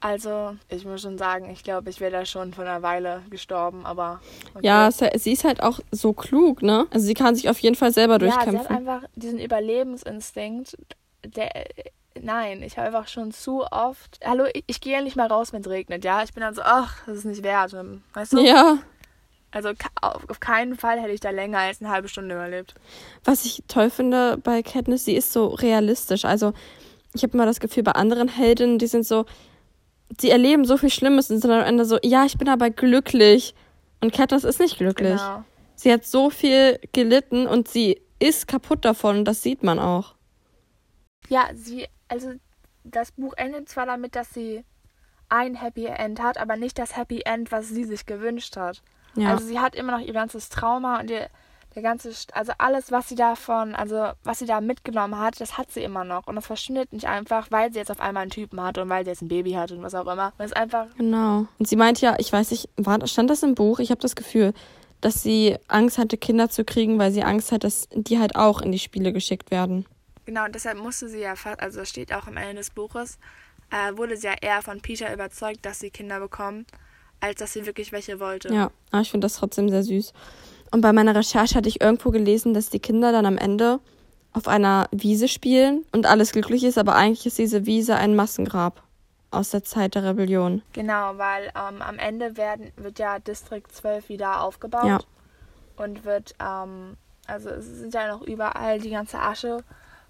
Also, 0.00 0.56
ich 0.68 0.84
muss 0.84 1.02
schon 1.02 1.18
sagen, 1.18 1.50
ich 1.50 1.64
glaube, 1.64 1.90
ich 1.90 2.00
wäre 2.00 2.12
da 2.12 2.26
schon 2.26 2.52
vor 2.52 2.64
einer 2.64 2.82
Weile 2.82 3.22
gestorben, 3.30 3.86
aber. 3.86 4.20
Okay. 4.54 4.66
Ja, 4.66 4.90
sie 4.90 5.32
ist 5.32 5.44
halt 5.44 5.62
auch 5.62 5.80
so 5.90 6.12
klug, 6.12 6.62
ne? 6.62 6.86
Also, 6.90 7.06
sie 7.06 7.14
kann 7.14 7.34
sich 7.34 7.48
auf 7.48 7.58
jeden 7.58 7.76
Fall 7.76 7.92
selber 7.92 8.18
durchkämpfen. 8.18 8.54
Ja, 8.54 8.62
sie 8.62 8.68
hat 8.68 8.76
einfach 8.76 9.08
diesen 9.14 9.38
Überlebensinstinkt, 9.38 10.76
der. 11.24 11.50
nein, 12.20 12.62
ich 12.62 12.76
habe 12.76 12.88
einfach 12.88 13.08
schon 13.08 13.32
zu 13.32 13.64
oft. 13.70 14.20
Hallo, 14.24 14.44
ich, 14.52 14.64
ich 14.66 14.80
gehe 14.80 14.92
ja 14.92 15.02
nicht 15.02 15.16
mal 15.16 15.28
raus, 15.28 15.52
wenn 15.52 15.62
es 15.62 15.68
regnet, 15.68 16.04
ja. 16.04 16.22
Ich 16.22 16.34
bin 16.34 16.42
dann 16.42 16.54
so, 16.54 16.62
ach, 16.62 17.04
das 17.06 17.18
ist 17.18 17.24
nicht 17.24 17.42
wert. 17.42 17.74
Weißt 18.12 18.34
du? 18.34 18.40
Ja. 18.40 18.78
Also 19.56 19.70
auf, 20.02 20.28
auf 20.28 20.40
keinen 20.40 20.76
Fall 20.76 21.00
hätte 21.00 21.12
ich 21.12 21.20
da 21.20 21.30
länger 21.30 21.60
als 21.60 21.80
eine 21.80 21.90
halbe 21.90 22.08
Stunde 22.08 22.34
überlebt. 22.34 22.74
Was 23.24 23.46
ich 23.46 23.62
toll 23.68 23.88
finde 23.88 24.36
bei 24.36 24.62
Katniss, 24.62 25.06
sie 25.06 25.14
ist 25.14 25.32
so 25.32 25.46
realistisch. 25.46 26.26
Also 26.26 26.52
ich 27.14 27.22
habe 27.22 27.32
immer 27.32 27.46
das 27.46 27.60
Gefühl, 27.60 27.82
bei 27.82 27.92
anderen 27.92 28.28
Heldinnen, 28.28 28.78
die 28.78 28.86
sind 28.86 29.06
so, 29.06 29.24
sie 30.20 30.30
erleben 30.30 30.64
so 30.64 30.76
viel 30.76 30.90
Schlimmes 30.90 31.30
und 31.30 31.40
sind 31.40 31.50
am 31.50 31.64
Ende 31.64 31.84
so, 31.84 31.98
ja, 32.02 32.24
ich 32.24 32.38
bin 32.38 32.48
aber 32.48 32.70
glücklich. 32.70 33.54
Und 34.00 34.12
Katniss 34.12 34.44
ist 34.44 34.60
nicht 34.60 34.78
glücklich. 34.78 35.20
Genau. 35.20 35.44
Sie 35.74 35.92
hat 35.92 36.04
so 36.04 36.30
viel 36.30 36.78
gelitten 36.92 37.46
und 37.46 37.68
sie 37.68 38.00
ist 38.18 38.48
kaputt 38.48 38.84
davon, 38.84 39.24
das 39.24 39.42
sieht 39.42 39.62
man 39.62 39.78
auch. 39.78 40.14
Ja, 41.28 41.48
sie, 41.54 41.86
also 42.08 42.32
das 42.84 43.12
Buch 43.12 43.34
endet 43.36 43.68
zwar 43.68 43.86
damit, 43.86 44.14
dass 44.14 44.30
sie 44.30 44.64
ein 45.28 45.56
Happy 45.56 45.86
End 45.86 46.22
hat, 46.22 46.38
aber 46.38 46.56
nicht 46.56 46.78
das 46.78 46.96
Happy 46.96 47.22
End, 47.24 47.52
was 47.52 47.68
sie 47.68 47.84
sich 47.84 48.06
gewünscht 48.06 48.56
hat. 48.56 48.82
Ja. 49.16 49.30
Also 49.30 49.46
sie 49.46 49.58
hat 49.58 49.74
immer 49.74 49.98
noch 49.98 50.06
ihr 50.06 50.12
ganzes 50.12 50.48
Trauma 50.48 51.00
und 51.00 51.10
ihr, 51.10 51.28
der 51.76 51.82
ganze, 51.82 52.10
also 52.32 52.52
alles, 52.56 52.90
was 52.90 53.10
sie 53.10 53.14
davon, 53.16 53.74
also 53.74 54.08
was 54.24 54.38
sie 54.38 54.46
da 54.46 54.62
mitgenommen 54.62 55.18
hat, 55.18 55.38
das 55.42 55.58
hat 55.58 55.70
sie 55.70 55.82
immer 55.82 56.04
noch. 56.04 56.26
Und 56.26 56.36
das 56.36 56.46
verschwindet 56.46 56.90
nicht 56.94 57.06
einfach, 57.06 57.50
weil 57.50 57.70
sie 57.70 57.78
jetzt 57.78 57.90
auf 57.90 58.00
einmal 58.00 58.22
einen 58.22 58.30
Typen 58.30 58.60
hat 58.62 58.78
und 58.78 58.88
weil 58.88 59.04
sie 59.04 59.10
jetzt 59.10 59.20
ein 59.20 59.28
Baby 59.28 59.52
hat 59.52 59.72
und 59.72 59.82
was 59.82 59.94
auch 59.94 60.10
immer. 60.10 60.32
Es 60.38 60.46
ist 60.46 60.56
einfach, 60.56 60.86
Genau. 60.96 61.46
Und 61.58 61.68
sie 61.68 61.76
meint 61.76 62.00
ja, 62.00 62.16
ich 62.18 62.32
weiß 62.32 62.50
nicht, 62.50 62.70
war, 62.78 63.06
stand 63.06 63.28
das 63.28 63.42
im 63.42 63.54
Buch? 63.54 63.78
Ich 63.78 63.90
habe 63.90 64.00
das 64.00 64.16
Gefühl, 64.16 64.54
dass 65.02 65.22
sie 65.22 65.56
Angst 65.68 65.98
hatte, 65.98 66.16
Kinder 66.16 66.48
zu 66.48 66.64
kriegen, 66.64 66.98
weil 66.98 67.12
sie 67.12 67.22
Angst 67.22 67.52
hat, 67.52 67.62
dass 67.62 67.88
die 67.92 68.18
halt 68.18 68.36
auch 68.36 68.62
in 68.62 68.72
die 68.72 68.78
Spiele 68.78 69.12
geschickt 69.12 69.50
werden. 69.50 69.84
genau, 70.24 70.46
und 70.46 70.54
deshalb 70.54 70.78
musste 70.78 71.10
sie 71.10 71.20
ja 71.20 71.36
fast, 71.36 71.60
also 71.60 71.80
das 71.80 71.90
steht 71.90 72.14
auch 72.14 72.26
am 72.26 72.38
Ende 72.38 72.54
des 72.54 72.70
Buches, 72.70 73.18
äh, 73.70 73.94
wurde 73.98 74.16
sie 74.16 74.28
ja 74.28 74.34
eher 74.40 74.62
von 74.62 74.80
Peter 74.80 75.12
überzeugt, 75.12 75.66
dass 75.66 75.80
sie 75.80 75.90
Kinder 75.90 76.20
bekommen, 76.20 76.64
als 77.20 77.38
dass 77.38 77.52
sie 77.52 77.66
wirklich 77.66 77.92
welche 77.92 78.18
wollte. 78.18 78.52
Ja, 78.52 78.70
aber 78.90 79.02
ich 79.02 79.10
finde 79.10 79.26
das 79.26 79.34
trotzdem 79.34 79.68
sehr 79.68 79.82
süß. 79.82 80.14
Und 80.70 80.80
bei 80.80 80.92
meiner 80.92 81.14
Recherche 81.14 81.54
hatte 81.54 81.68
ich 81.68 81.80
irgendwo 81.80 82.10
gelesen, 82.10 82.54
dass 82.54 82.70
die 82.70 82.80
Kinder 82.80 83.12
dann 83.12 83.26
am 83.26 83.38
Ende 83.38 83.80
auf 84.32 84.48
einer 84.48 84.88
Wiese 84.90 85.28
spielen 85.28 85.84
und 85.92 86.06
alles 86.06 86.32
glücklich 86.32 86.62
ist, 86.64 86.76
aber 86.76 86.94
eigentlich 86.94 87.24
ist 87.26 87.38
diese 87.38 87.64
Wiese 87.64 87.96
ein 87.96 88.14
Massengrab 88.14 88.82
aus 89.30 89.50
der 89.50 89.64
Zeit 89.64 89.94
der 89.94 90.04
Rebellion. 90.04 90.62
Genau, 90.72 91.16
weil 91.16 91.46
ähm, 91.56 91.80
am 91.80 91.98
Ende 91.98 92.36
werden, 92.36 92.70
wird 92.76 92.98
ja 92.98 93.18
Distrikt 93.18 93.72
12 93.72 94.08
wieder 94.08 94.42
aufgebaut 94.42 94.84
Ja. 94.86 94.98
und 95.76 96.04
wird, 96.04 96.34
ähm, 96.40 96.96
also 97.26 97.48
es 97.50 97.64
sind 97.66 97.94
ja 97.94 98.08
noch 98.08 98.22
überall 98.22 98.78
die 98.78 98.90
ganze 98.90 99.18
Asche 99.18 99.58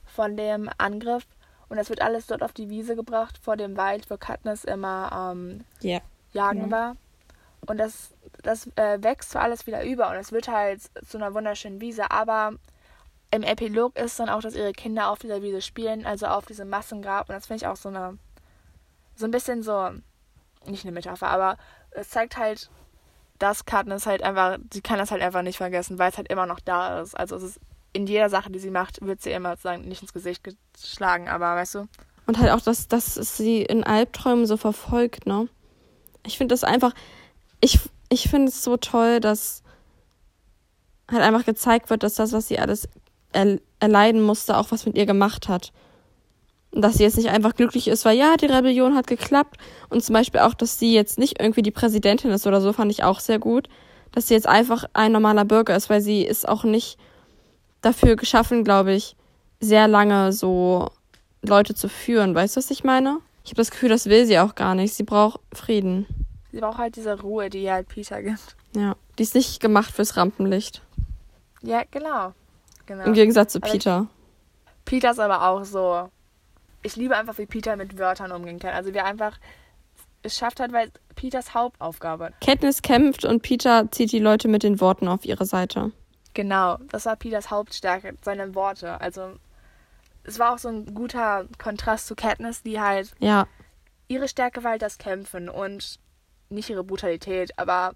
von 0.05 0.37
dem 0.37 0.69
Angriff 0.79 1.25
und 1.69 1.77
das 1.77 1.89
wird 1.89 2.03
alles 2.03 2.27
dort 2.27 2.43
auf 2.43 2.53
die 2.53 2.69
Wiese 2.69 2.97
gebracht, 2.97 3.39
vor 3.43 3.57
dem 3.57 3.77
Wald, 3.77 4.11
wo 4.11 4.17
Katniss 4.17 4.65
immer 4.65 5.33
ähm, 5.35 5.65
Ja. 5.81 6.01
jagen 6.33 6.63
Genau. 6.65 6.77
war. 6.77 6.97
Und 7.67 7.79
das, 7.79 8.11
das 8.47 8.67
äh, 8.77 9.03
wächst 9.03 9.31
zwar 9.31 9.43
alles 9.43 9.67
wieder 9.67 9.85
über 9.85 10.09
und 10.11 10.17
es 10.17 10.33
wird 10.33 10.49
halt 10.49 10.81
zu 11.07 11.19
einer 11.19 11.35
wunderschönen 11.35 11.81
Wiese, 11.81 12.11
aber 12.11 12.55
im 13.31 13.43
Epilog 13.43 13.99
ist 13.99 14.19
dann 14.21 14.29
auch, 14.29 14.41
dass 14.41 14.55
ihre 14.55 14.73
Kinder 14.73 15.11
auf 15.11 15.19
dieser 15.19 15.43
Wiese 15.43 15.61
spielen, 15.61 16.07
also 16.07 16.27
auf 16.27 16.47
diesem 16.47 16.69
Massengrab. 16.69 17.29
Und 17.29 17.35
das 17.35 17.47
finde 17.47 17.65
ich 17.65 17.67
auch 17.67 17.77
so 17.77 17.89
eine, 17.89 18.19
so 19.17 19.25
ein 19.25 19.31
bisschen 19.31 19.63
so, 19.63 19.91
nicht 20.67 20.85
eine 20.85 20.93
Metapher, 20.93 21.29
aber 21.29 21.59
es 21.91 22.11
zeigt 22.11 22.37
halt, 22.37 22.71
dass 23.39 23.65
Katniss 23.65 24.07
halt 24.07 24.23
einfach, 24.23 24.59
sie 24.73 24.81
kann 24.81 24.99
das 24.99 25.11
halt 25.11 25.23
einfach 25.23 25.43
nicht 25.43 25.59
vergessen, 25.59 25.99
weil 25.99 26.11
es 26.11 26.17
halt 26.17 26.31
immer 26.31 26.47
noch 26.47 26.61
da 26.61 27.01
ist. 27.01 27.15
Also 27.15 27.37
es 27.37 27.43
ist 27.43 27.61
in 27.93 28.07
jeder 28.07 28.31
Sache, 28.31 28.51
die 28.51 28.59
sie 28.59 28.71
macht, 28.71 29.05
wird 29.05 29.23
sie 29.23 29.33
immer 29.33 29.51
sozusagen 29.51 29.89
nicht 29.89 30.03
ins 30.03 30.13
Gesicht 30.13 30.45
geschlagen, 30.75 31.29
aber 31.29 31.57
weißt 31.57 31.75
du? 31.77 31.89
Und 32.27 32.39
halt 32.39 32.51
auch, 32.51 32.61
dass, 32.61 32.89
dass 32.89 33.17
es 33.17 33.37
sie 33.37 33.63
in 33.63 33.85
Albträumen 33.85 34.47
so 34.47 34.57
verfolgt, 34.57 35.27
ne? 35.27 35.49
Ich 36.25 36.39
finde 36.39 36.55
das 36.55 36.65
einfach, 36.65 36.93
ich, 37.61 37.79
ich 38.09 38.29
finde 38.29 38.49
es 38.49 38.63
so 38.63 38.77
toll, 38.77 39.21
dass 39.21 39.63
halt 41.11 41.23
einfach 41.23 41.45
gezeigt 41.45 41.91
wird, 41.91 42.03
dass 42.03 42.15
das, 42.15 42.33
was 42.33 42.49
sie 42.49 42.59
alles 42.59 42.89
er, 43.33 43.59
erleiden 43.81 44.23
musste, 44.23 44.57
auch 44.57 44.71
was 44.71 44.87
mit 44.87 44.97
ihr 44.97 45.07
gemacht 45.07 45.49
hat. 45.49 45.73
Und 46.73 46.83
dass 46.83 46.95
sie 46.95 47.05
jetzt 47.05 47.17
nicht 47.17 47.31
einfach 47.31 47.55
glücklich 47.55 47.89
ist, 47.89 48.05
weil 48.05 48.17
ja, 48.17 48.37
die 48.37 48.47
Rebellion 48.47 48.95
hat 48.95 49.07
geklappt. 49.07 49.57
Und 49.89 50.05
zum 50.05 50.13
Beispiel 50.13 50.41
auch, 50.41 50.55
dass 50.55 50.79
sie 50.79 50.93
jetzt 50.93 51.19
nicht 51.19 51.41
irgendwie 51.41 51.63
die 51.63 51.71
Präsidentin 51.71 52.31
ist 52.31 52.47
oder 52.47 52.61
so, 52.61 52.73
fand 52.73 52.91
ich 52.91 53.05
auch 53.05 53.21
sehr 53.21 53.39
gut. 53.39 53.69
Dass 54.13 54.29
sie 54.29 54.35
jetzt 54.35 54.49
einfach 54.49 54.85
ein 54.93 55.13
normaler 55.13 55.45
Bürger 55.45 55.77
ist, 55.77 55.91
weil 55.91 56.01
sie 56.01 56.23
ist 56.23 56.49
auch 56.49 56.65
nicht 56.65 56.99
dafür 57.83 58.17
geschaffen, 58.17 58.65
glaube 58.65 58.93
ich, 58.93 59.17
sehr 59.61 59.89
lange 59.89 60.33
so 60.33 60.91
Leute 61.43 61.75
zu 61.75 61.89
führen. 61.89 62.35
Weißt 62.35 62.57
du, 62.57 62.59
was 62.59 62.71
ich 62.71 62.85
meine? 62.85 63.19
Ich 63.45 63.51
habe 63.51 63.59
das 63.59 63.71
Gefühl, 63.71 63.89
das 63.89 64.07
will 64.07 64.27
sie 64.27 64.39
auch 64.39 64.55
gar 64.55 64.75
nicht. 64.75 64.95
Sie 64.95 65.05
braucht 65.05 65.41
Frieden. 65.55 66.07
Sie 66.57 66.63
braucht 66.63 66.79
halt 66.79 66.97
diese 66.97 67.21
Ruhe, 67.21 67.51
die 67.51 67.65
ihr 67.65 67.75
halt 67.75 67.87
Peter 67.89 68.23
gibt. 68.23 68.57
Ja. 68.75 68.97
Die 69.19 69.23
ist 69.25 69.35
nicht 69.35 69.61
gemacht 69.61 69.93
fürs 69.93 70.17
Rampenlicht. 70.17 70.81
Ja, 71.61 71.83
genau. 71.91 72.33
genau. 72.87 73.05
Im 73.05 73.13
Gegensatz 73.13 73.53
zu 73.53 73.59
Aber 73.59 73.67
ich- 73.67 73.73
Peter. 73.75 74.07
Peter 74.87 75.11
ist 75.11 75.19
aber 75.19 75.47
auch 75.51 75.65
so. 75.65 76.09
Ich 76.83 76.97
liebe 76.97 77.15
einfach, 77.15 77.37
wie 77.37 77.45
Peter 77.45 77.77
mit 77.77 77.99
Wörtern 77.99 78.33
umgehen 78.33 78.59
kann. 78.59 78.73
Also 78.73 78.95
wie 78.95 78.97
er 78.97 79.05
einfach 79.05 79.37
es 80.23 80.39
schafft 80.39 80.59
hat, 80.61 80.73
weil 80.73 80.91
Peters 81.15 81.53
Hauptaufgabe. 81.53 82.33
Katniss 82.43 82.81
kämpft 82.81 83.27
und 83.27 83.43
Peter 83.43 83.91
zieht 83.91 84.11
die 84.13 84.19
Leute 84.19 84.49
mit 84.49 84.63
den 84.63 84.81
Worten 84.81 85.09
auf 85.09 85.27
ihre 85.27 85.45
Seite. 85.45 85.93
Genau, 86.33 86.79
das 86.91 87.05
war 87.05 87.17
Peters 87.17 87.51
Hauptstärke, 87.51 88.15
seine 88.23 88.55
Worte. 88.55 88.99
Also 88.99 89.33
es 90.25 90.39
war 90.39 90.55
auch 90.55 90.59
so 90.59 90.69
ein 90.71 90.95
guter 90.95 91.45
Kontrast 91.59 92.07
zu 92.07 92.15
Katniss, 92.15 92.63
die 92.63 92.81
halt 92.81 93.13
Ja, 93.19 93.47
ihre 94.09 94.27
Stärke 94.27 94.65
war 94.65 94.71
halt 94.71 94.83
das 94.83 94.97
Kämpfen 94.97 95.51
und 95.51 95.99
nicht 96.49 96.71
ihre 96.71 96.85
Brutalität, 96.85 97.59
aber 97.59 97.93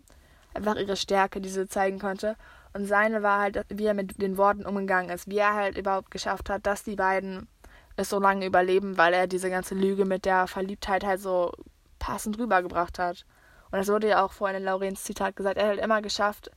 einfach 0.54 0.76
ihre 0.76 0.96
Stärke, 0.96 1.40
die 1.40 1.48
sie 1.48 1.68
zeigen 1.68 1.98
konnte. 1.98 2.36
Und 2.72 2.86
seine 2.86 3.22
war 3.22 3.40
halt, 3.40 3.64
wie 3.68 3.86
er 3.86 3.94
mit 3.94 4.20
den 4.20 4.36
Worten 4.36 4.64
umgegangen 4.64 5.10
ist, 5.10 5.28
wie 5.28 5.38
er 5.38 5.54
halt 5.54 5.76
überhaupt 5.76 6.10
geschafft 6.10 6.50
hat, 6.50 6.66
dass 6.66 6.84
die 6.84 6.96
beiden 6.96 7.48
es 7.96 8.08
so 8.08 8.20
lange 8.20 8.46
überleben, 8.46 8.96
weil 8.96 9.12
er 9.12 9.26
diese 9.26 9.50
ganze 9.50 9.74
Lüge 9.74 10.04
mit 10.04 10.24
der 10.24 10.46
Verliebtheit 10.46 11.04
halt 11.04 11.20
so 11.20 11.52
passend 11.98 12.38
rübergebracht 12.38 12.98
hat. 12.98 13.24
Und 13.70 13.78
das 13.78 13.88
wurde 13.88 14.08
ja 14.08 14.24
auch 14.24 14.32
vorhin 14.32 14.58
in 14.58 14.64
Laurens 14.64 15.04
Zitat 15.04 15.36
gesagt, 15.36 15.56
er 15.56 15.64
hat 15.64 15.70
halt 15.70 15.84
immer 15.84 16.02
geschafft, 16.02 16.50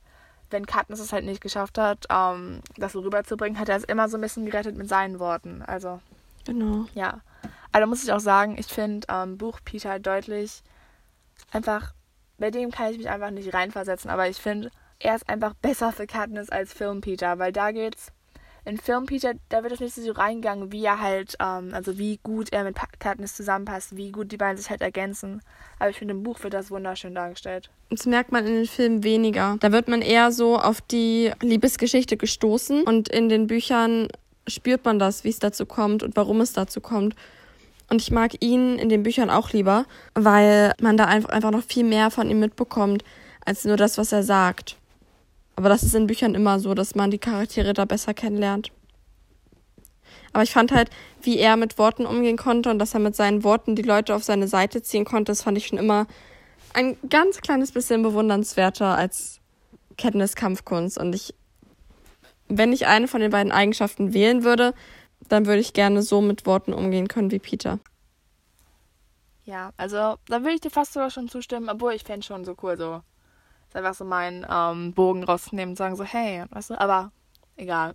wenn 0.50 0.66
Katniss 0.66 1.00
es 1.00 1.12
halt 1.12 1.24
nicht 1.24 1.40
geschafft 1.40 1.78
hat, 1.78 2.06
ähm, 2.10 2.60
das 2.76 2.92
so 2.92 3.00
rüberzubringen, 3.00 3.58
hat 3.58 3.68
er 3.68 3.76
es 3.76 3.84
immer 3.84 4.08
so 4.08 4.16
ein 4.16 4.20
bisschen 4.20 4.46
gerettet 4.46 4.76
mit 4.76 4.88
seinen 4.88 5.18
Worten. 5.18 5.62
Also 5.62 6.00
genau. 6.44 6.86
ja. 6.94 7.20
Also 7.72 7.88
muss 7.88 8.04
ich 8.04 8.12
auch 8.12 8.20
sagen, 8.20 8.56
ich 8.58 8.66
finde 8.66 9.06
ähm, 9.10 9.36
Buch 9.36 9.60
Peter 9.64 9.98
deutlich 9.98 10.62
einfach, 11.54 11.94
bei 12.38 12.50
dem 12.50 12.70
kann 12.70 12.90
ich 12.90 12.98
mich 12.98 13.08
einfach 13.08 13.30
nicht 13.30 13.54
reinversetzen, 13.54 14.10
aber 14.10 14.28
ich 14.28 14.36
finde, 14.36 14.70
er 14.98 15.16
ist 15.16 15.28
einfach 15.28 15.54
besser 15.54 15.92
für 15.92 16.06
Katniss 16.06 16.50
als 16.50 16.72
Film 16.72 17.00
Peter, 17.00 17.38
weil 17.38 17.52
da 17.52 17.70
geht's. 17.70 18.08
In 18.66 18.78
Film 18.78 19.04
Peter, 19.04 19.34
da 19.50 19.62
wird 19.62 19.74
es 19.74 19.80
nicht 19.80 19.94
so 19.94 20.12
reingegangen, 20.12 20.72
wie 20.72 20.82
er 20.86 20.98
halt, 20.98 21.36
ähm, 21.38 21.74
also 21.74 21.98
wie 21.98 22.18
gut 22.22 22.50
er 22.50 22.64
mit 22.64 22.76
Katniss 22.98 23.34
zusammenpasst, 23.34 23.94
wie 23.94 24.10
gut 24.10 24.32
die 24.32 24.38
beiden 24.38 24.56
sich 24.56 24.70
halt 24.70 24.80
ergänzen. 24.80 25.42
Aber 25.78 25.90
ich 25.90 25.98
finde, 25.98 26.14
im 26.14 26.22
Buch 26.22 26.42
wird 26.42 26.54
das 26.54 26.70
wunderschön 26.70 27.14
dargestellt. 27.14 27.68
Das 27.90 28.06
merkt 28.06 28.32
man 28.32 28.46
in 28.46 28.54
den 28.54 28.66
Filmen 28.66 29.04
weniger. 29.04 29.58
Da 29.60 29.70
wird 29.70 29.88
man 29.88 30.00
eher 30.00 30.32
so 30.32 30.58
auf 30.58 30.80
die 30.80 31.30
Liebesgeschichte 31.42 32.16
gestoßen 32.16 32.84
und 32.84 33.10
in 33.10 33.28
den 33.28 33.48
Büchern 33.48 34.08
spürt 34.48 34.86
man 34.86 34.98
das, 34.98 35.24
wie 35.24 35.30
es 35.30 35.38
dazu 35.38 35.66
kommt 35.66 36.02
und 36.02 36.16
warum 36.16 36.40
es 36.40 36.54
dazu 36.54 36.80
kommt. 36.80 37.14
Und 37.94 38.02
ich 38.02 38.10
mag 38.10 38.32
ihn 38.42 38.76
in 38.76 38.88
den 38.88 39.04
Büchern 39.04 39.30
auch 39.30 39.52
lieber, 39.52 39.86
weil 40.14 40.72
man 40.80 40.96
da 40.96 41.04
einfach, 41.04 41.52
noch 41.52 41.62
viel 41.62 41.84
mehr 41.84 42.10
von 42.10 42.28
ihm 42.28 42.40
mitbekommt, 42.40 43.04
als 43.44 43.64
nur 43.64 43.76
das, 43.76 43.98
was 43.98 44.10
er 44.10 44.24
sagt. 44.24 44.78
Aber 45.54 45.68
das 45.68 45.84
ist 45.84 45.94
in 45.94 46.08
Büchern 46.08 46.34
immer 46.34 46.58
so, 46.58 46.74
dass 46.74 46.96
man 46.96 47.12
die 47.12 47.18
Charaktere 47.18 47.72
da 47.72 47.84
besser 47.84 48.12
kennenlernt. 48.12 48.72
Aber 50.32 50.42
ich 50.42 50.50
fand 50.50 50.72
halt, 50.72 50.90
wie 51.22 51.38
er 51.38 51.56
mit 51.56 51.78
Worten 51.78 52.04
umgehen 52.04 52.36
konnte 52.36 52.68
und 52.68 52.80
dass 52.80 52.94
er 52.94 52.98
mit 52.98 53.14
seinen 53.14 53.44
Worten 53.44 53.76
die 53.76 53.82
Leute 53.82 54.16
auf 54.16 54.24
seine 54.24 54.48
Seite 54.48 54.82
ziehen 54.82 55.04
konnte, 55.04 55.30
das 55.30 55.42
fand 55.42 55.56
ich 55.56 55.68
schon 55.68 55.78
immer 55.78 56.08
ein 56.72 56.96
ganz 57.08 57.42
kleines 57.42 57.70
bisschen 57.70 58.02
bewundernswerter 58.02 58.96
als 58.96 59.38
Katniss 59.96 60.34
Kampfkunst. 60.34 60.98
Und 60.98 61.14
ich, 61.14 61.32
wenn 62.48 62.72
ich 62.72 62.88
eine 62.88 63.06
von 63.06 63.20
den 63.20 63.30
beiden 63.30 63.52
Eigenschaften 63.52 64.12
wählen 64.12 64.42
würde, 64.42 64.74
dann 65.28 65.46
würde 65.46 65.60
ich 65.60 65.72
gerne 65.72 66.02
so 66.02 66.20
mit 66.20 66.46
Worten 66.46 66.72
umgehen 66.72 67.08
können 67.08 67.30
wie 67.30 67.38
Peter. 67.38 67.78
Ja, 69.44 69.72
also 69.76 70.16
da 70.26 70.40
würde 70.40 70.54
ich 70.54 70.60
dir 70.60 70.70
fast 70.70 70.94
sogar 70.94 71.10
schon 71.10 71.28
zustimmen, 71.28 71.68
obwohl 71.68 71.92
ich 71.92 72.04
fände 72.04 72.26
schon 72.26 72.44
so 72.44 72.56
cool, 72.62 72.78
so 72.78 73.02
einfach 73.74 73.94
so 73.94 74.04
meinen 74.04 74.46
ähm, 74.48 74.92
Bogen 74.92 75.24
rauszunehmen 75.24 75.72
und 75.72 75.76
sagen 75.76 75.96
so, 75.96 76.04
hey, 76.04 76.44
weißt 76.50 76.70
du, 76.70 76.80
aber 76.80 77.10
egal. 77.56 77.94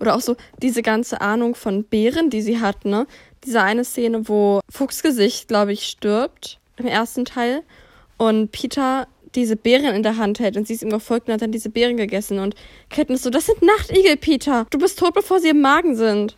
Oder 0.00 0.14
auch 0.14 0.20
so 0.20 0.36
diese 0.60 0.82
ganze 0.82 1.20
Ahnung 1.20 1.54
von 1.54 1.84
Bären, 1.84 2.30
die 2.30 2.42
sie 2.42 2.60
hat, 2.60 2.84
ne? 2.84 3.06
Diese 3.44 3.62
eine 3.62 3.84
Szene, 3.84 4.28
wo 4.28 4.60
Fuchsgesicht, 4.68 5.48
glaube 5.48 5.72
ich, 5.72 5.86
stirbt 5.86 6.60
im 6.76 6.86
ersten 6.86 7.24
Teil 7.24 7.62
und 8.16 8.50
Peter 8.52 9.06
diese 9.34 9.56
Beeren 9.56 9.94
in 9.94 10.02
der 10.02 10.16
Hand 10.16 10.40
hält 10.40 10.56
und 10.56 10.66
sie 10.66 10.74
ist 10.74 10.82
ihm 10.82 10.90
gefolgt 10.90 11.28
und 11.28 11.34
hat 11.34 11.42
dann 11.42 11.52
diese 11.52 11.70
Beeren 11.70 11.96
gegessen 11.96 12.38
und 12.38 12.54
Katniss 12.90 13.22
so, 13.22 13.30
das 13.30 13.46
sind 13.46 13.62
Nachtigel, 13.62 14.16
Peter. 14.16 14.66
Du 14.70 14.78
bist 14.78 14.98
tot, 14.98 15.14
bevor 15.14 15.40
sie 15.40 15.50
im 15.50 15.60
Magen 15.60 15.96
sind. 15.96 16.36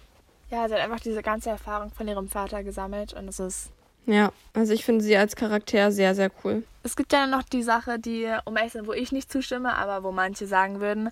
Ja, 0.51 0.67
sie 0.69 0.75
hat 0.75 0.81
einfach 0.81 1.01
diese 1.01 1.23
ganze 1.23 1.51
Erfahrung 1.51 1.91
von 1.91 2.09
ihrem 2.09 2.29
Vater 2.29 2.65
gesammelt 2.65 3.13
und 3.13 3.29
es 3.29 3.39
ist. 3.39 3.71
Ja, 4.07 4.33
also 4.55 4.73
ich 4.73 4.85
finde 4.85 5.05
sie 5.05 5.17
als 5.17 5.37
Charakter 5.37 5.93
sehr, 5.93 6.15
sehr 6.15 6.31
cool. 6.43 6.65
Es 6.83 6.97
gibt 6.97 7.13
ja 7.13 7.27
noch 7.27 7.43
die 7.43 7.63
Sache, 7.63 7.99
die 7.99 8.29
um 8.45 8.57
ehrlich 8.57 8.73
zu 8.73 8.79
sein, 8.79 8.87
wo 8.87 8.93
ich 8.93 9.13
nicht 9.13 9.31
zustimme, 9.31 9.75
aber 9.75 10.03
wo 10.03 10.11
manche 10.11 10.47
sagen 10.47 10.81
würden, 10.81 11.11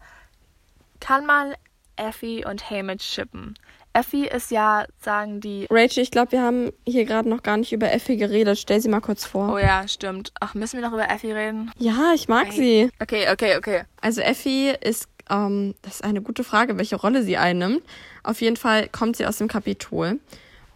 kann 1.00 1.26
man 1.26 1.54
Effie 1.96 2.44
und 2.44 2.70
Haymitch 2.70 3.04
shippen? 3.04 3.54
Effie 3.98 4.26
ist 4.26 4.50
ja, 4.52 4.86
sagen 5.00 5.40
die. 5.40 5.66
Rachel, 5.70 6.02
ich 6.02 6.10
glaube, 6.10 6.32
wir 6.32 6.42
haben 6.42 6.70
hier 6.86 7.04
gerade 7.04 7.28
noch 7.28 7.42
gar 7.42 7.56
nicht 7.56 7.72
über 7.72 7.92
Effie 7.92 8.16
geredet. 8.16 8.58
Stell 8.58 8.80
sie 8.80 8.88
mal 8.88 9.00
kurz 9.00 9.24
vor. 9.24 9.52
Oh 9.52 9.58
ja, 9.58 9.88
stimmt. 9.88 10.32
Ach, 10.40 10.54
müssen 10.54 10.80
wir 10.80 10.86
noch 10.86 10.94
über 10.94 11.10
Effie 11.10 11.32
reden? 11.32 11.72
Ja, 11.78 12.12
ich 12.14 12.28
mag 12.28 12.52
sie. 12.52 12.90
Okay, 13.00 13.26
okay, 13.32 13.56
okay. 13.56 13.82
Also 14.00 14.20
Effie 14.20 14.72
ist, 14.80 15.08
ähm, 15.28 15.74
das 15.82 15.96
ist 15.96 16.04
eine 16.04 16.22
gute 16.22 16.44
Frage, 16.44 16.78
welche 16.78 16.96
Rolle 16.96 17.24
sie 17.24 17.36
einnimmt. 17.36 17.82
Auf 18.22 18.40
jeden 18.40 18.56
Fall 18.56 18.88
kommt 18.88 19.16
sie 19.16 19.26
aus 19.26 19.38
dem 19.38 19.48
Kapitol. 19.48 20.20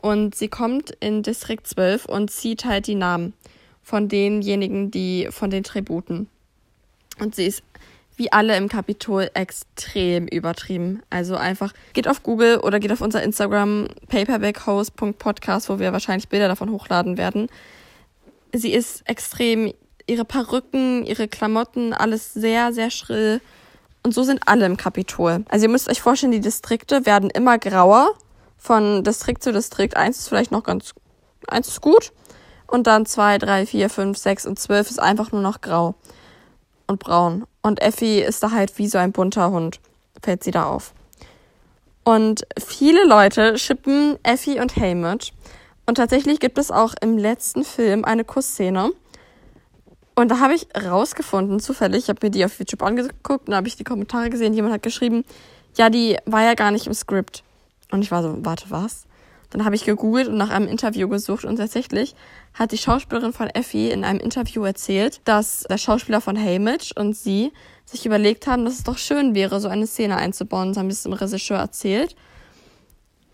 Und 0.00 0.34
sie 0.34 0.48
kommt 0.48 0.90
in 0.98 1.22
Distrikt 1.22 1.68
12 1.68 2.06
und 2.06 2.30
zieht 2.30 2.64
halt 2.64 2.88
die 2.88 2.96
Namen 2.96 3.34
von 3.84 4.08
denjenigen, 4.08 4.90
die 4.90 5.28
von 5.30 5.50
den 5.50 5.62
Tributen. 5.62 6.28
Und 7.20 7.36
sie 7.36 7.46
ist 7.46 7.62
wie 8.22 8.30
alle 8.30 8.56
im 8.56 8.68
Kapitol 8.68 9.30
extrem 9.34 10.28
übertrieben. 10.28 11.02
Also 11.10 11.34
einfach 11.34 11.72
geht 11.92 12.06
auf 12.06 12.22
Google 12.22 12.58
oder 12.58 12.78
geht 12.78 12.92
auf 12.92 13.00
unser 13.00 13.20
Instagram 13.20 13.88
paperbackhouse.podcast, 14.08 15.68
wo 15.68 15.80
wir 15.80 15.92
wahrscheinlich 15.92 16.28
Bilder 16.28 16.46
davon 16.46 16.70
hochladen 16.70 17.18
werden. 17.18 17.48
Sie 18.52 18.72
ist 18.72 19.02
extrem, 19.08 19.74
ihre 20.06 20.24
Perücken, 20.24 21.04
ihre 21.04 21.26
Klamotten, 21.26 21.92
alles 21.92 22.32
sehr, 22.32 22.72
sehr 22.72 22.90
schrill. 22.90 23.40
Und 24.04 24.14
so 24.14 24.22
sind 24.22 24.42
alle 24.46 24.66
im 24.66 24.76
Kapitol. 24.76 25.44
Also 25.48 25.66
ihr 25.66 25.72
müsst 25.72 25.90
euch 25.90 26.00
vorstellen, 26.00 26.30
die 26.30 26.40
Distrikte 26.40 27.04
werden 27.04 27.28
immer 27.28 27.58
grauer. 27.58 28.14
Von 28.56 29.02
Distrikt 29.02 29.42
zu 29.42 29.52
Distrikt. 29.52 29.96
Eins 29.96 30.20
ist 30.20 30.28
vielleicht 30.28 30.52
noch 30.52 30.62
ganz, 30.62 30.94
eins 31.48 31.66
ist 31.66 31.80
gut. 31.80 32.12
Und 32.68 32.86
dann 32.86 33.04
zwei, 33.04 33.38
drei, 33.38 33.66
vier, 33.66 33.90
fünf, 33.90 34.16
sechs 34.16 34.46
und 34.46 34.60
zwölf 34.60 34.90
ist 34.90 35.00
einfach 35.00 35.32
nur 35.32 35.42
noch 35.42 35.60
grau 35.60 35.96
und 36.86 37.00
braun. 37.00 37.46
Und 37.62 37.80
Effie 37.80 38.20
ist 38.20 38.42
da 38.42 38.50
halt 38.50 38.76
wie 38.78 38.88
so 38.88 38.98
ein 38.98 39.12
bunter 39.12 39.50
Hund, 39.50 39.80
fällt 40.22 40.42
sie 40.42 40.50
da 40.50 40.64
auf. 40.64 40.92
Und 42.04 42.42
viele 42.58 43.04
Leute 43.04 43.58
schippen 43.58 44.18
Effie 44.24 44.58
und 44.58 44.76
Haymitch. 44.76 45.32
Und 45.86 45.96
tatsächlich 45.96 46.40
gibt 46.40 46.58
es 46.58 46.70
auch 46.70 46.94
im 47.00 47.16
letzten 47.16 47.64
Film 47.64 48.04
eine 48.04 48.24
Kussszene. 48.24 48.90
Und 50.14 50.30
da 50.30 50.40
habe 50.40 50.54
ich 50.54 50.66
rausgefunden, 50.76 51.60
zufällig, 51.60 52.04
ich 52.04 52.08
habe 52.08 52.18
mir 52.22 52.30
die 52.30 52.44
auf 52.44 52.58
YouTube 52.58 52.82
angeguckt 52.82 53.46
und 53.46 53.52
da 53.52 53.56
habe 53.56 53.68
ich 53.68 53.76
die 53.76 53.84
Kommentare 53.84 54.28
gesehen, 54.28 54.52
jemand 54.52 54.74
hat 54.74 54.82
geschrieben, 54.82 55.24
ja, 55.76 55.88
die 55.88 56.18
war 56.26 56.42
ja 56.42 56.54
gar 56.54 56.70
nicht 56.70 56.86
im 56.86 56.94
Skript. 56.94 57.42
Und 57.90 58.02
ich 58.02 58.10
war 58.10 58.22
so, 58.22 58.36
warte, 58.44 58.66
was? 58.68 59.06
Dann 59.52 59.66
habe 59.66 59.76
ich 59.76 59.84
gegoogelt 59.84 60.28
und 60.28 60.38
nach 60.38 60.48
einem 60.48 60.66
Interview 60.66 61.08
gesucht 61.08 61.44
und 61.44 61.56
tatsächlich 61.56 62.14
hat 62.54 62.72
die 62.72 62.78
Schauspielerin 62.78 63.34
von 63.34 63.48
Effie 63.48 63.90
in 63.90 64.02
einem 64.02 64.18
Interview 64.18 64.64
erzählt, 64.64 65.20
dass 65.24 65.64
der 65.68 65.76
Schauspieler 65.76 66.22
von 66.22 66.38
Haymitch 66.38 66.92
und 66.96 67.14
sie 67.14 67.52
sich 67.84 68.06
überlegt 68.06 68.46
haben, 68.46 68.64
dass 68.64 68.74
es 68.74 68.84
doch 68.84 68.96
schön 68.96 69.34
wäre, 69.34 69.60
so 69.60 69.68
eine 69.68 69.86
Szene 69.86 70.16
einzubauen. 70.16 70.68
Das 70.68 70.78
haben 70.78 70.90
sie 70.90 70.94
es 70.94 71.02
dem 71.02 71.12
Regisseur 71.12 71.58
erzählt. 71.58 72.16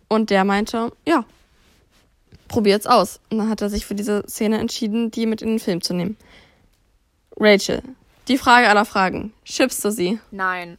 Und 0.09 0.31
der 0.31 0.43
meinte, 0.43 0.91
ja, 1.07 1.25
probiert's 2.49 2.87
aus. 2.87 3.21
Und 3.31 3.39
dann 3.39 3.49
hat 3.49 3.61
er 3.61 3.71
sich 3.71 3.87
für 3.87 3.95
diese 3.95 4.25
Szene 4.27 4.59
entschieden, 4.59 5.13
die 5.13 5.27
mit 5.27 5.41
in 5.41 5.51
den 5.51 5.61
Film 5.61 5.83
zu 5.83 5.95
nehmen. 5.95 6.17
Rachel, 7.39 7.83
die 8.27 8.39
Frage 8.39 8.69
aller 8.69 8.85
Fragen. 8.85 9.33
Schippst 9.45 9.85
du 9.85 9.93
sie? 9.93 10.19
Nein. 10.33 10.79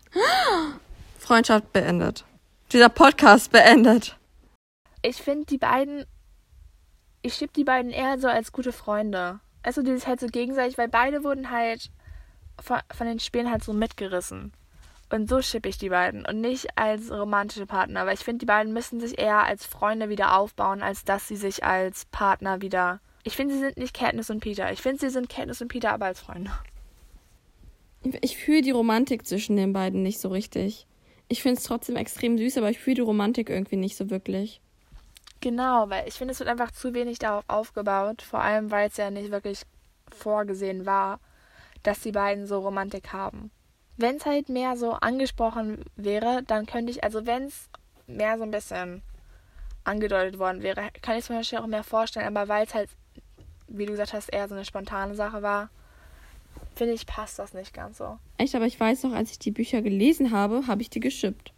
Freundschaft 1.17 1.71
beendet. 1.71 2.25
Dieser 2.73 2.89
Podcast 2.89 3.51
beendet 3.51 4.18
ich 5.01 5.17
finde 5.17 5.45
die 5.45 5.57
beiden, 5.57 6.05
ich 7.21 7.35
schieb 7.35 7.53
die 7.53 7.63
beiden 7.63 7.91
eher 7.91 8.19
so 8.19 8.27
als 8.27 8.51
gute 8.51 8.71
Freunde. 8.71 9.39
Also 9.63 9.81
dieses 9.81 10.07
halt 10.07 10.19
so 10.19 10.27
gegenseitig, 10.27 10.77
weil 10.77 10.87
beide 10.87 11.23
wurden 11.23 11.51
halt 11.51 11.91
von, 12.61 12.79
von 12.93 13.07
den 13.07 13.19
Spielen 13.19 13.51
halt 13.51 13.63
so 13.63 13.73
mitgerissen. 13.73 14.53
Und 15.11 15.27
so 15.27 15.41
schippe 15.41 15.69
ich 15.69 15.79
die 15.79 15.89
beiden 15.89 16.25
und 16.25 16.39
nicht 16.39 16.77
als 16.77 17.11
romantische 17.11 17.65
Partner, 17.65 18.05
weil 18.05 18.13
ich 18.13 18.19
finde, 18.19 18.39
die 18.39 18.45
beiden 18.45 18.73
müssen 18.73 18.99
sich 18.99 19.17
eher 19.17 19.43
als 19.43 19.65
Freunde 19.65 20.07
wieder 20.09 20.37
aufbauen, 20.37 20.83
als 20.83 21.03
dass 21.03 21.27
sie 21.27 21.35
sich 21.35 21.63
als 21.63 22.05
Partner 22.05 22.61
wieder. 22.61 22.99
Ich 23.23 23.35
finde, 23.35 23.55
sie 23.55 23.59
sind 23.59 23.77
nicht 23.77 23.95
Katniss 23.95 24.29
und 24.29 24.39
Peter. 24.39 24.71
Ich 24.71 24.81
finde, 24.81 24.99
sie 24.99 25.09
sind 25.09 25.27
Katniss 25.27 25.61
und 25.61 25.69
Peter, 25.69 25.91
aber 25.91 26.05
als 26.05 26.19
Freunde. 26.19 26.51
Ich 28.21 28.37
fühle 28.37 28.61
die 28.61 28.71
Romantik 28.71 29.25
zwischen 29.25 29.55
den 29.55 29.73
beiden 29.73 30.03
nicht 30.03 30.19
so 30.19 30.29
richtig. 30.29 30.85
Ich 31.27 31.41
finde 31.41 31.57
es 31.57 31.63
trotzdem 31.63 31.95
extrem 31.95 32.37
süß, 32.37 32.57
aber 32.57 32.69
ich 32.69 32.79
fühle 32.79 32.95
die 32.95 33.01
Romantik 33.01 33.49
irgendwie 33.49 33.77
nicht 33.77 33.97
so 33.97 34.09
wirklich. 34.09 34.61
Genau, 35.41 35.89
weil 35.89 36.07
ich 36.07 36.15
finde, 36.15 36.33
es 36.33 36.39
wird 36.39 36.49
einfach 36.49 36.71
zu 36.71 36.93
wenig 36.93 37.19
darauf 37.19 37.45
aufgebaut, 37.47 38.21
vor 38.21 38.41
allem 38.41 38.71
weil 38.71 38.89
es 38.89 38.97
ja 38.97 39.09
nicht 39.09 39.31
wirklich 39.31 39.63
vorgesehen 40.11 40.85
war, 40.85 41.19
dass 41.83 42.01
die 42.01 42.11
beiden 42.11 42.45
so 42.45 42.59
Romantik 42.59 43.13
haben. 43.13 43.51
Wenn 43.95 44.17
es 44.17 44.25
halt 44.25 44.49
mehr 44.49 44.75
so 44.75 44.93
angesprochen 44.93 45.85
wäre, 45.95 46.43
dann 46.43 46.65
könnte 46.65 46.91
ich, 46.91 47.03
also 47.03 47.25
wenn 47.25 47.43
es 47.43 47.69
mehr 48.07 48.37
so 48.37 48.43
ein 48.43 48.51
bisschen 48.51 49.01
angedeutet 49.83 50.39
worden 50.39 50.61
wäre, 50.61 50.89
kann 51.01 51.15
ich 51.15 51.23
es 51.23 51.29
mir 51.29 51.35
wahrscheinlich 51.37 51.63
auch 51.63 51.67
mehr 51.67 51.83
vorstellen, 51.83 52.27
aber 52.27 52.47
weil 52.47 52.65
es 52.65 52.73
halt, 52.73 52.89
wie 53.67 53.85
du 53.85 53.91
gesagt 53.91 54.13
hast, 54.13 54.29
eher 54.29 54.47
so 54.47 54.55
eine 54.55 54.65
spontane 54.65 55.15
Sache 55.15 55.41
war, 55.41 55.69
finde 56.75 56.93
ich, 56.93 57.05
passt 57.05 57.39
das 57.39 57.53
nicht 57.53 57.73
ganz 57.73 57.97
so. 57.97 58.17
Echt, 58.37 58.55
aber 58.55 58.65
ich 58.65 58.79
weiß 58.79 59.03
noch, 59.03 59.13
als 59.13 59.31
ich 59.31 59.39
die 59.39 59.51
Bücher 59.51 59.81
gelesen 59.81 60.31
habe, 60.31 60.67
habe 60.67 60.81
ich 60.81 60.89
die 60.89 60.99
geschippt. 60.99 61.53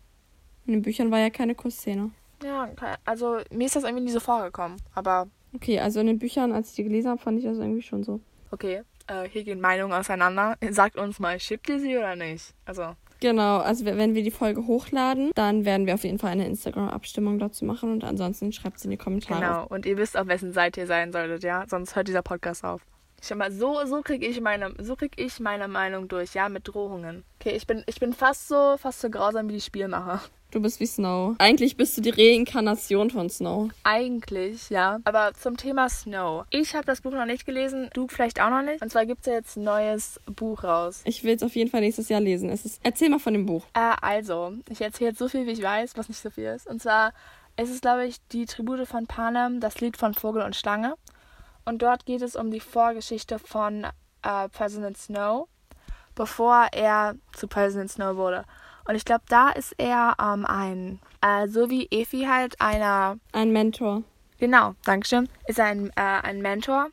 In 0.65 0.73
den 0.73 0.81
Büchern 0.81 1.11
war 1.11 1.19
ja 1.19 1.29
keine 1.29 1.55
Kussszene. 1.55 2.11
Ja, 2.43 2.69
also 3.05 3.39
mir 3.51 3.65
ist 3.65 3.75
das 3.75 3.83
irgendwie 3.83 4.05
nie 4.05 4.11
so 4.11 4.19
vorgekommen, 4.19 4.77
aber. 4.93 5.27
Okay, 5.53 5.79
also 5.79 5.99
in 5.99 6.07
den 6.07 6.19
Büchern, 6.19 6.51
als 6.53 6.69
ich 6.69 6.75
die 6.75 6.83
gelesen 6.83 7.09
habe, 7.09 7.21
fand 7.21 7.39
ich 7.39 7.45
das 7.45 7.57
irgendwie 7.57 7.81
schon 7.81 8.03
so. 8.03 8.21
Okay, 8.51 8.83
äh, 9.07 9.27
hier 9.29 9.43
gehen 9.43 9.61
Meinungen 9.61 9.93
auseinander. 9.93 10.55
Sagt 10.69 10.97
uns 10.97 11.19
mal, 11.19 11.39
schippt 11.39 11.69
ihr 11.69 11.79
sie 11.79 11.97
oder 11.97 12.15
nicht? 12.15 12.53
Also. 12.65 12.95
Genau, 13.19 13.59
also 13.59 13.85
wenn 13.85 14.15
wir 14.15 14.23
die 14.23 14.31
Folge 14.31 14.65
hochladen, 14.65 15.29
dann 15.35 15.63
werden 15.63 15.85
wir 15.85 15.93
auf 15.93 16.03
jeden 16.03 16.17
Fall 16.17 16.31
eine 16.31 16.47
Instagram-Abstimmung 16.47 17.37
dazu 17.37 17.65
machen 17.65 17.91
und 17.91 18.03
ansonsten 18.03 18.51
schreibt 18.51 18.79
sie 18.79 18.85
in 18.85 18.91
die 18.91 18.97
Kommentare. 18.97 19.39
Genau, 19.39 19.67
und 19.67 19.85
ihr 19.85 19.97
wisst, 19.97 20.17
auf 20.17 20.27
wessen 20.27 20.53
Seite 20.53 20.81
ihr 20.81 20.87
sein 20.87 21.11
solltet, 21.11 21.43
ja? 21.43 21.65
Sonst 21.67 21.95
hört 21.95 22.07
dieser 22.07 22.23
Podcast 22.23 22.63
auf. 22.63 22.81
Schau 23.23 23.35
mal, 23.35 23.51
so, 23.51 23.85
so 23.85 24.01
kriege 24.01 24.25
ich 24.25 24.41
meine, 24.41 24.73
so 24.79 24.95
krieg 24.95 25.13
ich 25.15 25.39
meine 25.39 25.67
Meinung 25.67 26.07
durch, 26.07 26.33
ja, 26.33 26.49
mit 26.49 26.67
Drohungen. 26.67 27.23
Okay, 27.39 27.55
ich 27.55 27.67
bin, 27.67 27.83
ich 27.85 27.99
bin 27.99 28.13
fast 28.13 28.47
so, 28.47 28.77
fast 28.77 28.99
so 28.99 29.11
grausam 29.11 29.47
wie 29.47 29.53
die 29.53 29.61
Spielmacher. 29.61 30.21
Du 30.49 30.59
bist 30.59 30.79
wie 30.81 30.85
Snow. 30.85 31.35
Eigentlich 31.37 31.77
bist 31.77 31.95
du 31.95 32.01
die 32.01 32.09
Reinkarnation 32.09 33.09
von 33.09 33.29
Snow. 33.29 33.69
Eigentlich, 33.83 34.69
ja. 34.69 34.99
Aber 35.05 35.33
zum 35.33 35.55
Thema 35.55 35.87
Snow. 35.87 36.45
Ich 36.49 36.75
habe 36.75 36.85
das 36.85 37.01
Buch 37.01 37.11
noch 37.11 37.25
nicht 37.25 37.45
gelesen, 37.45 37.89
du 37.93 38.07
vielleicht 38.07 38.41
auch 38.41 38.49
noch 38.49 38.63
nicht. 38.63 38.81
Und 38.81 38.91
zwar 38.91 39.05
gibt 39.05 39.21
es 39.21 39.27
ja 39.27 39.33
jetzt 39.33 39.55
ein 39.55 39.63
neues 39.63 40.19
Buch 40.25 40.65
raus. 40.65 41.01
Ich 41.05 41.23
will 41.23 41.35
es 41.35 41.43
auf 41.43 41.55
jeden 41.55 41.69
Fall 41.69 41.79
nächstes 41.81 42.09
Jahr 42.09 42.19
lesen. 42.19 42.49
Es 42.49 42.65
ist, 42.65 42.81
erzähl 42.83 43.09
mal 43.09 43.19
von 43.19 43.33
dem 43.33 43.45
Buch. 43.45 43.65
Äh, 43.73 43.95
also, 44.01 44.53
ich 44.67 44.81
erzähle 44.81 45.11
jetzt 45.11 45.19
so 45.19 45.29
viel, 45.29 45.45
wie 45.45 45.51
ich 45.51 45.61
weiß, 45.61 45.95
was 45.95 46.09
nicht 46.09 46.19
so 46.19 46.31
viel 46.31 46.45
ist. 46.45 46.67
Und 46.67 46.81
zwar 46.81 47.13
ist 47.55 47.69
es, 47.69 47.79
glaube 47.79 48.05
ich, 48.05 48.17
die 48.33 48.45
Tribute 48.45 48.87
von 48.87 49.07
Panem, 49.07 49.61
das 49.61 49.79
Lied 49.79 49.95
von 49.95 50.15
Vogel 50.15 50.41
und 50.41 50.55
Schlange. 50.55 50.95
Und 51.65 51.81
dort 51.81 52.05
geht 52.05 52.21
es 52.21 52.35
um 52.35 52.51
die 52.51 52.59
Vorgeschichte 52.59 53.39
von 53.39 53.85
äh, 54.23 54.49
President 54.49 54.97
Snow, 54.97 55.47
bevor 56.15 56.67
er 56.71 57.15
zu 57.33 57.47
President 57.47 57.91
Snow 57.91 58.15
wurde. 58.15 58.45
Und 58.87 58.95
ich 58.95 59.05
glaube, 59.05 59.23
da 59.29 59.49
ist 59.49 59.73
er 59.77 60.15
ähm, 60.19 60.45
ein, 60.45 60.99
äh, 61.21 61.47
so 61.47 61.69
wie 61.69 61.87
Efi 61.91 62.25
halt 62.29 62.59
einer. 62.59 63.17
Ein 63.31 63.51
Mentor. 63.51 64.03
Genau, 64.39 64.73
Dankeschön. 64.85 65.29
Ist 65.47 65.59
ein, 65.59 65.89
äh, 65.95 66.01
ein 66.01 66.41
Mentor, 66.41 66.89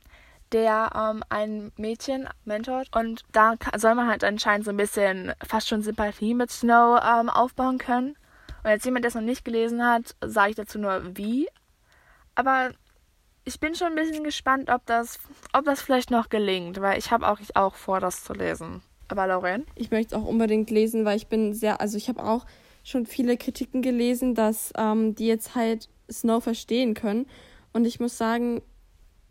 der 0.52 0.90
ähm, 0.94 1.22
ein 1.30 1.72
Mädchen 1.76 2.28
mentort. 2.44 2.94
Und 2.94 3.24
da 3.32 3.54
soll 3.76 3.94
man 3.94 4.06
halt 4.06 4.22
anscheinend 4.22 4.66
so 4.66 4.70
ein 4.70 4.76
bisschen 4.76 5.32
fast 5.46 5.68
schon 5.68 5.82
Sympathie 5.82 6.34
mit 6.34 6.50
Snow 6.50 7.00
ähm, 7.02 7.30
aufbauen 7.30 7.78
können. 7.78 8.16
Und 8.62 8.70
als 8.70 8.84
jemand, 8.84 9.04
der 9.04 9.08
es 9.08 9.14
noch 9.14 9.22
nicht 9.22 9.46
gelesen 9.46 9.84
hat, 9.84 10.14
sage 10.20 10.50
ich 10.50 10.56
dazu 10.56 10.78
nur 10.78 11.16
wie. 11.16 11.48
Aber 12.34 12.70
ich 13.48 13.60
bin 13.60 13.74
schon 13.74 13.88
ein 13.88 13.94
bisschen 13.94 14.24
gespannt, 14.24 14.68
ob 14.68 14.84
das, 14.84 15.18
ob 15.54 15.64
das 15.64 15.80
vielleicht 15.80 16.10
noch 16.10 16.28
gelingt, 16.28 16.82
weil 16.82 16.98
ich 16.98 17.10
habe 17.10 17.26
auch, 17.26 17.38
auch 17.54 17.74
vor, 17.74 17.98
das 17.98 18.22
zu 18.22 18.34
lesen. 18.34 18.82
Aber 19.08 19.26
Lauren? 19.26 19.64
Ich 19.74 19.90
möchte 19.90 20.14
es 20.14 20.20
auch 20.20 20.26
unbedingt 20.26 20.70
lesen, 20.70 21.06
weil 21.06 21.16
ich 21.16 21.28
bin 21.28 21.54
sehr, 21.54 21.80
also 21.80 21.96
ich 21.96 22.10
habe 22.10 22.22
auch 22.22 22.44
schon 22.84 23.06
viele 23.06 23.38
Kritiken 23.38 23.80
gelesen, 23.80 24.34
dass 24.34 24.70
ähm, 24.76 25.14
die 25.14 25.26
jetzt 25.26 25.54
halt 25.54 25.88
Snow 26.12 26.44
verstehen 26.44 26.92
können. 26.92 27.26
Und 27.72 27.86
ich 27.86 28.00
muss 28.00 28.18
sagen, 28.18 28.60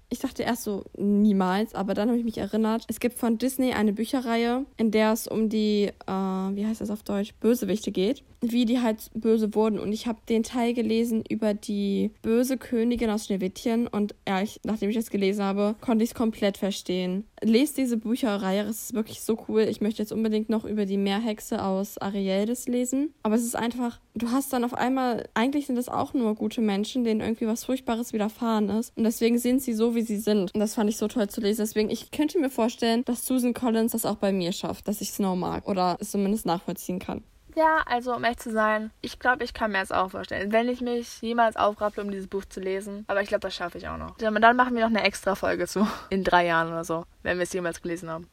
ich 0.10 0.20
dachte 0.20 0.44
erst 0.44 0.64
so 0.64 0.86
niemals, 0.98 1.76
aber 1.76 1.94
dann 1.94 2.08
habe 2.08 2.18
ich 2.18 2.24
mich 2.24 2.38
erinnert. 2.38 2.86
Es 2.88 3.00
gibt 3.00 3.18
von 3.18 3.38
Disney 3.38 3.74
eine 3.74 3.92
Bücherreihe, 3.92 4.66
in 4.78 4.92
der 4.92 5.12
es 5.12 5.28
um 5.28 5.50
die, 5.50 5.92
äh, 6.08 6.12
wie 6.12 6.66
heißt 6.66 6.80
das 6.80 6.90
auf 6.90 7.04
Deutsch, 7.04 7.34
Bösewichte 7.40 7.92
geht. 7.92 8.24
Wie 8.40 8.66
die 8.66 8.80
halt 8.80 9.10
böse 9.16 9.54
wurden. 9.56 9.80
Und 9.80 9.92
ich 9.92 10.06
habe 10.06 10.20
den 10.30 10.44
Teil 10.44 10.74
gelesen 10.74 11.24
über 11.28 11.54
die 11.56 12.12
böse 12.22 12.58
Königin 12.58 13.10
aus 13.10 13.26
Schneewittchen. 13.26 13.88
Und 13.88 14.16
ja, 14.28 14.42
ich, 14.42 14.60
nachdem 14.64 14.90
ich 14.90 14.96
das 14.96 15.10
gelesen 15.10 15.44
habe, 15.44 15.76
konnte 15.82 16.04
ich 16.04 16.12
es 16.12 16.16
komplett 16.16 16.58
verstehen. 16.58 17.26
Lest 17.42 17.78
diese 17.78 17.98
Bücherreihe, 17.98 18.62
es 18.62 18.84
ist 18.84 18.94
wirklich 18.94 19.22
so 19.22 19.38
cool. 19.48 19.62
Ich 19.62 19.82
möchte 19.82 20.04
jetzt 20.04 20.12
unbedingt 20.12 20.50
noch 20.50 20.66
über 20.66 20.86
die 20.86 20.98
Meerhexe 20.98 21.64
aus 21.64 21.98
Arieldes 21.98 22.68
lesen. 22.68 23.14
Aber 23.24 23.36
es 23.36 23.44
ist 23.44 23.56
einfach, 23.56 24.00
du 24.14 24.30
hast 24.32 24.54
dann 24.54 24.64
auf 24.64 24.76
einmal, 24.76 25.28
eigentlich 25.34 25.66
sind 25.66 25.78
es 25.78 25.90
auch 25.90 26.14
nur 26.14 26.36
gute 26.36 26.62
Menschen, 26.62 27.04
denen 27.04 27.22
irgendwie 27.22 27.48
was 27.48 27.66
Furchtbares 27.66 28.14
widerfahren 28.14 28.70
ist. 28.70 28.96
Und 28.96 29.04
deswegen 29.04 29.40
sind 29.40 29.64
sie 29.64 29.74
so, 29.74 29.96
wie 29.98 30.04
sie 30.04 30.18
sind. 30.18 30.54
Und 30.54 30.60
das 30.62 30.76
fand 30.76 30.90
ich 30.90 30.98
so 30.98 31.10
toll 31.10 31.28
zu 31.28 31.42
lesen. 31.42 31.62
Deswegen, 31.62 31.90
ich 31.90 32.12
könnte 32.12 32.40
mir 32.40 32.50
vorstellen, 32.50 33.04
dass 33.04 33.26
Susan 33.26 33.54
Collins 33.54 33.92
das 33.92 34.06
auch 34.06 34.16
bei 34.16 34.32
mir 34.32 34.54
schafft, 34.54 34.88
dass 34.88 35.02
ich 35.02 35.12
Snow 35.12 35.36
mag 35.36 35.68
oder 35.68 35.98
es 36.00 36.12
zumindest 36.12 36.46
nachvollziehen 36.46 37.00
kann. 37.00 37.24
Ja, 37.56 37.84
also 37.88 38.16
um 38.16 38.24
echt 38.24 38.40
zu 38.40 38.52
sein, 38.52 38.92
ich 39.02 39.18
glaube, 39.18 39.44
ich 39.44 39.52
kann 39.52 39.72
mir 39.72 39.80
das 39.80 39.92
auch 39.92 40.12
vorstellen. 40.12 40.52
Wenn 40.52 40.70
ich 40.70 40.80
mich 40.80 41.22
jemals 41.22 41.56
aufraffe, 41.56 42.02
um 42.02 42.12
dieses 42.12 42.28
Buch 42.28 42.46
zu 42.46 42.60
lesen. 42.60 43.04
Aber 43.08 43.24
ich 43.24 43.30
glaube, 43.30 43.42
das 43.42 43.56
schaffe 43.56 43.80
ich 43.80 43.88
auch 43.88 43.98
noch. 43.98 44.16
Dann 44.18 44.56
machen 44.56 44.76
wir 44.76 44.82
noch 44.88 44.96
eine 44.96 45.04
extra 45.04 45.34
Folge 45.34 45.66
zu. 45.66 45.88
In 46.12 46.24
drei 46.24 46.46
Jahren 46.46 46.68
oder 46.68 46.84
so, 46.84 47.06
wenn 47.24 47.38
wir 47.38 47.44
es 47.44 47.54
jemals 47.54 47.82
gelesen 47.82 48.12
haben. 48.12 48.28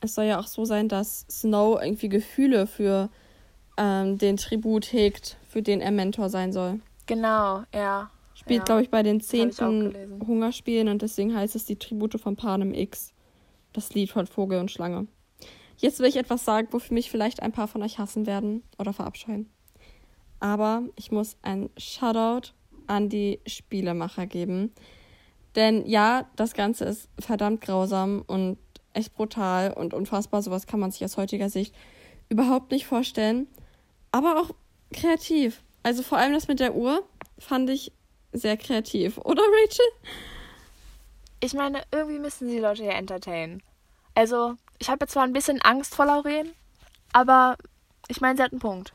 Es 0.00 0.14
soll 0.14 0.26
ja 0.26 0.38
auch 0.38 0.46
so 0.46 0.64
sein, 0.64 0.88
dass 0.88 1.26
Snow 1.28 1.82
irgendwie 1.82 2.08
Gefühle 2.08 2.68
für 2.68 3.10
ähm, 3.76 4.18
den 4.18 4.36
Tribut 4.36 4.92
hegt, 4.92 5.36
für 5.48 5.62
den 5.62 5.80
er 5.80 5.90
Mentor 5.90 6.28
sein 6.28 6.52
soll. 6.52 6.78
Genau, 7.06 7.64
ja. 7.74 8.08
Spielt, 8.50 8.62
ja. 8.62 8.64
glaube 8.64 8.82
ich, 8.82 8.90
bei 8.90 9.04
den 9.04 9.20
zehnten 9.20 9.94
Hungerspielen 10.26 10.88
und 10.88 11.02
deswegen 11.02 11.32
heißt 11.32 11.54
es 11.54 11.66
die 11.66 11.76
Tribute 11.76 12.20
von 12.20 12.34
Panem 12.34 12.74
X. 12.74 13.12
Das 13.72 13.94
Lied 13.94 14.10
von 14.10 14.26
Vogel 14.26 14.58
und 14.58 14.72
Schlange. 14.72 15.06
Jetzt 15.76 16.00
will 16.00 16.08
ich 16.08 16.16
etwas 16.16 16.44
sagen, 16.44 16.66
wofür 16.72 16.94
mich 16.94 17.12
vielleicht 17.12 17.42
ein 17.42 17.52
paar 17.52 17.68
von 17.68 17.80
euch 17.84 18.00
hassen 18.00 18.26
werden 18.26 18.64
oder 18.76 18.92
verabscheuen. 18.92 19.48
Aber 20.40 20.82
ich 20.96 21.12
muss 21.12 21.36
ein 21.42 21.70
Shoutout 21.76 22.50
an 22.88 23.08
die 23.08 23.38
Spielemacher 23.46 24.26
geben. 24.26 24.72
Denn 25.54 25.86
ja, 25.86 26.28
das 26.34 26.54
Ganze 26.54 26.86
ist 26.86 27.08
verdammt 27.20 27.60
grausam 27.60 28.24
und 28.26 28.58
echt 28.94 29.14
brutal 29.14 29.72
und 29.72 29.94
unfassbar. 29.94 30.42
Sowas 30.42 30.66
kann 30.66 30.80
man 30.80 30.90
sich 30.90 31.04
aus 31.04 31.16
heutiger 31.16 31.50
Sicht 31.50 31.72
überhaupt 32.28 32.72
nicht 32.72 32.86
vorstellen. 32.86 33.46
Aber 34.10 34.40
auch 34.40 34.50
kreativ. 34.92 35.62
Also 35.84 36.02
vor 36.02 36.18
allem 36.18 36.32
das 36.32 36.48
mit 36.48 36.58
der 36.58 36.74
Uhr 36.74 37.04
fand 37.38 37.70
ich 37.70 37.92
sehr 38.32 38.56
kreativ, 38.56 39.18
oder 39.18 39.42
Rachel? 39.42 39.86
Ich 41.40 41.54
meine, 41.54 41.82
irgendwie 41.90 42.18
müssen 42.18 42.48
die 42.48 42.58
Leute 42.58 42.84
ja 42.84 42.92
entertainen. 42.92 43.62
Also, 44.14 44.54
ich 44.78 44.88
habe 44.88 45.04
jetzt 45.04 45.12
zwar 45.12 45.24
ein 45.24 45.32
bisschen 45.32 45.60
Angst 45.62 45.94
vor 45.94 46.06
Lauren, 46.06 46.50
aber 47.12 47.56
ich 48.08 48.20
meine, 48.20 48.36
sie 48.36 48.42
hat 48.42 48.52
einen 48.52 48.60
Punkt. 48.60 48.92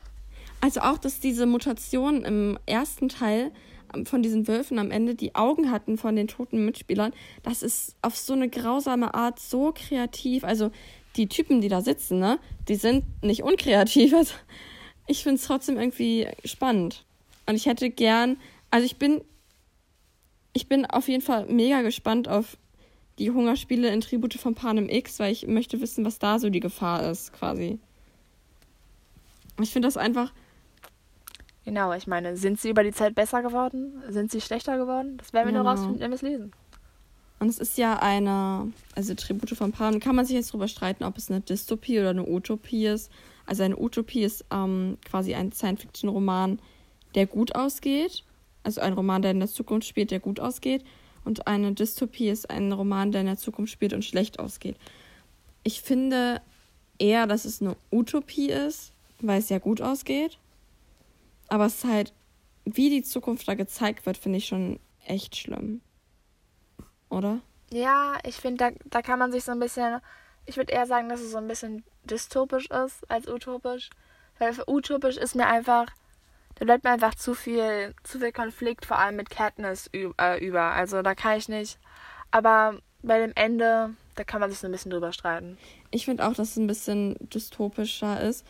Also 0.60 0.80
auch, 0.80 0.98
dass 0.98 1.20
diese 1.20 1.46
Mutation 1.46 2.24
im 2.24 2.58
ersten 2.66 3.08
Teil 3.08 3.52
ähm, 3.94 4.06
von 4.06 4.22
diesen 4.22 4.48
Wölfen 4.48 4.78
am 4.78 4.90
Ende 4.90 5.14
die 5.14 5.34
Augen 5.34 5.70
hatten 5.70 5.98
von 5.98 6.16
den 6.16 6.28
toten 6.28 6.64
Mitspielern, 6.64 7.12
das 7.42 7.62
ist 7.62 7.96
auf 8.02 8.16
so 8.16 8.32
eine 8.32 8.48
grausame 8.48 9.14
Art 9.14 9.38
so 9.38 9.72
kreativ. 9.74 10.44
Also 10.44 10.70
die 11.16 11.28
Typen, 11.28 11.60
die 11.60 11.68
da 11.68 11.80
sitzen, 11.80 12.18
ne, 12.18 12.38
die 12.68 12.76
sind 12.76 13.04
nicht 13.22 13.42
unkreativ. 13.42 14.12
Also 14.16 14.34
ich 15.06 15.22
finde 15.22 15.36
es 15.36 15.46
trotzdem 15.46 15.78
irgendwie 15.78 16.26
spannend. 16.44 17.04
Und 17.46 17.54
ich 17.54 17.66
hätte 17.66 17.90
gern 17.90 18.38
also 18.76 18.84
ich 18.84 18.98
bin, 18.98 19.22
ich 20.52 20.68
bin 20.68 20.84
auf 20.84 21.08
jeden 21.08 21.22
Fall 21.22 21.46
mega 21.46 21.80
gespannt 21.80 22.28
auf 22.28 22.58
die 23.18 23.30
Hungerspiele 23.30 23.88
in 23.88 24.02
Tribute 24.02 24.34
von 24.34 24.54
Panem 24.54 24.90
X, 24.90 25.18
weil 25.18 25.32
ich 25.32 25.46
möchte 25.46 25.80
wissen, 25.80 26.04
was 26.04 26.18
da 26.18 26.38
so 26.38 26.50
die 26.50 26.60
Gefahr 26.60 27.10
ist, 27.10 27.32
quasi. 27.32 27.78
Ich 29.62 29.72
finde 29.72 29.88
das 29.88 29.96
einfach. 29.96 30.30
Genau, 31.64 31.94
ich 31.94 32.06
meine, 32.06 32.36
sind 32.36 32.60
sie 32.60 32.68
über 32.68 32.84
die 32.84 32.92
Zeit 32.92 33.14
besser 33.14 33.40
geworden? 33.40 34.02
Sind 34.10 34.30
sie 34.30 34.42
schlechter 34.42 34.76
geworden? 34.76 35.16
Das 35.16 35.32
werden 35.32 35.46
wir 35.46 35.52
genau. 35.52 35.62
nur 35.62 35.72
rausfinden, 35.72 36.00
wenn 36.00 36.10
wir 36.10 36.16
es 36.16 36.20
lesen. 36.20 36.52
Und 37.38 37.48
es 37.48 37.58
ist 37.58 37.78
ja 37.78 37.98
eine, 38.00 38.74
also 38.94 39.14
Tribute 39.14 39.56
von 39.56 39.72
Panem, 39.72 40.00
kann 40.00 40.14
man 40.14 40.26
sich 40.26 40.36
jetzt 40.36 40.50
darüber 40.50 40.68
streiten, 40.68 41.04
ob 41.04 41.16
es 41.16 41.30
eine 41.30 41.40
Dystopie 41.40 41.98
oder 41.98 42.10
eine 42.10 42.28
Utopie 42.28 42.84
ist. 42.84 43.10
Also 43.46 43.62
eine 43.62 43.78
Utopie 43.78 44.24
ist 44.24 44.44
ähm, 44.52 44.98
quasi 45.02 45.34
ein 45.34 45.50
Science-Fiction-Roman, 45.50 46.58
der 47.14 47.26
gut 47.26 47.54
ausgeht 47.54 48.25
also 48.66 48.80
ein 48.80 48.94
Roman, 48.94 49.22
der 49.22 49.30
in 49.30 49.38
der 49.38 49.48
Zukunft 49.48 49.86
spielt, 49.86 50.10
der 50.10 50.18
gut 50.18 50.40
ausgeht. 50.40 50.84
Und 51.24 51.46
eine 51.46 51.72
Dystopie 51.72 52.28
ist 52.28 52.50
ein 52.50 52.72
Roman, 52.72 53.12
der 53.12 53.20
in 53.20 53.28
der 53.28 53.36
Zukunft 53.36 53.72
spielt 53.72 53.92
und 53.92 54.04
schlecht 54.04 54.40
ausgeht. 54.40 54.76
Ich 55.62 55.82
finde 55.82 56.42
eher, 56.98 57.28
dass 57.28 57.44
es 57.44 57.62
eine 57.62 57.76
Utopie 57.92 58.50
ist, 58.50 58.92
weil 59.20 59.38
es 59.38 59.48
ja 59.48 59.58
gut 59.58 59.80
ausgeht. 59.80 60.38
Aber 61.48 61.66
es 61.66 61.76
ist 61.76 61.84
halt, 61.84 62.12
wie 62.64 62.90
die 62.90 63.04
Zukunft 63.04 63.46
da 63.46 63.54
gezeigt 63.54 64.04
wird, 64.04 64.16
finde 64.16 64.38
ich 64.38 64.46
schon 64.46 64.80
echt 65.04 65.36
schlimm. 65.36 65.80
Oder? 67.08 67.40
Ja, 67.70 68.18
ich 68.24 68.34
finde, 68.34 68.56
da, 68.56 68.70
da 68.86 69.00
kann 69.00 69.20
man 69.20 69.30
sich 69.30 69.44
so 69.44 69.52
ein 69.52 69.60
bisschen. 69.60 70.00
Ich 70.44 70.56
würde 70.56 70.72
eher 70.72 70.86
sagen, 70.86 71.08
dass 71.08 71.20
es 71.20 71.30
so 71.30 71.38
ein 71.38 71.46
bisschen 71.46 71.84
dystopisch 72.02 72.68
ist 72.70 73.08
als 73.08 73.28
utopisch. 73.28 73.90
Weil 74.38 74.54
utopisch 74.66 75.16
ist 75.16 75.36
mir 75.36 75.46
einfach 75.46 75.86
da 76.56 76.64
bleibt 76.64 76.84
mir 76.84 76.90
einfach 76.90 77.14
zu 77.14 77.34
viel, 77.34 77.94
zu 78.02 78.18
viel 78.18 78.32
Konflikt, 78.32 78.86
vor 78.86 78.98
allem 78.98 79.16
mit 79.16 79.30
Katniss 79.30 79.90
äh, 79.92 80.44
über. 80.44 80.72
Also 80.72 81.02
da 81.02 81.14
kann 81.14 81.38
ich 81.38 81.48
nicht. 81.48 81.78
Aber 82.30 82.78
bei 83.02 83.20
dem 83.20 83.32
Ende, 83.34 83.94
da 84.14 84.24
kann 84.24 84.40
man 84.40 84.50
sich 84.50 84.58
so 84.58 84.66
ein 84.66 84.72
bisschen 84.72 84.90
drüber 84.90 85.12
streiten. 85.12 85.58
Ich 85.90 86.06
finde 86.06 86.26
auch, 86.26 86.34
dass 86.34 86.50
es 86.50 86.56
ein 86.56 86.66
bisschen 86.66 87.16
dystopischer 87.20 88.20
ist. 88.22 88.46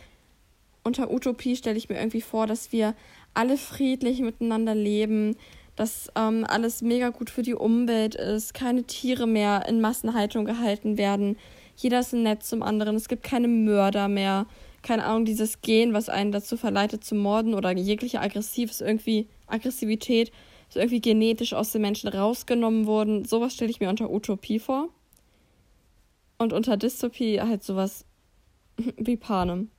Unter 0.84 1.11
Utopie 1.11 1.57
stelle 1.57 1.76
ich 1.76 1.88
mir 1.88 1.96
irgendwie 1.96 2.22
vor, 2.22 2.46
dass 2.46 2.70
wir 2.70 2.94
alle 3.34 3.57
friedlich 3.57 4.20
miteinander 4.20 4.74
leben, 4.74 5.36
dass 5.74 6.11
ähm, 6.14 6.46
alles 6.48 6.82
mega 6.82 7.11
gut 7.11 7.28
für 7.28 7.42
die 7.42 7.54
Umwelt 7.54 8.14
ist, 8.14 8.54
keine 8.54 8.84
Tiere 8.84 9.26
mehr 9.26 9.66
in 9.68 9.80
Massenhaltung 9.80 10.44
gehalten 10.44 10.96
werden. 10.96 11.36
Jeder 11.76 12.00
ist 12.00 12.12
nett 12.12 12.44
zum 12.44 12.62
anderen, 12.62 12.96
es 12.96 13.09
gibt 13.09 13.24
keine 13.24 13.48
Mörder 13.48 14.09
mehr 14.09 14.46
keine 14.87 15.05
Ahnung, 15.05 15.24
dieses 15.24 15.61
Gen, 15.62 15.93
was 15.95 16.09
einen 16.09 16.30
dazu 16.30 16.57
verleitet 16.57 17.03
zu 17.03 17.16
morden 17.16 17.55
oder 17.55 17.72
jegliche 17.72 18.20
Aggressiv 18.20 18.70
ist 18.70 18.80
irgendwie 18.80 19.28
Aggressivität 19.49 20.30
ist 20.68 20.76
irgendwie 20.76 21.01
genetisch 21.01 21.55
aus 21.55 21.72
den 21.72 21.82
Menschen 21.82 22.09
rausgenommen 22.09 22.87
worden. 22.87 23.24
Sowas 23.24 23.55
stelle 23.55 23.70
ich 23.70 23.80
mir 23.80 23.89
unter 23.89 24.11
Utopie 24.11 24.59
vor. 24.59 24.89
Und 26.39 26.53
unter 26.53 26.76
Dystopie 26.76 27.41
halt 27.41 27.62
sowas 27.62 28.05
wie 28.97 29.16
Panem. 29.16 29.70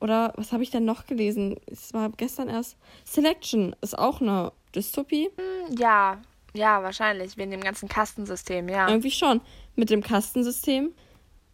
Oder 0.00 0.32
was 0.36 0.52
habe 0.52 0.62
ich 0.62 0.70
denn 0.70 0.84
noch 0.84 1.06
gelesen? 1.06 1.56
Es 1.66 1.94
war 1.94 2.10
gestern 2.16 2.48
erst. 2.48 2.76
Selection 3.04 3.76
ist 3.82 3.96
auch 3.96 4.20
eine 4.20 4.52
Dystopie. 4.74 5.30
Hm, 5.36 5.76
ja, 5.78 6.20
ja, 6.54 6.82
wahrscheinlich. 6.82 7.36
Wegen 7.36 7.50
dem 7.52 7.60
ganzen 7.60 7.88
Kastensystem, 7.88 8.68
ja. 8.68 8.88
Irgendwie 8.88 9.10
schon. 9.10 9.40
Mit 9.76 9.90
dem 9.90 10.02
Kastensystem 10.02 10.92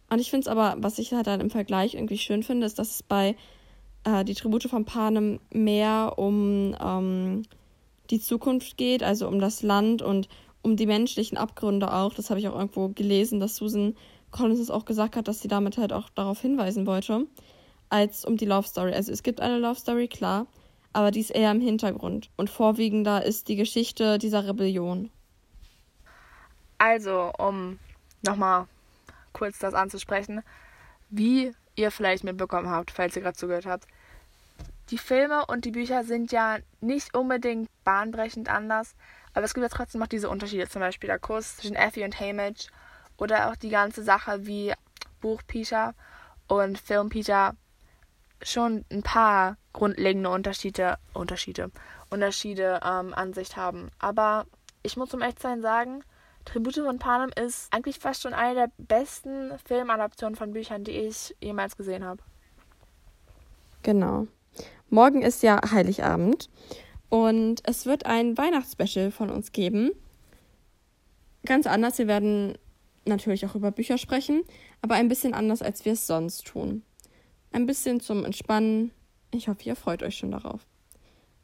und 0.09 0.19
ich 0.19 0.29
finde 0.29 0.45
es 0.45 0.47
aber, 0.47 0.75
was 0.79 0.99
ich 0.99 1.13
halt 1.13 1.27
dann 1.27 1.41
im 1.41 1.49
Vergleich 1.49 1.93
irgendwie 1.93 2.17
schön 2.17 2.43
finde, 2.43 2.65
ist, 2.65 2.79
dass 2.79 2.95
es 2.95 3.03
bei 3.03 3.35
äh, 4.03 4.23
die 4.23 4.33
Tribute 4.33 4.63
von 4.63 4.85
Panem 4.85 5.39
mehr 5.51 6.13
um 6.17 6.75
ähm, 6.81 7.43
die 8.09 8.19
Zukunft 8.19 8.77
geht, 8.77 9.03
also 9.03 9.27
um 9.27 9.39
das 9.39 9.61
Land 9.61 10.01
und 10.01 10.29
um 10.61 10.75
die 10.75 10.87
menschlichen 10.87 11.37
Abgründe 11.37 11.93
auch. 11.93 12.13
Das 12.13 12.29
habe 12.29 12.39
ich 12.39 12.47
auch 12.47 12.55
irgendwo 12.55 12.89
gelesen, 12.89 13.39
dass 13.39 13.55
Susan 13.55 13.95
Collins 14.31 14.59
es 14.59 14.71
auch 14.71 14.85
gesagt 14.85 15.15
hat, 15.15 15.27
dass 15.27 15.41
sie 15.41 15.47
damit 15.47 15.77
halt 15.77 15.93
auch 15.93 16.09
darauf 16.09 16.41
hinweisen 16.41 16.85
wollte, 16.85 17.25
als 17.89 18.25
um 18.25 18.37
die 18.37 18.45
Love 18.45 18.67
Story. 18.67 18.93
Also 18.93 19.11
es 19.11 19.23
gibt 19.23 19.41
eine 19.41 19.59
Love 19.59 19.79
Story, 19.79 20.07
klar, 20.07 20.47
aber 20.93 21.11
die 21.11 21.19
ist 21.19 21.31
eher 21.31 21.51
im 21.51 21.61
Hintergrund. 21.61 22.29
Und 22.35 22.49
vorwiegender 22.49 23.23
ist 23.25 23.47
die 23.47 23.55
Geschichte 23.55 24.17
dieser 24.17 24.47
Rebellion. 24.47 25.09
Also, 26.77 27.31
um 27.37 27.77
nochmal 28.25 28.67
kurz 29.33 29.59
das 29.59 29.73
anzusprechen, 29.73 30.43
wie 31.09 31.53
ihr 31.75 31.91
vielleicht 31.91 32.23
mitbekommen 32.23 32.69
habt, 32.69 32.91
falls 32.91 33.15
ihr 33.15 33.21
gerade 33.21 33.37
zugehört 33.37 33.65
habt. 33.65 33.87
Die 34.89 34.97
Filme 34.97 35.45
und 35.45 35.65
die 35.65 35.71
Bücher 35.71 36.03
sind 36.03 36.31
ja 36.31 36.57
nicht 36.81 37.15
unbedingt 37.15 37.69
bahnbrechend 37.83 38.49
anders, 38.49 38.95
aber 39.33 39.45
es 39.45 39.53
gibt 39.53 39.63
ja 39.63 39.69
trotzdem 39.69 40.01
noch 40.01 40.07
diese 40.07 40.29
Unterschiede, 40.29 40.67
zum 40.67 40.81
Beispiel 40.81 41.07
der 41.07 41.19
Kuss 41.19 41.57
zwischen 41.57 41.75
Effie 41.75 42.03
und 42.03 42.19
Hamish 42.19 42.67
oder 43.17 43.49
auch 43.49 43.55
die 43.55 43.69
ganze 43.69 44.03
Sache 44.03 44.47
wie 44.47 44.73
Buch 45.21 45.41
Peter 45.45 45.93
und 46.47 46.79
Film 46.79 47.09
Peter 47.09 47.55
schon 48.41 48.85
ein 48.91 49.03
paar 49.03 49.57
grundlegende 49.73 50.29
Unterschiede, 50.29 50.97
Unterschiede, 51.13 51.71
Unterschiede 52.09 52.79
ähm, 52.83 53.13
an 53.13 53.33
sich 53.33 53.57
haben. 53.57 53.91
Aber 53.99 54.45
ich 54.81 54.97
muss 54.97 55.13
um 55.13 55.21
echt 55.21 55.39
sagen, 55.39 56.03
Tribute 56.51 56.77
von 56.77 56.97
Panem 56.97 57.29
ist 57.39 57.71
eigentlich 57.71 57.99
fast 57.99 58.23
schon 58.23 58.33
eine 58.33 58.55
der 58.55 58.71
besten 58.79 59.51
Filmadaptionen 59.65 60.35
von 60.35 60.51
Büchern, 60.51 60.83
die 60.83 60.91
ich 60.91 61.35
jemals 61.41 61.77
gesehen 61.77 62.03
habe. 62.03 62.23
Genau. 63.83 64.25
Morgen 64.89 65.21
ist 65.21 65.43
ja 65.43 65.61
Heiligabend 65.71 66.49
und 67.09 67.61
es 67.65 67.85
wird 67.85 68.07
ein 68.07 68.35
Weihnachtsspecial 68.35 69.11
von 69.11 69.29
uns 69.29 69.51
geben. 69.51 69.91
ganz 71.45 71.67
anders. 71.67 71.99
Wir 71.99 72.07
werden 72.07 72.57
natürlich 73.05 73.45
auch 73.45 73.55
über 73.55 73.71
Bücher 73.71 73.99
sprechen, 73.99 74.43
aber 74.81 74.95
ein 74.95 75.07
bisschen 75.07 75.35
anders, 75.35 75.61
als 75.61 75.85
wir 75.85 75.93
es 75.93 76.07
sonst 76.07 76.47
tun. 76.47 76.81
Ein 77.51 77.67
bisschen 77.67 77.99
zum 77.99 78.25
Entspannen. 78.25 78.91
Ich 79.31 79.47
hoffe, 79.47 79.63
ihr 79.63 79.75
freut 79.75 80.01
euch 80.01 80.17
schon 80.17 80.31
darauf. 80.31 80.65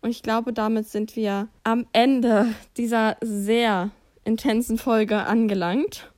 Und 0.01 0.09
ich 0.09 0.23
glaube, 0.23 0.51
damit 0.51 0.87
sind 0.87 1.15
wir 1.15 1.47
am 1.63 1.85
Ende 1.93 2.53
dieser 2.75 3.17
sehr 3.21 3.91
intensen 4.25 4.77
Folge 4.77 5.17
angelangt. 5.23 6.11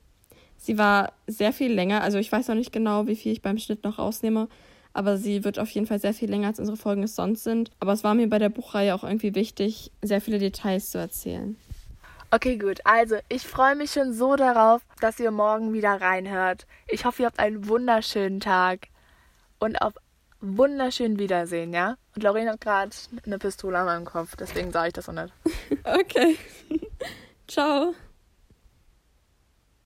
Sie 0.56 0.76
war 0.76 1.12
sehr 1.28 1.52
viel 1.52 1.72
länger, 1.72 2.02
also 2.02 2.18
ich 2.18 2.32
weiß 2.32 2.48
noch 2.48 2.56
nicht 2.56 2.72
genau, 2.72 3.06
wie 3.06 3.14
viel 3.14 3.32
ich 3.32 3.42
beim 3.42 3.58
Schnitt 3.58 3.84
noch 3.84 3.98
rausnehme, 3.98 4.48
aber 4.92 5.16
sie 5.16 5.44
wird 5.44 5.60
auf 5.60 5.70
jeden 5.70 5.86
Fall 5.86 6.00
sehr 6.00 6.14
viel 6.14 6.28
länger 6.28 6.48
als 6.48 6.58
unsere 6.58 6.76
Folgen 6.76 7.04
es 7.04 7.14
sonst 7.14 7.44
sind. 7.44 7.70
Aber 7.78 7.92
es 7.92 8.02
war 8.02 8.14
mir 8.14 8.28
bei 8.28 8.40
der 8.40 8.48
Buchreihe 8.48 8.94
auch 8.94 9.04
irgendwie 9.04 9.36
wichtig, 9.36 9.92
sehr 10.02 10.20
viele 10.20 10.38
Details 10.38 10.90
zu 10.90 10.98
erzählen. 10.98 11.56
Okay, 12.30 12.58
gut. 12.58 12.80
Also, 12.84 13.16
ich 13.28 13.46
freue 13.46 13.74
mich 13.74 13.92
schon 13.92 14.12
so 14.12 14.36
darauf, 14.36 14.82
dass 15.00 15.18
ihr 15.18 15.30
morgen 15.30 15.72
wieder 15.72 16.00
reinhört. 16.00 16.66
Ich 16.88 17.04
hoffe, 17.04 17.22
ihr 17.22 17.26
habt 17.26 17.38
einen 17.38 17.68
wunderschönen 17.68 18.40
Tag 18.40 18.88
und 19.58 19.80
auf 19.80 19.94
wunderschön 20.40 21.18
Wiedersehen, 21.18 21.72
ja? 21.72 21.96
Und 22.14 22.22
Lorraine 22.22 22.50
hat 22.50 22.60
gerade 22.60 22.90
eine 23.24 23.38
Pistole 23.38 23.78
an 23.78 23.86
meinem 23.86 24.04
Kopf, 24.04 24.36
deswegen 24.36 24.72
sage 24.72 24.88
ich 24.88 24.94
das 24.94 25.08
auch 25.08 25.14
nicht. 25.14 25.32
okay. 25.84 26.36
Ciao. 27.48 27.94